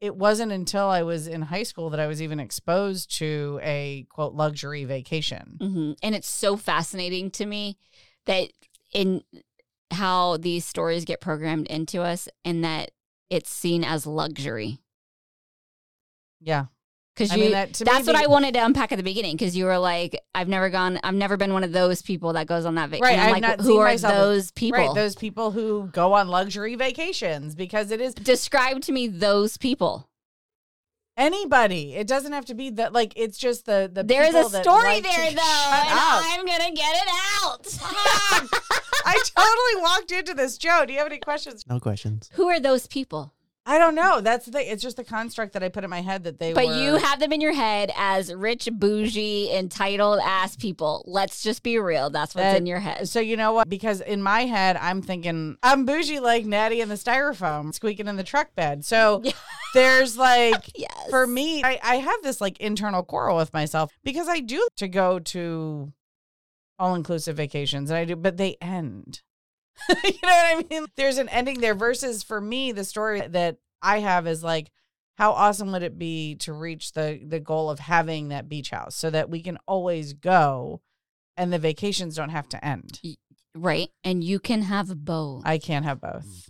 It 0.00 0.14
wasn't 0.14 0.52
until 0.52 0.88
I 0.88 1.02
was 1.02 1.26
in 1.26 1.42
high 1.42 1.64
school 1.64 1.90
that 1.90 1.98
I 1.98 2.06
was 2.06 2.22
even 2.22 2.38
exposed 2.38 3.16
to 3.18 3.58
a 3.62 4.06
quote 4.10 4.32
luxury 4.32 4.84
vacation. 4.84 5.56
hmm 5.60 5.92
And 6.02 6.14
it's 6.14 6.28
so 6.28 6.56
fascinating 6.56 7.30
to 7.32 7.46
me 7.46 7.76
that 8.26 8.50
in 8.92 9.22
how 9.90 10.36
these 10.36 10.64
stories 10.64 11.04
get 11.04 11.20
programmed 11.20 11.66
into 11.68 12.02
us 12.02 12.28
and 12.44 12.64
that 12.64 12.90
it's 13.30 13.50
seen 13.50 13.84
as 13.84 14.06
luxury. 14.06 14.78
Yeah. 16.40 16.66
Because 17.14 17.32
I 17.32 17.34
you, 17.34 17.42
mean, 17.42 17.52
that- 17.52 17.74
to 17.74 17.84
me, 17.84 17.90
that's 17.90 18.06
what 18.06 18.14
I 18.14 18.28
wanted 18.28 18.54
to 18.54 18.64
unpack 18.64 18.92
at 18.92 18.96
the 18.96 19.02
beginning. 19.02 19.36
Because 19.36 19.56
you 19.56 19.64
were 19.64 19.78
like, 19.78 20.20
I've 20.34 20.46
never 20.46 20.70
gone, 20.70 21.00
I've 21.02 21.14
never 21.14 21.36
been 21.36 21.52
one 21.52 21.64
of 21.64 21.72
those 21.72 22.00
people 22.00 22.34
that 22.34 22.46
goes 22.46 22.64
on 22.64 22.76
that 22.76 22.90
vacation. 22.90 23.18
Right, 23.18 23.32
like, 23.32 23.42
not 23.42 23.60
who 23.60 23.78
are 23.78 23.86
myself 23.86 24.14
those 24.14 24.52
people? 24.52 24.78
Right. 24.78 24.94
Those 24.94 25.16
people 25.16 25.50
who 25.50 25.88
go 25.92 26.12
on 26.12 26.28
luxury 26.28 26.76
vacations 26.76 27.56
because 27.56 27.90
it 27.90 28.00
is 28.00 28.14
Describe 28.14 28.82
to 28.82 28.92
me 28.92 29.08
those 29.08 29.56
people. 29.56 30.08
Anybody. 31.18 31.94
It 31.94 32.06
doesn't 32.06 32.32
have 32.32 32.46
to 32.46 32.54
be 32.54 32.70
that 32.70 32.92
like 32.94 33.12
it's 33.16 33.36
just 33.36 33.66
the 33.66 33.90
the 33.92 34.02
There 34.02 34.22
is 34.22 34.34
a 34.34 34.44
story 34.44 34.84
like 34.84 35.02
to- 35.04 35.10
there, 35.10 35.30
though, 35.32 35.70
and 35.72 35.88
up. 35.90 36.22
I'm 36.24 36.46
gonna 36.46 36.72
get 36.72 36.96
it 36.96 37.08
out. 37.42 37.66
I 39.04 39.22
totally 39.36 39.82
walked 39.82 40.12
into 40.12 40.34
this. 40.34 40.56
Joe, 40.58 40.84
do 40.86 40.92
you 40.92 40.98
have 40.98 41.08
any 41.08 41.18
questions? 41.18 41.64
No 41.68 41.80
questions. 41.80 42.30
who 42.34 42.48
are 42.48 42.60
those 42.60 42.86
people? 42.86 43.34
I 43.70 43.76
don't 43.78 43.94
know. 43.94 44.22
That's 44.22 44.46
the 44.46 44.52
thing. 44.52 44.66
It's 44.68 44.82
just 44.82 44.96
the 44.96 45.04
construct 45.04 45.52
that 45.52 45.62
I 45.62 45.68
put 45.68 45.84
in 45.84 45.90
my 45.90 46.00
head 46.00 46.24
that 46.24 46.38
they 46.38 46.54
But 46.54 46.66
were. 46.68 46.72
you 46.82 46.96
have 46.96 47.20
them 47.20 47.32
in 47.34 47.42
your 47.42 47.52
head 47.52 47.92
as 47.96 48.32
rich, 48.32 48.66
bougie, 48.72 49.52
entitled 49.52 50.20
ass 50.24 50.56
people. 50.56 51.04
Let's 51.06 51.42
just 51.42 51.62
be 51.62 51.78
real. 51.78 52.08
That's 52.08 52.34
what's 52.34 52.44
That- 52.44 52.56
in 52.56 52.64
your 52.64 52.78
head. 52.80 53.10
So 53.10 53.20
you 53.20 53.36
know 53.36 53.52
what? 53.52 53.68
Because 53.68 54.00
in 54.00 54.22
my 54.22 54.46
head, 54.46 54.78
I'm 54.78 55.02
thinking 55.02 55.58
I'm 55.62 55.84
bougie 55.84 56.18
like 56.18 56.46
Natty 56.46 56.80
in 56.80 56.88
the 56.88 56.94
styrofoam 56.94 57.74
squeaking 57.74 58.08
in 58.08 58.16
the 58.16 58.24
truck 58.24 58.54
bed. 58.54 58.86
So 58.86 59.22
there's 59.74 60.16
like 60.16 60.70
Yes. 60.74 61.10
for 61.10 61.26
me, 61.26 61.62
I, 61.62 61.78
I 61.82 61.96
have 61.96 62.22
this 62.22 62.40
like 62.40 62.58
internal 62.60 63.02
quarrel 63.02 63.36
with 63.36 63.52
myself 63.52 63.92
because 64.02 64.28
I 64.28 64.40
do 64.40 64.66
to 64.78 64.88
go 64.88 65.18
to 65.18 65.92
all 66.78 66.94
inclusive 66.94 67.36
vacations 67.36 67.90
and 67.90 67.98
I 67.98 68.06
do, 68.06 68.16
but 68.16 68.38
they 68.38 68.56
end. 68.62 69.20
you 70.04 70.12
know 70.22 70.28
what 70.28 70.56
I 70.56 70.64
mean? 70.70 70.86
There's 70.96 71.18
an 71.18 71.28
ending 71.28 71.60
there 71.60 71.74
versus 71.74 72.22
for 72.22 72.40
me, 72.40 72.72
the 72.72 72.84
story 72.84 73.20
that 73.20 73.58
I 73.82 74.00
have 74.00 74.26
is 74.26 74.42
like, 74.42 74.70
how 75.16 75.32
awesome 75.32 75.72
would 75.72 75.82
it 75.82 75.98
be 75.98 76.36
to 76.36 76.52
reach 76.52 76.92
the 76.92 77.20
the 77.26 77.40
goal 77.40 77.70
of 77.70 77.80
having 77.80 78.28
that 78.28 78.48
beach 78.48 78.70
house 78.70 78.94
so 78.94 79.10
that 79.10 79.28
we 79.28 79.42
can 79.42 79.58
always 79.66 80.12
go 80.12 80.80
and 81.36 81.52
the 81.52 81.58
vacations 81.58 82.14
don't 82.14 82.28
have 82.30 82.48
to 82.50 82.64
end? 82.64 83.00
right. 83.54 83.90
And 84.04 84.22
you 84.22 84.38
can 84.38 84.62
have 84.62 85.04
both. 85.04 85.42
I 85.44 85.58
can't 85.58 85.84
have 85.84 86.00
both. 86.00 86.26
Mm. 86.26 86.48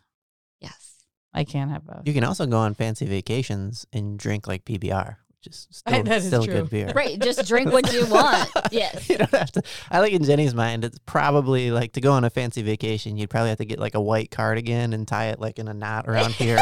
yes. 0.60 0.94
I 1.32 1.44
can't 1.44 1.70
have 1.70 1.84
both. 1.84 2.02
You 2.04 2.14
can 2.14 2.24
also 2.24 2.46
go 2.46 2.58
on 2.58 2.74
fancy 2.74 3.06
vacations 3.06 3.86
and 3.92 4.18
drink 4.18 4.46
like 4.46 4.64
PBR, 4.64 5.16
which 5.48 5.56
is 5.70 5.82
I- 5.86 5.90
still, 5.92 6.02
that 6.04 6.16
is 6.18 6.26
still 6.26 6.44
true. 6.44 6.54
good 6.54 6.70
beer. 6.70 6.92
Right. 6.94 7.18
Just 7.18 7.46
drink 7.48 7.72
what 7.72 7.92
you 7.92 8.06
want. 8.06 8.50
Yes. 8.70 9.08
you 9.08 9.18
don't 9.18 9.30
have 9.30 9.50
to. 9.52 9.62
I 9.90 10.00
like 10.00 10.12
in 10.12 10.22
Jenny's 10.24 10.54
mind, 10.54 10.84
it's 10.84 10.98
probably 11.06 11.70
like 11.70 11.92
to 11.92 12.00
go 12.00 12.12
on 12.12 12.24
a 12.24 12.30
fancy 12.30 12.62
vacation, 12.62 13.16
you'd 13.16 13.30
probably 13.30 13.48
have 13.48 13.58
to 13.58 13.64
get 13.64 13.78
like 13.78 13.94
a 13.94 14.00
white 14.00 14.30
cardigan 14.30 14.92
and 14.92 15.06
tie 15.08 15.26
it 15.28 15.40
like 15.40 15.58
in 15.58 15.68
a 15.68 15.74
knot 15.74 16.06
around 16.08 16.32
here 16.34 16.58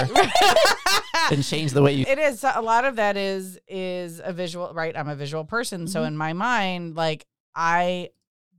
and 1.30 1.42
change 1.44 1.72
the 1.72 1.82
way 1.82 1.92
you. 1.92 2.04
it 2.06 2.18
is 2.18 2.44
a 2.44 2.60
lot 2.62 2.84
of 2.84 2.96
that 2.96 3.16
is 3.16 3.58
is 3.66 4.20
a 4.22 4.32
visual 4.32 4.72
right 4.74 4.96
i'm 4.96 5.08
a 5.08 5.16
visual 5.16 5.44
person 5.44 5.88
so 5.88 6.02
Mhm. 6.02 6.06
in 6.08 6.16
my 6.16 6.32
mind 6.32 6.94
like 6.94 7.26
i 7.56 8.10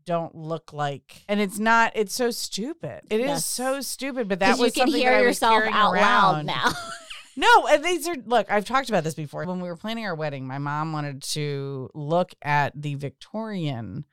don't 0.06 0.36
look 0.36 0.74
like 0.74 1.24
and 1.30 1.40
it's 1.40 1.60
not 1.60 1.92
it's 1.96 2.14
so 2.14 2.30
stupid 2.32 3.02
It 3.10 3.22
is 3.22 3.28
Yes. 3.28 3.46
so 3.46 3.80
stupid 3.82 4.28
but 4.28 4.40
that 4.40 4.52
'Cause 4.52 4.60
was 4.60 4.76
you 4.76 4.82
can 4.82 4.88
something 4.92 5.02
hear 5.02 5.12
that 5.12 5.18
I 5.18 5.22
was 5.22 5.28
yourself 5.28 5.54
carrying 5.54 5.74
out 5.74 5.94
loud 5.94 6.46
now. 6.46 6.72
No 7.38 7.68
and 7.68 7.86
these 7.86 8.08
are 8.08 8.16
look 8.26 8.52
i've 8.52 8.66
talked 8.66 8.90
about 8.90 9.04
this 9.06 9.14
before 9.14 9.46
when 9.46 9.62
we 9.62 9.68
were 9.70 9.78
planning 9.78 10.06
our 10.06 10.16
wedding 10.16 10.46
my 10.46 10.58
mom 10.58 10.92
wanted 10.92 11.22
to 11.22 11.90
look 11.94 12.34
at 12.42 12.74
the 12.76 12.96
victorian 12.96 14.04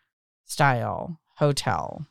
style 0.45 1.19
hotel 1.39 2.07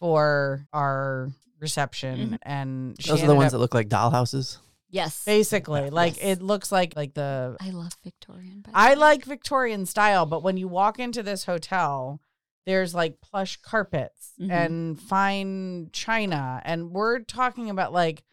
for 0.00 0.66
our 0.72 1.30
reception 1.60 2.30
Mhm. 2.30 2.38
and 2.42 2.96
she 3.00 3.10
Those 3.10 3.22
are 3.22 3.26
the 3.26 3.34
ones 3.34 3.46
up- 3.48 3.52
that 3.52 3.58
look 3.58 3.74
like 3.74 3.88
dollhouses. 3.88 4.58
yes. 4.90 5.24
basically 5.24 5.90
like 5.90 6.16
Yes. 6.16 6.38
it 6.38 6.42
looks 6.42 6.70
like 6.72 6.94
like 6.96 7.14
the 7.14 7.56
I 7.60 7.70
love 7.70 7.92
Victorian. 8.02 8.62
by 8.62 8.70
I 8.74 8.90
way. 8.90 8.96
like 8.96 9.24
Victorian 9.24 9.86
style, 9.86 10.26
but 10.26 10.42
when 10.42 10.56
you 10.56 10.68
walk 10.68 10.98
into 10.98 11.22
this 11.22 11.44
hotel, 11.44 12.20
there's 12.66 12.94
like 12.94 13.20
plush 13.20 13.56
carpets 13.62 14.32
Mhm. 14.40 14.50
and 14.50 15.00
fine 15.00 15.90
china. 15.92 16.60
And 16.64 16.90
we're 16.90 17.20
talking 17.20 17.70
about 17.70 17.92
like 17.92 18.24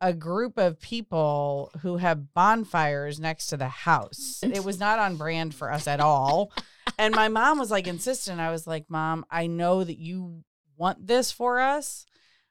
a 0.00 0.12
group 0.12 0.58
of 0.58 0.80
people 0.80 1.70
who 1.82 1.96
have 1.96 2.32
bonfires 2.34 3.18
next 3.18 3.48
to 3.48 3.56
the 3.56 3.68
house. 3.68 4.40
It 4.42 4.64
was 4.64 4.78
not 4.78 4.98
on 4.98 5.16
brand 5.16 5.54
for 5.54 5.72
us 5.72 5.86
at 5.88 6.00
all. 6.00 6.52
and 6.98 7.14
my 7.14 7.28
mom 7.28 7.58
was 7.58 7.70
like 7.70 7.86
insistent. 7.86 8.40
I 8.40 8.50
was 8.50 8.66
like, 8.66 8.86
Mom, 8.88 9.24
I 9.30 9.46
know 9.46 9.82
that 9.84 9.98
you 9.98 10.44
want 10.76 11.06
this 11.06 11.32
for 11.32 11.58
us, 11.60 12.06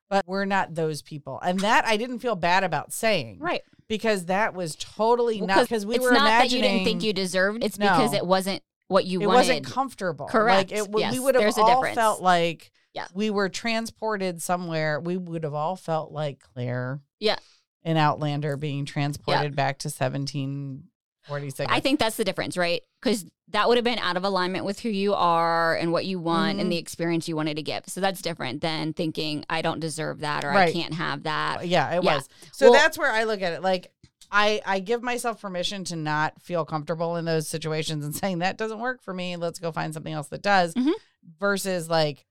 but 0.09 0.25
we're 0.27 0.45
not 0.45 0.75
those 0.75 1.01
people. 1.01 1.39
And 1.41 1.59
that 1.61 1.85
I 1.85 1.95
didn't 1.97 2.19
feel 2.19 2.35
bad 2.35 2.63
about 2.63 2.91
saying. 2.93 3.39
right. 3.39 3.61
Because 3.89 4.25
that 4.25 4.53
was 4.53 4.75
totally 4.75 5.37
Well, 5.39 5.47
not 5.47 5.61
because 5.61 5.85
we 5.85 5.95
it's 5.95 6.03
were 6.03 6.11
not 6.11 6.23
imagining 6.27 6.61
that 6.61 6.67
you 6.67 6.73
didn't 6.73 6.83
think 6.85 7.03
you 7.03 7.13
deserved. 7.13 7.63
It's 7.63 7.77
because 7.77 8.11
it 8.13 8.25
wasn't 8.25 8.61
what 8.89 9.05
you 9.05 9.19
wanted. 9.19 9.23
it 9.23 9.27
wanted. 9.27 9.37
wasn't 9.39 9.65
comfortable. 9.65 10.25
Correct. 10.27 10.71
Like 10.71 10.79
it, 10.79 10.91
we- 10.91 11.09
we 11.09 11.19
would 11.21 11.35
have 11.35 11.57
all 11.57 11.85
felt 11.93 12.21
like 12.21 12.69
Yeah. 12.93 13.07
we 13.13 13.29
were 13.29 13.47
transported 13.47 14.41
somewhere. 14.41 14.99
We 14.99 15.15
would 15.15 15.43
have 15.45 15.53
all 15.53 15.77
felt 15.77 16.11
like 16.11 16.41
Claire. 16.53 16.99
Yeah. 17.19 17.37
In 17.83 17.97
Outlander 17.97 18.57
being 18.57 18.85
transported 18.85 19.55
back 19.55 19.79
to 19.79 19.87
1746. 19.89 21.71
I 21.71 21.79
think 21.79 21.99
that's 21.99 22.17
the 22.17 22.23
difference, 22.23 22.57
right? 22.57 22.81
Because 23.01 23.25
that 23.49 23.67
would 23.67 23.77
have 23.77 23.85
been 23.85 23.99
out 23.99 24.17
of 24.17 24.23
alignment 24.25 24.65
with 24.65 24.79
who 24.81 24.89
you 24.89 25.13
are 25.13 25.75
and 25.75 25.91
what 25.91 26.05
you 26.05 26.19
want 26.19 26.57
Mhm. 26.57 26.61
and 26.61 26.71
the 26.71 26.77
experience 26.77 27.27
you 27.29 27.35
wanted 27.35 27.55
to 27.55 27.61
give. 27.63 27.83
So 27.87 28.01
that's 28.01 28.21
different 28.21 28.61
than 28.61 28.93
thinking 28.93 29.45
I 29.49 29.61
don't 29.61 29.79
deserve 29.79 30.19
that 30.19 30.43
or 30.43 30.51
I 30.51 30.71
can't 30.71 30.93
have 30.95 31.23
that. 31.23 31.67
yeah, 31.67 31.95
it 31.95 32.03
Yeah. 32.03 32.15
was. 32.15 32.27
So 32.51 32.65
Well- 32.71 32.73
that's 32.79 32.97
where 32.97 33.11
I 33.11 33.23
look 33.23 33.41
at 33.41 33.53
it. 33.53 33.61
Like 33.61 33.91
I, 34.29 34.61
I 34.65 34.79
give 34.79 35.01
myself 35.01 35.39
permission 35.39 35.85
to 35.85 35.95
not 35.95 36.41
feel 36.41 36.65
comfortable 36.65 37.15
in 37.15 37.23
those 37.23 37.47
situations 37.47 38.03
and 38.03 38.13
saying 38.13 38.39
that 38.39 38.57
doesn't 38.57 38.79
work 38.79 39.01
for 39.01 39.13
me. 39.13 39.37
Let's 39.37 39.59
go 39.59 39.71
find 39.71 39.93
something 39.93 40.11
else 40.11 40.27
that 40.27 40.41
does. 40.41 40.73
Mhm. 40.73 40.91
Versus 41.39 41.89
like 41.89 42.25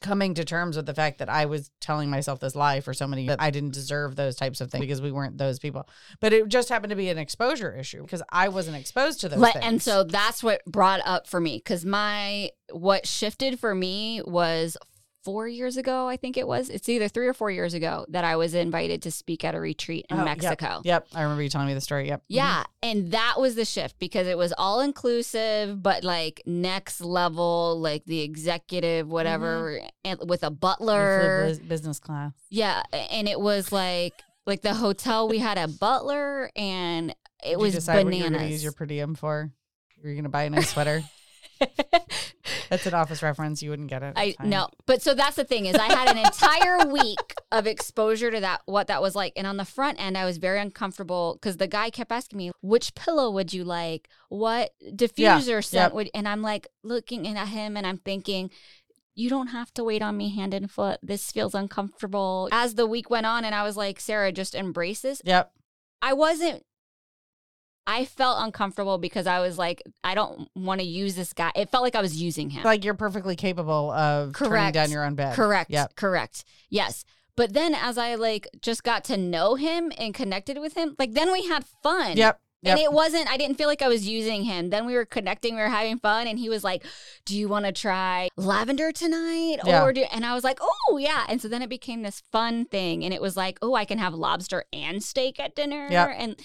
coming 0.00 0.34
to 0.34 0.44
terms 0.44 0.76
with 0.76 0.86
the 0.86 0.94
fact 0.94 1.18
that 1.18 1.28
I 1.28 1.46
was 1.46 1.70
telling 1.80 2.10
myself 2.10 2.40
this 2.40 2.56
lie 2.56 2.80
for 2.80 2.94
so 2.94 3.06
many 3.06 3.26
that 3.28 3.40
I 3.40 3.50
didn't 3.50 3.74
deserve 3.74 4.16
those 4.16 4.34
types 4.36 4.60
of 4.60 4.70
things 4.70 4.80
because 4.80 5.02
we 5.02 5.12
weren't 5.12 5.36
those 5.38 5.58
people. 5.58 5.88
But 6.20 6.32
it 6.32 6.48
just 6.48 6.68
happened 6.68 6.90
to 6.90 6.96
be 6.96 7.08
an 7.10 7.18
exposure 7.18 7.74
issue 7.74 8.02
because 8.02 8.22
I 8.30 8.48
wasn't 8.48 8.76
exposed 8.76 9.20
to 9.20 9.28
those 9.28 9.38
Let- 9.38 9.54
things. 9.54 9.64
and 9.64 9.82
so 9.82 10.04
that's 10.04 10.42
what 10.42 10.64
brought 10.64 11.00
up 11.04 11.26
for 11.26 11.40
me 11.40 11.58
because 11.58 11.84
my 11.84 12.50
what 12.72 13.06
shifted 13.06 13.58
for 13.60 13.74
me 13.74 14.22
was 14.24 14.76
four 15.24 15.46
years 15.46 15.76
ago 15.76 16.08
i 16.08 16.16
think 16.16 16.36
it 16.36 16.46
was 16.48 16.70
it's 16.70 16.88
either 16.88 17.08
three 17.08 17.26
or 17.26 17.34
four 17.34 17.50
years 17.50 17.74
ago 17.74 18.06
that 18.08 18.24
i 18.24 18.36
was 18.36 18.54
invited 18.54 19.02
to 19.02 19.10
speak 19.10 19.44
at 19.44 19.54
a 19.54 19.60
retreat 19.60 20.06
in 20.10 20.18
Oh, 20.18 20.24
mexico 20.24 20.80
Yep, 20.84 21.08
I 21.14 21.22
remember 21.22 21.42
you 21.42 21.48
telling 21.48 21.66
me 21.68 21.74
the 21.74 21.80
story. 21.80 22.08
Yep. 22.08 22.20
Mm-hmm. 22.20 22.34
Yeah. 22.34 22.64
And 22.82 23.10
that 23.12 23.34
was 23.38 23.54
the 23.54 23.64
shift 23.64 23.98
because 23.98 24.26
it 24.26 24.36
was 24.38 24.52
all 24.56 24.80
inclusive, 24.80 25.82
but 25.82 26.04
like 26.04 26.42
next 26.46 27.00
level, 27.00 27.78
like 27.80 28.04
the 28.06 28.20
executive, 28.20 29.08
whatever, 29.08 29.78
mm-hmm. 29.78 29.86
and 30.04 30.30
with 30.30 30.42
a 30.42 30.50
butler. 30.50 31.46
bus- 31.48 31.58
business 31.58 31.98
class. 31.98 32.32
Yeah. 32.50 32.82
And 32.92 33.28
it 33.28 33.38
was 33.40 33.72
like, 33.72 34.14
like 34.46 34.62
the 34.62 34.74
hotel, 34.74 35.28
we 35.28 35.38
had 35.38 35.58
a 35.58 35.68
butler 35.68 36.50
and 36.56 37.10
it 37.44 37.50
Did 37.50 37.56
was 37.58 37.74
you 37.74 37.80
decide 37.80 38.04
what 38.04 38.14
you 38.14 38.24
bananas. 38.24 38.50
use 38.50 38.62
your 38.62 38.72
per 38.72 38.86
diem 38.86 39.14
for? 39.14 39.50
You 39.96 40.08
were 40.08 40.14
going 40.14 40.24
to 40.24 40.30
buy 40.30 40.44
a 40.44 40.50
nice 40.50 40.70
sweater. 40.70 41.02
That's 42.70 42.86
an 42.86 42.94
office 42.94 43.22
reference. 43.22 43.62
You 43.62 43.70
wouldn't 43.70 43.88
get 43.88 44.02
it. 44.02 44.14
I 44.16 44.34
no, 44.42 44.68
but 44.86 45.02
so 45.02 45.14
that's 45.14 45.36
the 45.36 45.44
thing 45.44 45.66
is 45.66 45.74
I 45.74 45.92
had 45.92 46.08
an 46.08 46.18
entire 46.18 46.86
week 46.92 47.34
of 47.50 47.66
exposure 47.66 48.30
to 48.30 48.40
that 48.40 48.62
what 48.66 48.86
that 48.86 49.02
was 49.02 49.14
like, 49.14 49.32
and 49.36 49.46
on 49.46 49.56
the 49.56 49.64
front 49.64 50.00
end 50.00 50.16
I 50.16 50.24
was 50.24 50.38
very 50.38 50.60
uncomfortable 50.60 51.34
because 51.34 51.56
the 51.56 51.66
guy 51.66 51.90
kept 51.90 52.12
asking 52.12 52.38
me 52.38 52.52
which 52.62 52.94
pillow 52.94 53.30
would 53.30 53.52
you 53.52 53.64
like, 53.64 54.08
what 54.28 54.72
diffuser 54.84 55.64
scent 55.64 55.90
yep. 55.90 55.92
would, 55.92 56.10
and 56.14 56.28
I'm 56.28 56.42
like 56.42 56.68
looking 56.82 57.26
at 57.26 57.48
him 57.48 57.76
and 57.76 57.86
I'm 57.86 57.98
thinking. 57.98 58.50
You 59.16 59.28
don't 59.28 59.48
have 59.48 59.74
to 59.74 59.84
wait 59.84 60.00
on 60.00 60.16
me 60.16 60.34
hand 60.34 60.54
and 60.54 60.70
foot. 60.70 60.98
This 61.02 61.30
feels 61.30 61.54
uncomfortable. 61.54 62.48
As 62.52 62.76
the 62.76 62.86
week 62.86 63.10
went 63.10 63.26
on, 63.26 63.44
and 63.44 63.54
I 63.54 63.64
was 63.64 63.76
like, 63.76 64.00
Sarah, 64.00 64.32
just 64.32 64.54
embrace 64.54 65.00
this. 65.02 65.20
Yep. 65.24 65.52
I 66.00 66.14
wasn't. 66.14 66.64
I 67.86 68.04
felt 68.04 68.44
uncomfortable 68.44 68.98
because 68.98 69.26
I 69.26 69.40
was 69.40 69.58
like, 69.58 69.82
I 70.04 70.14
don't 70.14 70.48
want 70.54 70.80
to 70.80 70.86
use 70.86 71.14
this 71.14 71.32
guy. 71.32 71.50
It 71.56 71.70
felt 71.70 71.82
like 71.82 71.94
I 71.94 72.00
was 72.00 72.20
using 72.20 72.50
him. 72.50 72.62
Like 72.62 72.84
you're 72.84 72.94
perfectly 72.94 73.36
capable 73.36 73.90
of 73.90 74.34
turning 74.34 74.72
down 74.72 74.90
your 74.90 75.04
own 75.04 75.14
bed. 75.14 75.34
Correct. 75.34 75.70
Yep. 75.70 75.96
Correct. 75.96 76.44
Yes. 76.68 77.04
But 77.36 77.52
then 77.52 77.74
as 77.74 77.98
I 77.98 78.16
like 78.16 78.48
just 78.60 78.84
got 78.84 79.04
to 79.04 79.16
know 79.16 79.54
him 79.54 79.92
and 79.98 80.14
connected 80.14 80.58
with 80.58 80.74
him, 80.74 80.94
like 80.98 81.12
then 81.12 81.32
we 81.32 81.46
had 81.46 81.64
fun. 81.82 82.16
Yep. 82.16 82.38
Yep. 82.62 82.76
And 82.76 82.84
it 82.84 82.92
wasn't, 82.92 83.26
I 83.30 83.38
didn't 83.38 83.56
feel 83.56 83.68
like 83.68 83.80
I 83.80 83.88
was 83.88 84.06
using 84.06 84.44
him. 84.44 84.68
Then 84.68 84.84
we 84.84 84.94
were 84.94 85.06
connecting, 85.06 85.54
we 85.54 85.62
were 85.62 85.68
having 85.68 85.98
fun. 85.98 86.26
And 86.26 86.38
he 86.38 86.50
was 86.50 86.62
like, 86.62 86.84
Do 87.24 87.34
you 87.34 87.48
want 87.48 87.64
to 87.64 87.72
try 87.72 88.28
lavender 88.36 88.92
tonight? 88.92 89.60
Yeah. 89.64 89.82
Or 89.82 89.94
do, 89.94 90.02
and 90.12 90.26
I 90.26 90.34
was 90.34 90.44
like, 90.44 90.58
Oh, 90.60 90.98
yeah. 90.98 91.24
And 91.28 91.40
so 91.40 91.48
then 91.48 91.62
it 91.62 91.70
became 91.70 92.02
this 92.02 92.22
fun 92.30 92.66
thing. 92.66 93.02
And 93.02 93.14
it 93.14 93.22
was 93.22 93.34
like, 93.34 93.58
Oh, 93.62 93.74
I 93.74 93.86
can 93.86 93.96
have 93.96 94.12
lobster 94.12 94.64
and 94.72 95.02
steak 95.02 95.40
at 95.40 95.56
dinner. 95.56 95.88
Yep. 95.90 96.10
And 96.18 96.36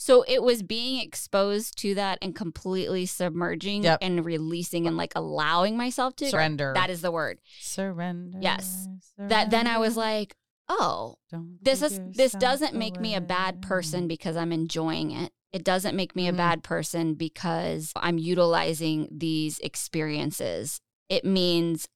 so 0.00 0.24
it 0.28 0.42
was 0.42 0.62
being 0.62 1.00
exposed 1.02 1.76
to 1.78 1.94
that 1.96 2.18
and 2.22 2.34
completely 2.34 3.04
submerging 3.04 3.82
Yep. 3.82 3.98
and 4.00 4.24
releasing 4.24 4.86
and 4.86 4.96
like 4.96 5.12
allowing 5.16 5.76
myself 5.76 6.14
to. 6.16 6.30
Surrender. 6.30 6.72
That 6.74 6.88
is 6.88 7.02
the 7.02 7.10
word 7.10 7.40
surrender. 7.60 8.38
Yes. 8.40 8.86
that 9.18 9.50
then 9.50 9.66
I 9.66 9.78
was 9.78 9.96
like, 9.96 10.34
oh, 10.68 11.16
Don't 11.30 11.58
this 11.62 11.82
is 11.82 12.00
this 12.12 12.32
doesn't 12.32 12.74
make 12.74 13.00
me 13.00 13.14
a 13.14 13.20
bad 13.20 13.60
person 13.60 14.06
because 14.08 14.36
I'm 14.36 14.52
enjoying 14.52 15.10
it. 15.10 15.32
It 15.52 15.64
doesn't 15.64 15.96
make 15.96 16.14
me 16.14 16.28
a 16.28 16.32
Mhm. 16.32 16.36
bad 16.36 16.62
person 16.62 17.14
because 17.14 17.92
I'm 17.96 18.18
utilizing 18.18 19.08
these 19.10 19.58
experiences. 19.60 20.80
It 21.08 21.24
means 21.24 21.88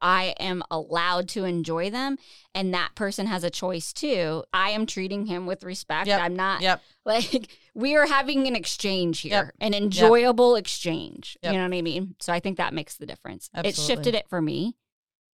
I 0.00 0.34
am 0.38 0.62
allowed 0.70 1.28
to 1.30 1.44
enjoy 1.44 1.90
them 1.90 2.18
and 2.54 2.72
that 2.74 2.94
person 2.94 3.26
has 3.26 3.44
a 3.44 3.50
choice 3.50 3.92
too. 3.92 4.44
I 4.52 4.70
am 4.70 4.86
treating 4.86 5.26
him 5.26 5.46
with 5.46 5.64
respect. 5.64 6.06
Yep. 6.08 6.20
I'm 6.20 6.36
not 6.36 6.60
Yep. 6.60 6.82
like 7.04 7.48
we 7.74 7.96
are 7.96 8.06
having 8.06 8.46
an 8.46 8.54
exchange 8.56 9.20
here, 9.20 9.32
Yep. 9.32 9.54
an 9.60 9.74
enjoyable 9.74 10.54
exchange. 10.56 11.36
You 11.42 11.52
know 11.52 11.62
what 11.68 11.74
I 11.74 11.82
mean? 11.82 12.14
So 12.20 12.32
I 12.32 12.40
think 12.40 12.58
that 12.58 12.74
makes 12.74 12.96
the 12.96 13.06
difference. 13.06 13.48
It 13.54 13.76
shifted 13.76 14.14
it 14.14 14.28
for 14.28 14.42
me 14.42 14.76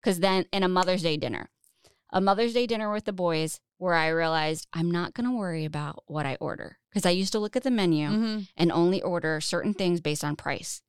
because 0.02 0.20
then 0.20 0.46
in 0.52 0.64
a 0.64 0.68
Mother's 0.68 1.02
Day 1.04 1.18
dinner, 1.18 1.50
a 2.12 2.22
Mother's 2.22 2.54
Day 2.54 2.68
dinner 2.68 2.92
with 2.92 3.06
the 3.06 3.14
boys, 3.14 3.60
where 3.78 3.94
I 3.96 4.10
realized 4.10 4.68
I'm 4.74 4.92
not 4.92 5.14
going 5.16 5.28
to 5.28 5.36
worry 5.36 5.66
about 5.66 6.04
what 6.06 6.26
I 6.28 6.36
order 6.40 6.78
because 6.90 7.06
I 7.06 7.10
used 7.12 7.32
to 7.32 7.40
look 7.40 7.56
at 7.56 7.64
the 7.64 7.72
menu 7.72 8.10
Mhm. 8.10 8.48
and 8.56 8.72
only 8.72 9.02
order 9.02 9.42
certain 9.42 9.74
things 9.74 10.02
based 10.02 10.24
on 10.24 10.36
price. 10.36 10.82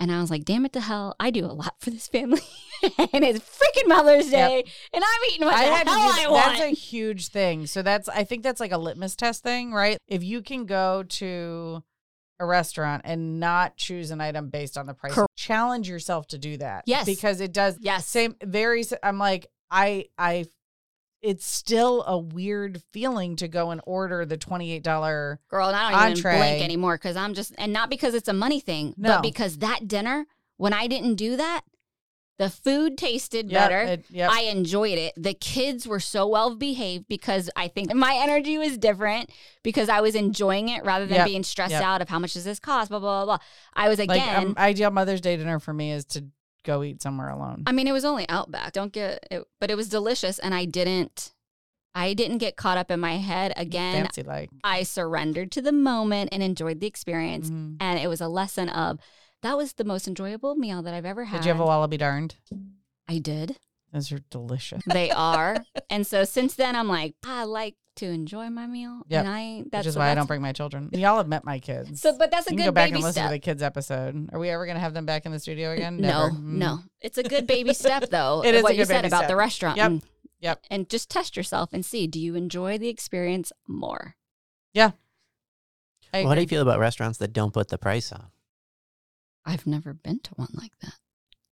And 0.00 0.10
I 0.10 0.20
was 0.20 0.30
like, 0.30 0.44
damn 0.44 0.64
it 0.64 0.72
to 0.72 0.80
hell, 0.80 1.14
I 1.20 1.30
do 1.30 1.44
a 1.44 1.52
lot 1.52 1.74
for 1.78 1.90
this 1.90 2.08
family. 2.08 2.40
and 3.12 3.22
it's 3.22 3.38
freaking 3.38 3.86
Mother's 3.88 4.30
Yep. 4.32 4.48
Day. 4.48 4.64
And 4.94 5.04
I'm 5.04 5.30
eating 5.30 5.44
what 5.46 5.54
I 5.54 5.84
the 5.84 5.90
hell 5.90 6.12
do, 6.14 6.20
I 6.22 6.28
want. 6.30 6.44
that's 6.46 6.60
a 6.62 6.68
huge 6.74 7.28
thing. 7.28 7.66
So 7.66 7.82
that's 7.82 8.08
I 8.08 8.24
think 8.24 8.42
that's 8.42 8.60
like 8.60 8.72
a 8.72 8.78
litmus 8.78 9.14
test 9.14 9.42
thing, 9.42 9.72
right? 9.72 9.98
If 10.08 10.24
you 10.24 10.40
can 10.42 10.64
go 10.64 11.02
to 11.02 11.82
a 12.40 12.46
restaurant 12.46 13.02
and 13.04 13.38
not 13.38 13.76
choose 13.76 14.10
an 14.10 14.22
item 14.22 14.48
based 14.48 14.78
on 14.78 14.86
the 14.86 14.94
price, 14.94 15.18
challenge 15.36 15.88
yourself 15.90 16.26
to 16.28 16.38
do 16.38 16.56
that. 16.56 16.84
Yes. 16.86 17.04
because 17.04 17.42
it 17.42 17.52
does. 17.52 17.76
yes. 17.80 18.06
Same, 18.06 18.34
very. 18.42 18.82
I'm 19.02 19.18
like 19.18 19.46
I 19.70 20.06
I. 20.16 20.46
It's 21.22 21.44
still 21.46 22.02
a 22.06 22.16
weird 22.18 22.82
feeling 22.92 23.36
to 23.36 23.48
go 23.48 23.70
and 23.70 23.80
order 23.86 24.24
the 24.24 24.36
twenty 24.38 24.72
eight 24.72 24.82
dollar. 24.82 25.38
Girl, 25.48 25.68
and 25.68 25.76
I 25.76 25.90
don't 26.08 26.16
Entree. 26.16 26.34
even 26.36 26.46
blink 26.46 26.64
anymore 26.64 26.96
because 26.96 27.16
I'm 27.16 27.34
just, 27.34 27.54
and 27.58 27.72
not 27.72 27.90
because 27.90 28.14
it's 28.14 28.28
a 28.28 28.32
money 28.32 28.60
thing, 28.60 28.94
No. 28.96 29.10
but 29.16 29.22
because 29.22 29.58
that 29.58 29.86
dinner, 29.86 30.26
when 30.56 30.72
I 30.72 30.86
didn't 30.86 31.16
do 31.16 31.36
that, 31.36 31.62
the 32.38 32.48
food 32.48 32.96
tasted 32.96 33.50
better. 33.50 33.98
Yep. 34.08 34.30
I 34.32 34.44
enjoyed 34.44 34.96
it. 34.96 35.12
The 35.14 35.34
kids 35.34 35.86
were 35.86 36.00
so 36.00 36.26
well 36.26 36.56
behaved 36.56 37.06
because 37.06 37.50
I 37.54 37.68
think 37.68 37.92
my 37.92 38.14
energy 38.18 38.56
was 38.56 38.78
different 38.78 39.28
because 39.62 39.90
I 39.90 40.00
was 40.00 40.14
enjoying 40.14 40.70
it 40.70 40.82
rather 40.86 41.04
than 41.04 41.16
Yep. 41.16 41.26
being 41.26 41.42
stressed 41.42 41.72
Yep. 41.72 41.82
out 41.82 42.00
of 42.00 42.08
how 42.08 42.18
much 42.18 42.32
does 42.32 42.44
this 42.44 42.58
cost, 42.58 42.88
blah, 42.88 42.98
blah, 42.98 43.24
blah, 43.26 43.36
blah. 43.36 43.44
I 43.74 43.90
was 43.90 43.98
like 43.98 44.08
again, 44.10 44.36
um, 44.46 44.54
ideal 44.56 44.90
Mother's 44.90 45.20
Day 45.20 45.36
dinner 45.36 45.58
for 45.58 45.74
me 45.74 45.92
is 45.92 46.06
to 46.06 46.24
go 46.64 46.82
eat 46.82 47.02
somewhere 47.02 47.28
alone. 47.28 47.64
I 47.66 47.72
mean, 47.72 47.86
it 47.86 47.92
was 47.92 48.04
only 48.04 48.28
Outback. 48.28 48.72
Don't 48.72 48.92
get 48.92 49.26
it, 49.30 49.44
but 49.60 49.70
it 49.70 49.76
was 49.76 49.88
delicious. 49.88 50.38
And 50.38 50.54
I 50.54 50.64
didn't, 50.64 51.32
I 51.94 52.14
didn't 52.14 52.38
get 52.38 52.56
caught 52.56 52.78
up 52.78 52.90
in 52.90 53.00
my 53.00 53.16
head 53.16 53.52
again. 53.56 54.04
Fancy 54.04 54.22
like. 54.22 54.50
I 54.62 54.82
surrendered 54.82 55.50
to 55.52 55.62
the 55.62 55.72
moment 55.72 56.30
and 56.32 56.42
enjoyed 56.42 56.80
the 56.80 56.86
experience. 56.86 57.50
Mhm. 57.50 57.76
And 57.80 57.98
it 57.98 58.08
was 58.08 58.20
a 58.20 58.28
lesson 58.28 58.68
of 58.68 58.98
that 59.42 59.56
was 59.56 59.74
the 59.74 59.84
most 59.84 60.06
enjoyable 60.06 60.54
meal 60.54 60.82
that 60.82 60.92
I've 60.94 61.06
ever 61.06 61.24
had. 61.24 61.38
Did 61.38 61.46
you 61.46 61.52
have 61.52 61.60
a 61.60 61.64
wallaby 61.64 61.96
darned? 61.96 62.36
I 63.08 63.18
did. 63.18 63.56
Those 63.92 64.12
are 64.12 64.20
delicious. 64.30 64.82
They 64.86 65.10
are. 65.16 65.56
and 65.88 66.06
so 66.06 66.24
since 66.24 66.54
then, 66.54 66.76
I'm 66.76 66.88
like, 66.88 67.14
I 67.24 67.44
like 67.44 67.74
to 67.96 68.06
enjoy 68.06 68.48
my 68.50 68.66
meal. 68.66 69.02
Yep. 69.08 69.24
And 69.24 69.28
I, 69.34 69.64
that's 69.70 69.84
Which 69.84 69.90
is 69.90 69.96
why 69.96 70.10
I 70.10 70.14
don't 70.14 70.26
bring 70.26 70.40
my 70.40 70.52
children. 70.52 70.90
Y'all 70.92 71.16
have 71.16 71.28
met 71.28 71.44
my 71.44 71.58
kids. 71.58 72.00
So, 72.00 72.16
but 72.16 72.30
that's 72.30 72.46
a 72.46 72.52
you 72.52 72.56
good 72.56 72.62
can 72.64 72.68
go 72.70 72.74
back 72.74 72.86
baby 72.88 72.94
and 72.96 73.02
listen 73.04 73.12
step. 73.22 73.28
to 73.30 73.32
the 73.34 73.38
kids 73.40 73.62
episode. 73.62 74.30
Are 74.32 74.38
we 74.38 74.48
ever 74.48 74.64
going 74.64 74.76
to 74.76 74.80
have 74.80 74.94
them 74.94 75.06
back 75.06 75.26
in 75.26 75.32
the 75.32 75.40
studio 75.40 75.72
again? 75.72 75.96
No, 75.98 76.28
Never. 76.28 76.30
Mm. 76.30 76.42
no. 76.42 76.78
It's 77.00 77.18
a 77.18 77.22
good 77.24 77.46
baby 77.46 77.74
step, 77.74 78.08
though. 78.10 78.44
It 78.44 78.54
is 78.54 78.62
what 78.62 78.72
a 78.72 78.74
you 78.76 78.80
good 78.82 78.88
said 78.88 79.04
about 79.04 79.18
step. 79.18 79.28
the 79.28 79.36
restaurant. 79.36 79.76
Yep. 79.76 79.86
And, 79.86 80.02
Yep. 80.42 80.64
and 80.70 80.88
just 80.88 81.10
test 81.10 81.36
yourself 81.36 81.68
and 81.74 81.84
see 81.84 82.06
do 82.06 82.18
you 82.18 82.34
enjoy 82.34 82.78
the 82.78 82.88
experience 82.88 83.52
more? 83.68 84.14
I 86.12 86.24
What 86.24 86.34
do 86.34 86.40
you 86.40 86.46
feel 86.48 86.62
about 86.62 86.80
restaurants 86.80 87.18
that 87.18 87.32
don't 87.32 87.52
put 87.54 87.68
the 87.68 87.78
price 87.78 88.10
on? 88.10 88.26
I've 89.44 89.66
never 89.66 89.94
been 89.94 90.18
to 90.20 90.30
one 90.34 90.48
like 90.54 90.72
that. 90.82 90.94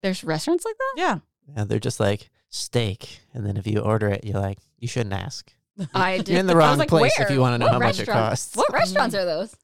There's 0.03 0.25
restaurants 0.25 0.65
like 0.65 0.77
that? 0.77 0.95
Yeah. 0.97 1.19
Yeah, 1.57 1.65
they're 1.65 1.79
just 1.79 2.01
like 2.01 2.31
steak, 2.51 3.21
and 3.35 3.45
then 3.47 3.57
if 3.57 3.67
you 3.67 3.81
order 3.81 4.09
it, 4.09 4.25
you're 4.25 4.41
like, 4.41 4.59
you 4.79 4.89
shouldn't 4.89 5.15
ask. 5.15 5.53
I 5.95 6.19
did. 6.19 6.29
You're 6.29 6.39
in 6.41 6.47
the 6.47 6.53
I 6.53 6.57
was 6.57 6.65
wrong 6.65 6.79
like, 6.79 6.89
place 6.89 7.19
if 7.21 7.31
you 7.31 7.41
want 7.41 7.55
to 7.55 7.59
know 7.59 7.67
What 7.67 7.73
how 7.75 7.79
much 7.79 7.97
it 8.01 8.09
restaurant? 8.09 8.29
costs. 8.31 8.57
What 8.57 8.73
restaurants 8.73 9.15
are 9.15 9.25
those? 9.25 9.55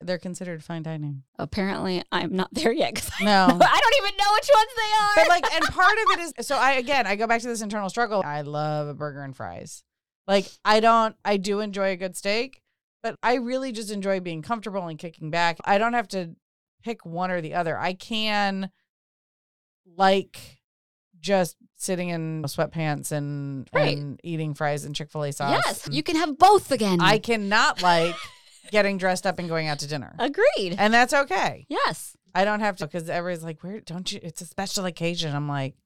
They're 0.00 0.18
considered 0.18 0.62
fine 0.62 0.82
dining. 0.82 1.22
Apparently, 1.38 2.02
I'm 2.12 2.34
not 2.36 2.48
there 2.52 2.72
yet 2.72 2.94
because 2.94 3.10
No. 3.20 3.26
I 3.48 3.48
don't 3.48 4.06
even 4.06 4.16
know 4.18 4.30
which 4.34 4.50
ones 4.54 4.70
they 4.76 4.92
are. 5.00 5.12
but 5.16 5.28
like 5.28 5.54
and 5.54 5.64
part 5.64 5.92
of 5.92 6.18
it 6.18 6.34
is 6.38 6.46
so 6.46 6.56
i 6.56 6.72
again 6.72 7.06
i 7.06 7.16
go 7.16 7.26
back 7.26 7.40
to 7.40 7.46
this 7.46 7.62
internal 7.62 7.88
struggle 7.88 8.22
i 8.24 8.42
love 8.42 8.88
a 8.88 8.94
burger 8.94 9.22
and 9.22 9.34
fries 9.34 9.82
like 10.26 10.46
i 10.64 10.80
don't 10.80 11.16
i 11.24 11.36
do 11.36 11.60
enjoy 11.60 11.90
a 11.92 11.96
good 11.96 12.16
steak 12.16 12.60
but 13.02 13.16
i 13.22 13.34
really 13.34 13.72
just 13.72 13.90
enjoy 13.90 14.20
being 14.20 14.42
comfortable 14.42 14.86
and 14.88 14.98
kicking 14.98 15.30
back 15.30 15.56
i 15.64 15.78
don't 15.78 15.94
have 15.94 16.08
to 16.08 16.34
pick 16.82 17.06
one 17.06 17.30
or 17.30 17.40
the 17.40 17.54
other 17.54 17.78
i 17.78 17.94
can 17.94 18.70
like 19.96 20.58
just 21.24 21.56
sitting 21.76 22.10
in 22.10 22.42
sweatpants 22.44 23.10
and, 23.12 23.68
Right. 23.72 23.96
and 23.96 24.20
eating 24.22 24.54
fries 24.54 24.84
and 24.84 24.94
chick-fil-a 24.94 25.32
sauce 25.32 25.62
yes, 25.66 25.88
you 25.90 26.02
can 26.02 26.16
have 26.16 26.38
both 26.38 26.70
again. 26.70 27.00
i 27.00 27.18
cannot 27.18 27.82
like 27.82 28.14
getting 28.70 28.98
dressed 28.98 29.26
up 29.26 29.38
and 29.38 29.48
going 29.48 29.66
out 29.68 29.78
to 29.80 29.86
dinner 29.88 30.14
agreed. 30.18 30.76
and 30.78 30.92
that's 30.92 31.12
okay 31.14 31.66
yes. 31.68 32.16
I 32.36 32.44
don't 32.44 32.58
have 32.60 32.76
to 32.78 32.86
because 32.86 33.08
everybody's 33.08 33.44
like, 33.44 33.62
"Where 33.62 33.78
don't 33.78 34.10
you?" 34.10 34.18
It's 34.20 34.40
a 34.40 34.44
special 34.46 34.86
occasion. 34.86 35.36
I'm 35.36 35.46
like, 35.46 35.76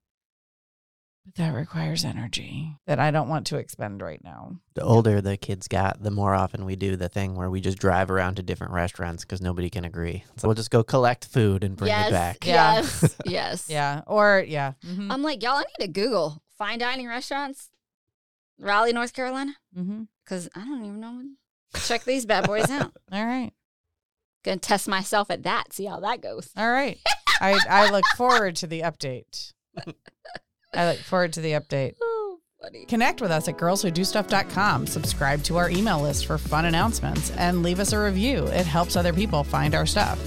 but 1.29 1.43
that 1.43 1.55
requires 1.55 2.05
energy 2.05 2.77
that 2.87 2.99
I 2.99 3.11
don't 3.11 3.29
want 3.29 3.47
to 3.49 3.59
expend 3.59 4.01
right 4.01 4.23
now. 4.25 4.57
The 4.75 4.83
older 4.83 5.21
the 5.21 5.37
kids 5.37 5.69
got, 5.69 6.03
the 6.03 6.11
more 6.11 6.35
often 6.35 6.65
we 6.65 6.75
do 6.75 6.97
the 6.97 7.09
thing 7.11 7.35
where 7.35 7.51
we 7.51 7.61
just 7.61 7.79
drive 7.79 8.11
around 8.11 8.37
to 8.37 8.43
different 8.43 8.73
restaurants 8.73 9.25
because 9.25 9.43
nobody 9.43 9.69
can 9.69 9.85
agree. 9.85 10.25
So 10.37 10.49
we'll 10.49 10.55
just 10.55 10.71
go 10.71 10.83
collect 10.83 11.27
food 11.27 11.65
and 11.65 11.77
bring 11.77 11.89
yes. 11.89 12.09
it 12.09 12.13
back. 12.13 12.47
Yeah. 12.47 12.75
Yes. 12.77 13.17
yes. 13.27 13.67
Yeah, 13.69 14.03
or 14.07 14.43
yeah, 14.47 14.73
mhm, 14.87 15.13
I'm 15.13 15.23
like, 15.23 15.43
y'all, 15.43 15.57
I 15.57 15.65
need 15.79 15.87
to 15.87 15.93
Google 15.93 16.43
fine 16.57 16.79
dining 16.79 17.07
restaurants, 17.07 17.69
Raleigh, 18.59 18.93
North 18.93 19.13
Carolina, 19.13 19.57
mhm. 19.77 20.09
because 20.25 20.49
I 20.55 20.61
don't 20.61 20.85
even 20.85 21.01
know. 21.01 21.23
Check 21.75 22.05
these 22.05 22.25
bad 22.25 22.47
boys 22.47 22.71
out. 22.71 22.93
All 23.13 23.25
right, 23.27 23.53
Gonna 24.45 24.57
test 24.57 24.89
myself 24.89 25.31
at 25.31 25.43
that. 25.43 25.75
See 25.75 25.85
how 25.85 26.01
that 26.01 26.23
goes. 26.23 26.51
all 26.57 26.71
right. 26.71 26.99
I 27.41 27.61
I 27.69 27.91
look 27.91 28.05
forward 28.17 28.57
to 28.57 28.67
the 28.67 28.81
update. 28.81 29.53
I 30.79 30.89
look 30.89 30.99
forward 30.99 31.33
to 31.33 31.41
the 31.41 31.53
update. 31.53 31.97
Oh, 32.01 32.39
funny. 32.63 32.85
Connect 32.85 33.21
with 33.21 33.33
us 33.33 33.49
at 33.49 33.59
girlswhodostuff.com. 33.59 34.87
Subscribe 34.87 35.43
to 35.43 35.57
our 35.57 35.69
email 35.71 36.01
list 36.01 36.27
for 36.27 36.39
fun 36.39 36.67
announcements 36.67 37.33
and 37.33 37.65
leave 37.65 37.81
us 37.81 37.93
a 37.93 37.99
review. 37.99 38.47
It 38.47 38.65
helps 38.65 38.95
other 38.95 39.13
people 39.13 39.43
find 39.43 39.75
our 39.75 39.87
stuff. 39.87 40.21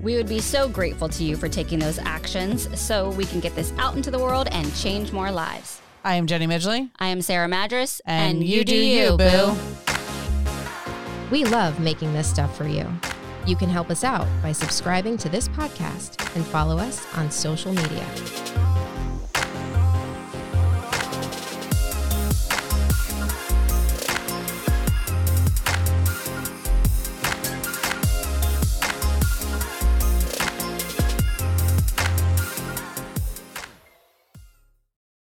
We 0.00 0.14
would 0.14 0.28
be 0.28 0.38
so 0.38 0.68
grateful 0.68 1.08
to 1.08 1.24
you 1.24 1.36
for 1.36 1.48
taking 1.48 1.80
those 1.80 1.98
actions 1.98 2.68
so 2.78 3.10
we 3.10 3.24
can 3.24 3.40
get 3.40 3.56
this 3.56 3.72
out 3.76 3.96
into 3.96 4.12
the 4.12 4.18
world 4.18 4.46
and 4.52 4.72
change 4.76 5.10
more 5.10 5.32
lives. 5.32 5.80
I 6.04 6.14
am 6.14 6.28
Jenny 6.28 6.46
Midgley, 6.46 6.90
I 7.00 7.08
am 7.08 7.20
Sarah 7.20 7.48
Madras, 7.48 8.00
and, 8.04 8.44
you 8.44 8.62
do 8.62 8.76
you, 8.76 9.16
boo. 9.16 9.56
We 11.32 11.44
love 11.46 11.80
making 11.80 12.12
this 12.12 12.30
stuff 12.30 12.56
for 12.56 12.68
you. 12.68 12.86
You 13.44 13.56
can 13.56 13.70
help 13.70 13.90
us 13.90 14.04
out 14.04 14.28
by 14.40 14.52
subscribing 14.52 15.16
to 15.18 15.28
this 15.28 15.48
podcast 15.48 16.36
and 16.36 16.44
follow 16.46 16.78
us 16.78 17.04
on 17.16 17.30
social 17.30 17.72
media. 17.72 18.06